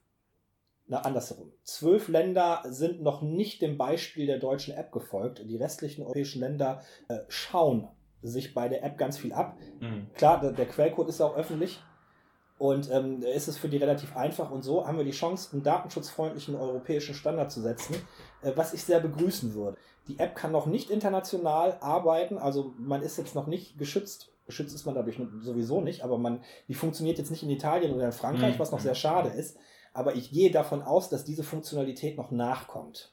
na 0.87 1.01
andersherum, 1.01 1.51
zwölf 1.63 2.07
Länder 2.07 2.63
sind 2.65 3.01
noch 3.03 3.21
nicht 3.21 3.61
dem 3.61 3.77
Beispiel 3.77 4.25
der 4.25 4.39
deutschen 4.39 4.73
App 4.73 4.91
gefolgt. 4.91 5.43
Die 5.47 5.57
restlichen 5.57 6.01
europäischen 6.01 6.39
Länder 6.39 6.81
äh, 7.07 7.19
schauen 7.27 7.87
sich 8.29 8.53
bei 8.53 8.67
der 8.69 8.83
App 8.83 8.97
ganz 8.97 9.17
viel 9.17 9.33
ab. 9.33 9.57
Mhm. 9.79 10.07
Klar, 10.15 10.39
der, 10.41 10.51
der 10.51 10.67
Quellcode 10.67 11.09
ist 11.09 11.21
auch 11.21 11.35
öffentlich 11.35 11.81
und 12.57 12.89
ähm, 12.91 13.21
ist 13.21 13.47
es 13.47 13.57
für 13.57 13.69
die 13.69 13.77
relativ 13.77 14.15
einfach 14.15 14.49
und 14.51 14.63
so 14.63 14.85
haben 14.87 14.97
wir 14.97 15.05
die 15.05 15.11
Chance, 15.11 15.49
einen 15.53 15.63
datenschutzfreundlichen 15.63 16.55
europäischen 16.55 17.13
Standard 17.13 17.51
zu 17.51 17.61
setzen, 17.61 17.95
äh, 18.41 18.51
was 18.55 18.73
ich 18.73 18.83
sehr 18.83 18.99
begrüßen 18.99 19.53
würde. 19.53 19.77
Die 20.07 20.19
App 20.19 20.35
kann 20.35 20.51
noch 20.51 20.65
nicht 20.65 20.89
international 20.89 21.77
arbeiten, 21.81 22.37
also 22.37 22.73
man 22.77 23.01
ist 23.01 23.17
jetzt 23.17 23.35
noch 23.35 23.47
nicht 23.47 23.77
geschützt. 23.77 24.31
Geschützt 24.45 24.73
ist 24.73 24.85
man 24.85 24.95
dadurch 24.95 25.19
sowieso 25.41 25.81
nicht, 25.81 26.03
aber 26.03 26.17
man, 26.17 26.41
die 26.69 26.73
funktioniert 26.73 27.17
jetzt 27.17 27.31
nicht 27.31 27.43
in 27.43 27.49
Italien 27.49 27.93
oder 27.93 28.05
in 28.05 28.11
Frankreich, 28.13 28.55
Mhm. 28.55 28.59
was 28.59 28.71
noch 28.71 28.79
sehr 28.79 28.95
schade 28.95 29.29
ist. 29.29 29.57
Aber 29.93 30.15
ich 30.15 30.31
gehe 30.31 30.51
davon 30.51 30.81
aus, 30.81 31.09
dass 31.09 31.25
diese 31.25 31.43
Funktionalität 31.43 32.17
noch 32.17 32.31
nachkommt. 32.31 33.11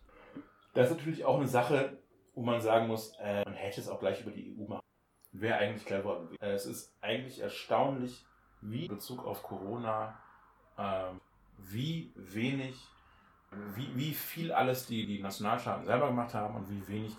Das 0.74 0.90
ist 0.90 0.96
natürlich 0.96 1.24
auch 1.24 1.38
eine 1.38 1.48
Sache, 1.48 1.98
wo 2.36 2.42
man 2.42 2.60
sagen 2.60 2.86
muss, 2.86 3.12
äh, 3.20 3.44
man 3.44 3.54
hätte 3.54 3.80
es 3.80 3.88
auch 3.88 3.98
gleich 3.98 4.20
über 4.22 4.30
die 4.30 4.54
EU 4.56 4.68
machen. 4.68 4.84
Wäre 5.34 5.58
eigentlich 5.58 5.84
clever. 5.84 6.28
Äh, 6.40 6.52
es 6.52 6.64
ist 6.64 6.94
eigentlich 7.00 7.40
erstaunlich, 7.40 8.24
wie 8.60 8.86
in 8.86 8.94
Bezug 8.94 9.24
auf 9.26 9.42
Corona, 9.42 10.16
ähm, 10.78 11.20
wie 11.58 12.12
wenig, 12.14 12.76
wie, 13.74 13.94
wie 13.96 14.14
viel 14.14 14.52
alles 14.52 14.86
die, 14.86 15.06
die 15.06 15.20
Nationalstaaten 15.20 15.84
selber 15.84 16.08
gemacht 16.08 16.34
haben 16.34 16.54
und 16.54 16.70
wie 16.70 16.86
wenig. 16.86 17.16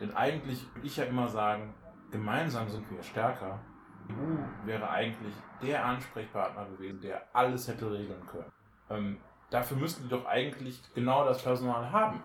Denn 0.00 0.14
eigentlich 0.14 0.64
würde 0.74 0.86
ich 0.86 0.96
ja 0.96 1.04
immer 1.04 1.28
sagen, 1.28 1.74
gemeinsam 2.12 2.68
sind 2.68 2.88
wir 2.90 3.02
stärker. 3.02 3.60
Die 4.08 4.12
EU 4.12 4.66
wäre 4.66 4.88
eigentlich 4.88 5.34
der 5.60 5.84
Ansprechpartner 5.84 6.66
gewesen, 6.66 7.00
der 7.00 7.24
alles 7.32 7.66
hätte 7.66 7.90
regeln 7.90 8.24
können. 8.26 8.52
Ähm, 8.90 9.18
dafür 9.50 9.76
müssten 9.76 10.04
die 10.04 10.08
doch 10.08 10.26
eigentlich 10.26 10.80
genau 10.94 11.24
das 11.24 11.42
Personal 11.42 11.90
haben. 11.90 12.22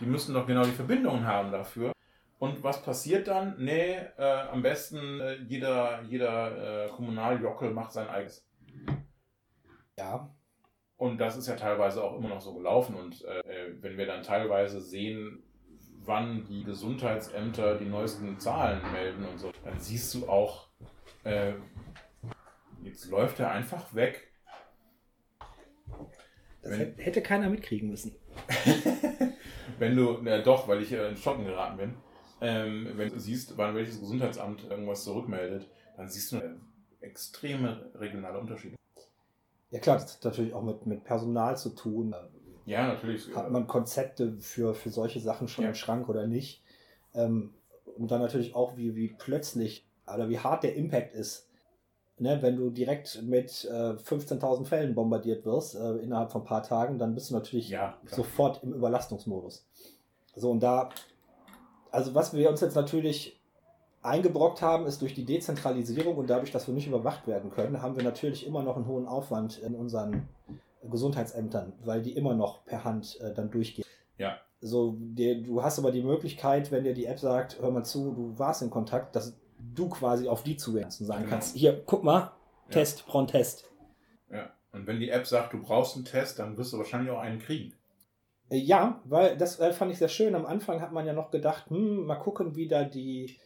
Die 0.00 0.06
müssen 0.06 0.34
doch 0.34 0.46
genau 0.46 0.64
die 0.64 0.72
Verbindungen 0.72 1.24
haben 1.24 1.52
dafür. 1.52 1.92
Und 2.40 2.64
was 2.64 2.82
passiert 2.82 3.28
dann? 3.28 3.54
Nee, 3.62 3.96
äh, 4.16 4.22
am 4.50 4.62
besten 4.62 5.20
äh, 5.20 5.34
jeder, 5.46 6.02
jeder 6.08 6.86
äh, 6.86 6.88
Kommunaljockel 6.88 7.70
macht 7.70 7.92
sein 7.92 8.08
eigenes. 8.08 8.44
Ja, 9.98 10.34
Und 10.96 11.18
das 11.18 11.36
ist 11.36 11.46
ja 11.48 11.54
teilweise 11.56 12.02
auch 12.02 12.16
immer 12.16 12.30
noch 12.30 12.40
so 12.40 12.54
gelaufen. 12.54 12.94
Und 12.96 13.22
äh, 13.26 13.42
wenn 13.80 13.96
wir 13.98 14.06
dann 14.06 14.22
teilweise 14.22 14.80
sehen, 14.80 15.42
wann 16.02 16.44
die 16.46 16.64
Gesundheitsämter 16.64 17.76
die 17.76 17.84
neuesten 17.84 18.38
Zahlen 18.40 18.80
melden 18.90 19.26
und 19.26 19.38
so, 19.38 19.52
dann 19.64 19.78
siehst 19.78 20.14
du 20.14 20.26
auch, 20.26 20.68
äh, 21.24 21.52
jetzt 22.82 23.10
läuft 23.10 23.38
er 23.40 23.50
einfach 23.50 23.94
weg. 23.94 24.32
das 26.62 26.70
Wenn- 26.78 26.94
hätte- 26.96 27.20
keiner 27.22 27.50
mitkriegen 27.50 27.90
müssen. 27.90 28.16
wenn 29.78 29.94
du, 29.94 30.18
na 30.22 30.40
doch, 30.40 30.66
weil 30.68 30.80
ich 30.80 30.90
äh, 30.92 31.08
in 31.10 31.16
Schocken 31.18 31.44
geraten 31.44 31.76
bin, 31.76 31.94
ähm, 32.40 32.88
wenn 32.94 33.10
du 33.10 33.18
siehst, 33.18 33.56
wann 33.56 33.74
welches 33.74 34.00
Gesundheitsamt 34.00 34.64
irgendwas 34.68 35.04
zurückmeldet, 35.04 35.68
dann 35.96 36.08
siehst 36.08 36.32
du 36.32 36.36
äh, 36.36 36.54
extreme 37.00 37.90
regionale 37.94 38.38
Unterschiede. 38.38 38.76
Ja 39.70 39.78
klar, 39.78 39.96
das 39.96 40.16
hat 40.16 40.24
natürlich 40.24 40.52
auch 40.54 40.62
mit, 40.62 40.86
mit 40.86 41.04
Personal 41.04 41.56
zu 41.56 41.70
tun. 41.70 42.14
Ja, 42.66 42.86
natürlich. 42.88 43.34
Hat 43.34 43.50
man 43.50 43.66
Konzepte 43.66 44.36
für, 44.40 44.74
für 44.74 44.90
solche 44.90 45.20
Sachen 45.20 45.48
schon 45.48 45.64
Ja. 45.64 45.70
im 45.70 45.74
Schrank 45.74 46.08
oder 46.08 46.26
nicht? 46.26 46.62
Ähm, 47.14 47.54
und 47.96 48.10
dann 48.10 48.20
natürlich 48.20 48.54
auch, 48.54 48.76
wie, 48.76 48.94
wie 48.96 49.08
plötzlich 49.08 49.86
oder 50.12 50.28
wie 50.28 50.38
hart 50.38 50.64
der 50.64 50.74
Impact 50.76 51.14
ist. 51.14 51.46
Ne, 52.18 52.42
wenn 52.42 52.56
du 52.56 52.68
direkt 52.68 53.22
mit 53.22 53.64
äh, 53.64 53.94
15.000 53.94 54.66
Fällen 54.66 54.94
bombardiert 54.94 55.46
wirst 55.46 55.74
äh, 55.74 55.96
innerhalb 55.96 56.30
von 56.30 56.42
ein 56.42 56.46
paar 56.46 56.62
Tagen, 56.62 56.98
dann 56.98 57.14
bist 57.14 57.30
du 57.30 57.34
natürlich 57.34 57.70
ja, 57.70 57.96
sofort 58.04 58.62
im 58.62 58.74
Überlastungsmodus. 58.74 59.66
So, 60.36 60.50
und 60.50 60.60
da, 60.62 60.90
also 61.90 62.14
was 62.14 62.32
wir 62.34 62.48
uns 62.50 62.60
jetzt 62.60 62.74
natürlich 62.74 63.40
eingebrockt 64.02 64.62
haben, 64.62 64.86
ist 64.86 65.02
durch 65.02 65.14
die 65.14 65.24
Dezentralisierung 65.24 66.16
und 66.16 66.30
dadurch, 66.30 66.50
dass 66.52 66.66
wir 66.66 66.74
nicht 66.74 66.86
überwacht 66.86 67.26
werden 67.26 67.50
können, 67.50 67.82
haben 67.82 67.96
wir 67.96 68.02
natürlich 68.02 68.46
immer 68.46 68.62
noch 68.62 68.76
einen 68.76 68.86
hohen 68.86 69.06
Aufwand 69.06 69.58
in 69.58 69.74
unseren 69.74 70.28
Gesundheitsämtern, 70.88 71.74
weil 71.84 72.00
die 72.02 72.16
immer 72.16 72.34
noch 72.34 72.64
per 72.64 72.84
Hand 72.84 73.20
äh, 73.20 73.34
dann 73.34 73.50
durchgehen. 73.50 73.84
So, 74.62 74.94
dir, 74.98 75.42
du 75.42 75.62
hast 75.62 75.78
aber 75.78 75.90
die 75.90 76.02
Möglichkeit, 76.02 76.70
wenn 76.70 76.84
dir 76.84 76.92
die 76.92 77.06
App 77.06 77.18
sagt, 77.18 77.58
hör 77.62 77.70
mal 77.70 77.82
zu, 77.82 78.12
du 78.12 78.38
warst 78.38 78.60
in 78.60 78.68
Kontakt, 78.68 79.16
dass 79.16 79.34
du 79.58 79.88
quasi 79.88 80.28
auf 80.28 80.42
die 80.42 80.56
und 81.00 81.06
sagen 81.06 81.22
Genau. 81.22 81.30
kannst, 81.30 81.56
hier, 81.56 81.82
guck 81.86 82.04
mal, 82.04 82.20
Ja. 82.20 82.32
Test, 82.72 83.06
einen 83.06 83.26
Test. 83.26 83.64
Ja. 84.30 84.50
Und 84.72 84.86
wenn 84.86 85.00
die 85.00 85.08
App 85.08 85.26
sagt, 85.26 85.54
du 85.54 85.62
brauchst 85.62 85.96
einen 85.96 86.04
Test, 86.04 86.38
dann 86.40 86.58
wirst 86.58 86.74
du 86.74 86.76
wahrscheinlich 86.78 87.10
auch 87.10 87.20
einen 87.20 87.38
kriegen. 87.38 87.72
Äh, 88.50 88.56
Ja, 88.58 89.00
weil 89.04 89.36
das 89.36 89.58
äh, 89.60 89.72
fand 89.72 89.92
ich 89.92 89.98
sehr 89.98 90.08
schön. 90.08 90.34
Am 90.34 90.46
Anfang 90.46 90.80
hat 90.80 90.92
man 90.92 91.06
ja 91.06 91.12
noch 91.12 91.30
gedacht, 91.30 91.70
hm, 91.70 92.04
mal 92.06 92.16
gucken, 92.16 92.56
wie 92.56 92.68
da 92.68 92.84
die 92.84 93.38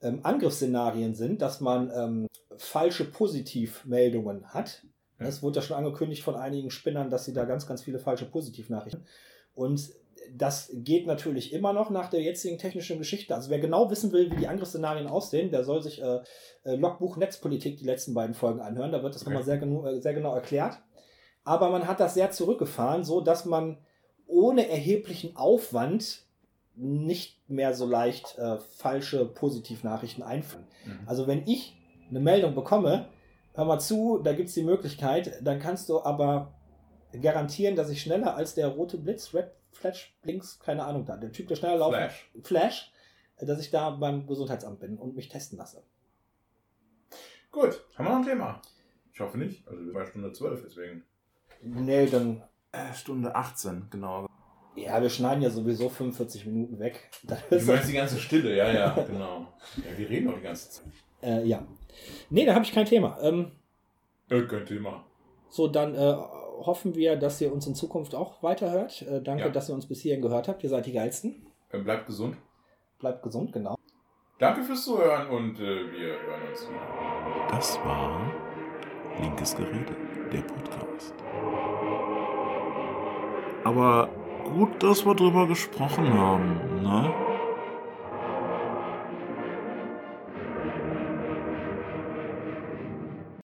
ähm, 0.00 0.20
Angriffsszenarien 0.22 1.14
sind, 1.14 1.42
dass 1.42 1.60
man 1.60 1.90
ähm, 1.94 2.26
falsche 2.56 3.04
Positivmeldungen 3.04 4.46
hat. 4.52 4.84
Ja. 5.20 5.26
Es 5.26 5.42
wurde 5.42 5.60
ja 5.60 5.62
schon 5.62 5.76
angekündigt 5.76 6.22
von 6.22 6.36
einigen 6.36 6.70
Spinnern, 6.70 7.10
dass 7.10 7.24
sie 7.24 7.32
da 7.32 7.44
ganz, 7.44 7.66
ganz 7.66 7.82
viele 7.82 7.98
falsche 7.98 8.26
Positivnachrichten. 8.26 9.06
Und 9.54 9.90
das 10.34 10.70
geht 10.72 11.06
natürlich 11.06 11.52
immer 11.52 11.72
noch 11.72 11.90
nach 11.90 12.08
der 12.08 12.22
jetzigen 12.22 12.58
technischen 12.58 12.98
Geschichte. 12.98 13.34
Also 13.34 13.50
wer 13.50 13.58
genau 13.58 13.90
wissen 13.90 14.12
will, 14.12 14.30
wie 14.30 14.36
die 14.36 14.48
Angriffsszenarien 14.48 15.08
aussehen, 15.08 15.50
der 15.50 15.64
soll 15.64 15.82
sich 15.82 16.00
äh, 16.02 16.20
äh, 16.64 16.76
Logbuch 16.76 17.16
Netzpolitik 17.16 17.76
die 17.76 17.84
letzten 17.84 18.14
beiden 18.14 18.34
Folgen 18.34 18.60
anhören. 18.60 18.92
Da 18.92 19.02
wird 19.02 19.14
das 19.14 19.22
Okay. 19.22 19.30
nochmal 19.30 19.44
sehr, 19.44 19.62
äh, 19.62 20.00
sehr 20.00 20.14
genau 20.14 20.34
erklärt. 20.34 20.78
Aber 21.44 21.70
man 21.70 21.88
hat 21.88 21.98
das 22.00 22.14
sehr 22.14 22.30
zurückgefahren, 22.30 23.02
so 23.04 23.20
dass 23.20 23.44
man 23.44 23.78
ohne 24.26 24.68
erheblichen 24.68 25.36
Aufwand 25.36 26.24
nicht 26.74 27.48
mehr 27.50 27.74
so 27.74 27.86
leicht 27.86 28.38
äh, 28.38 28.58
falsche 28.58 29.26
Positivnachrichten 29.26 30.22
einfangen. 30.22 30.66
Mhm. 30.86 31.00
Also 31.06 31.26
wenn 31.26 31.46
ich 31.46 31.76
eine 32.08 32.20
Meldung 32.20 32.54
bekomme, 32.54 33.08
hör 33.54 33.64
mal 33.64 33.78
zu, 33.78 34.20
da 34.22 34.32
gibt 34.32 34.48
es 34.48 34.54
die 34.54 34.62
Möglichkeit, 34.62 35.38
dann 35.42 35.58
kannst 35.58 35.88
du 35.88 36.02
aber 36.02 36.54
garantieren, 37.20 37.76
dass 37.76 37.90
ich 37.90 38.00
schneller 38.00 38.34
als 38.36 38.54
der 38.54 38.68
rote 38.68 38.96
Blitz, 38.96 39.34
Red 39.34 39.50
Flash, 39.70 40.14
Blinks, 40.22 40.58
keine 40.60 40.84
Ahnung 40.84 41.04
da, 41.04 41.16
der 41.16 41.32
Typ, 41.32 41.48
der 41.48 41.56
schneller 41.56 41.78
laufen, 41.78 41.94
Flash. 41.94 42.30
Flash, 42.42 42.92
äh, 43.36 43.46
dass 43.46 43.60
ich 43.60 43.70
da 43.70 43.90
beim 43.90 44.26
Gesundheitsamt 44.26 44.80
bin 44.80 44.98
und 44.98 45.14
mich 45.14 45.28
testen 45.28 45.58
lasse. 45.58 45.82
Gut, 47.50 47.84
haben 47.96 48.06
wir 48.06 48.10
noch 48.10 48.18
ein 48.18 48.24
Thema? 48.24 48.62
Ich 49.12 49.20
hoffe 49.20 49.36
nicht. 49.36 49.66
Also 49.68 49.84
wir 49.84 49.92
waren 49.92 50.06
Stunde 50.06 50.32
12, 50.32 50.62
deswegen. 50.64 51.04
Nee, 51.60 52.06
dann, 52.06 52.42
Stunde 52.94 53.34
18, 53.34 53.88
genau. 53.90 54.26
ja, 54.76 55.00
wir 55.02 55.10
schneiden 55.10 55.42
ja 55.42 55.50
sowieso 55.50 55.88
45 55.88 56.46
Minuten 56.46 56.78
weg. 56.78 57.10
Dann 57.24 57.38
Du 57.50 57.60
meinst 57.66 57.88
die 57.88 57.92
ganze 57.94 58.18
Stille, 58.18 58.56
ja, 58.56 58.72
ja, 58.72 58.90
genau. 59.06 59.46
Ja, 59.76 59.96
wir 59.98 60.08
reden 60.08 60.28
doch 60.28 60.36
die 60.36 60.42
ganze 60.42 60.70
Zeit. 60.70 60.92
äh, 61.22 61.44
ja. 61.44 61.62
Nee, 62.30 62.46
da 62.46 62.54
habe 62.54 62.64
ich 62.64 62.72
kein 62.72 62.86
Thema. 62.86 63.18
Ähm, 63.20 63.52
Äh, 64.30 64.42
kein 64.42 64.64
Thema. 64.66 65.04
So, 65.50 65.68
dann 65.68 65.94
äh, 65.94 66.14
hoffen 66.64 66.94
wir, 66.94 67.16
dass 67.16 67.38
ihr 67.42 67.52
uns 67.52 67.66
in 67.66 67.74
Zukunft 67.74 68.14
auch 68.14 68.42
weiterhört. 68.42 69.02
Äh, 69.02 69.20
danke, 69.20 69.44
Ja. 69.44 69.48
dass 69.50 69.68
ihr 69.68 69.74
uns 69.74 69.86
bis 69.86 70.00
hierhin 70.00 70.22
gehört 70.22 70.48
habt. 70.48 70.62
Ihr 70.64 70.70
seid 70.70 70.86
die 70.86 70.92
Geilsten. 70.92 71.44
Äh, 71.70 71.78
Bleibt 71.80 72.06
gesund. 72.06 72.36
Bleibt 72.98 73.22
gesund, 73.22 73.52
genau. 73.52 73.76
Danke 74.38 74.62
fürs 74.62 74.84
Zuhören 74.84 75.28
und 75.28 75.60
äh, 75.60 75.60
wir 75.92 76.14
hören 76.22 76.48
uns 76.50 76.66
wieder. 76.68 77.48
Das 77.50 77.76
war 77.84 78.32
Linkes 79.20 79.54
Gerede, 79.54 79.94
der 80.32 80.40
Podcast. 80.42 81.14
Aber 83.64 84.08
gut, 84.44 84.82
dass 84.82 85.04
wir 85.04 85.14
drüber 85.14 85.46
gesprochen 85.46 86.12
haben, 86.12 86.82
ne? 86.82 87.31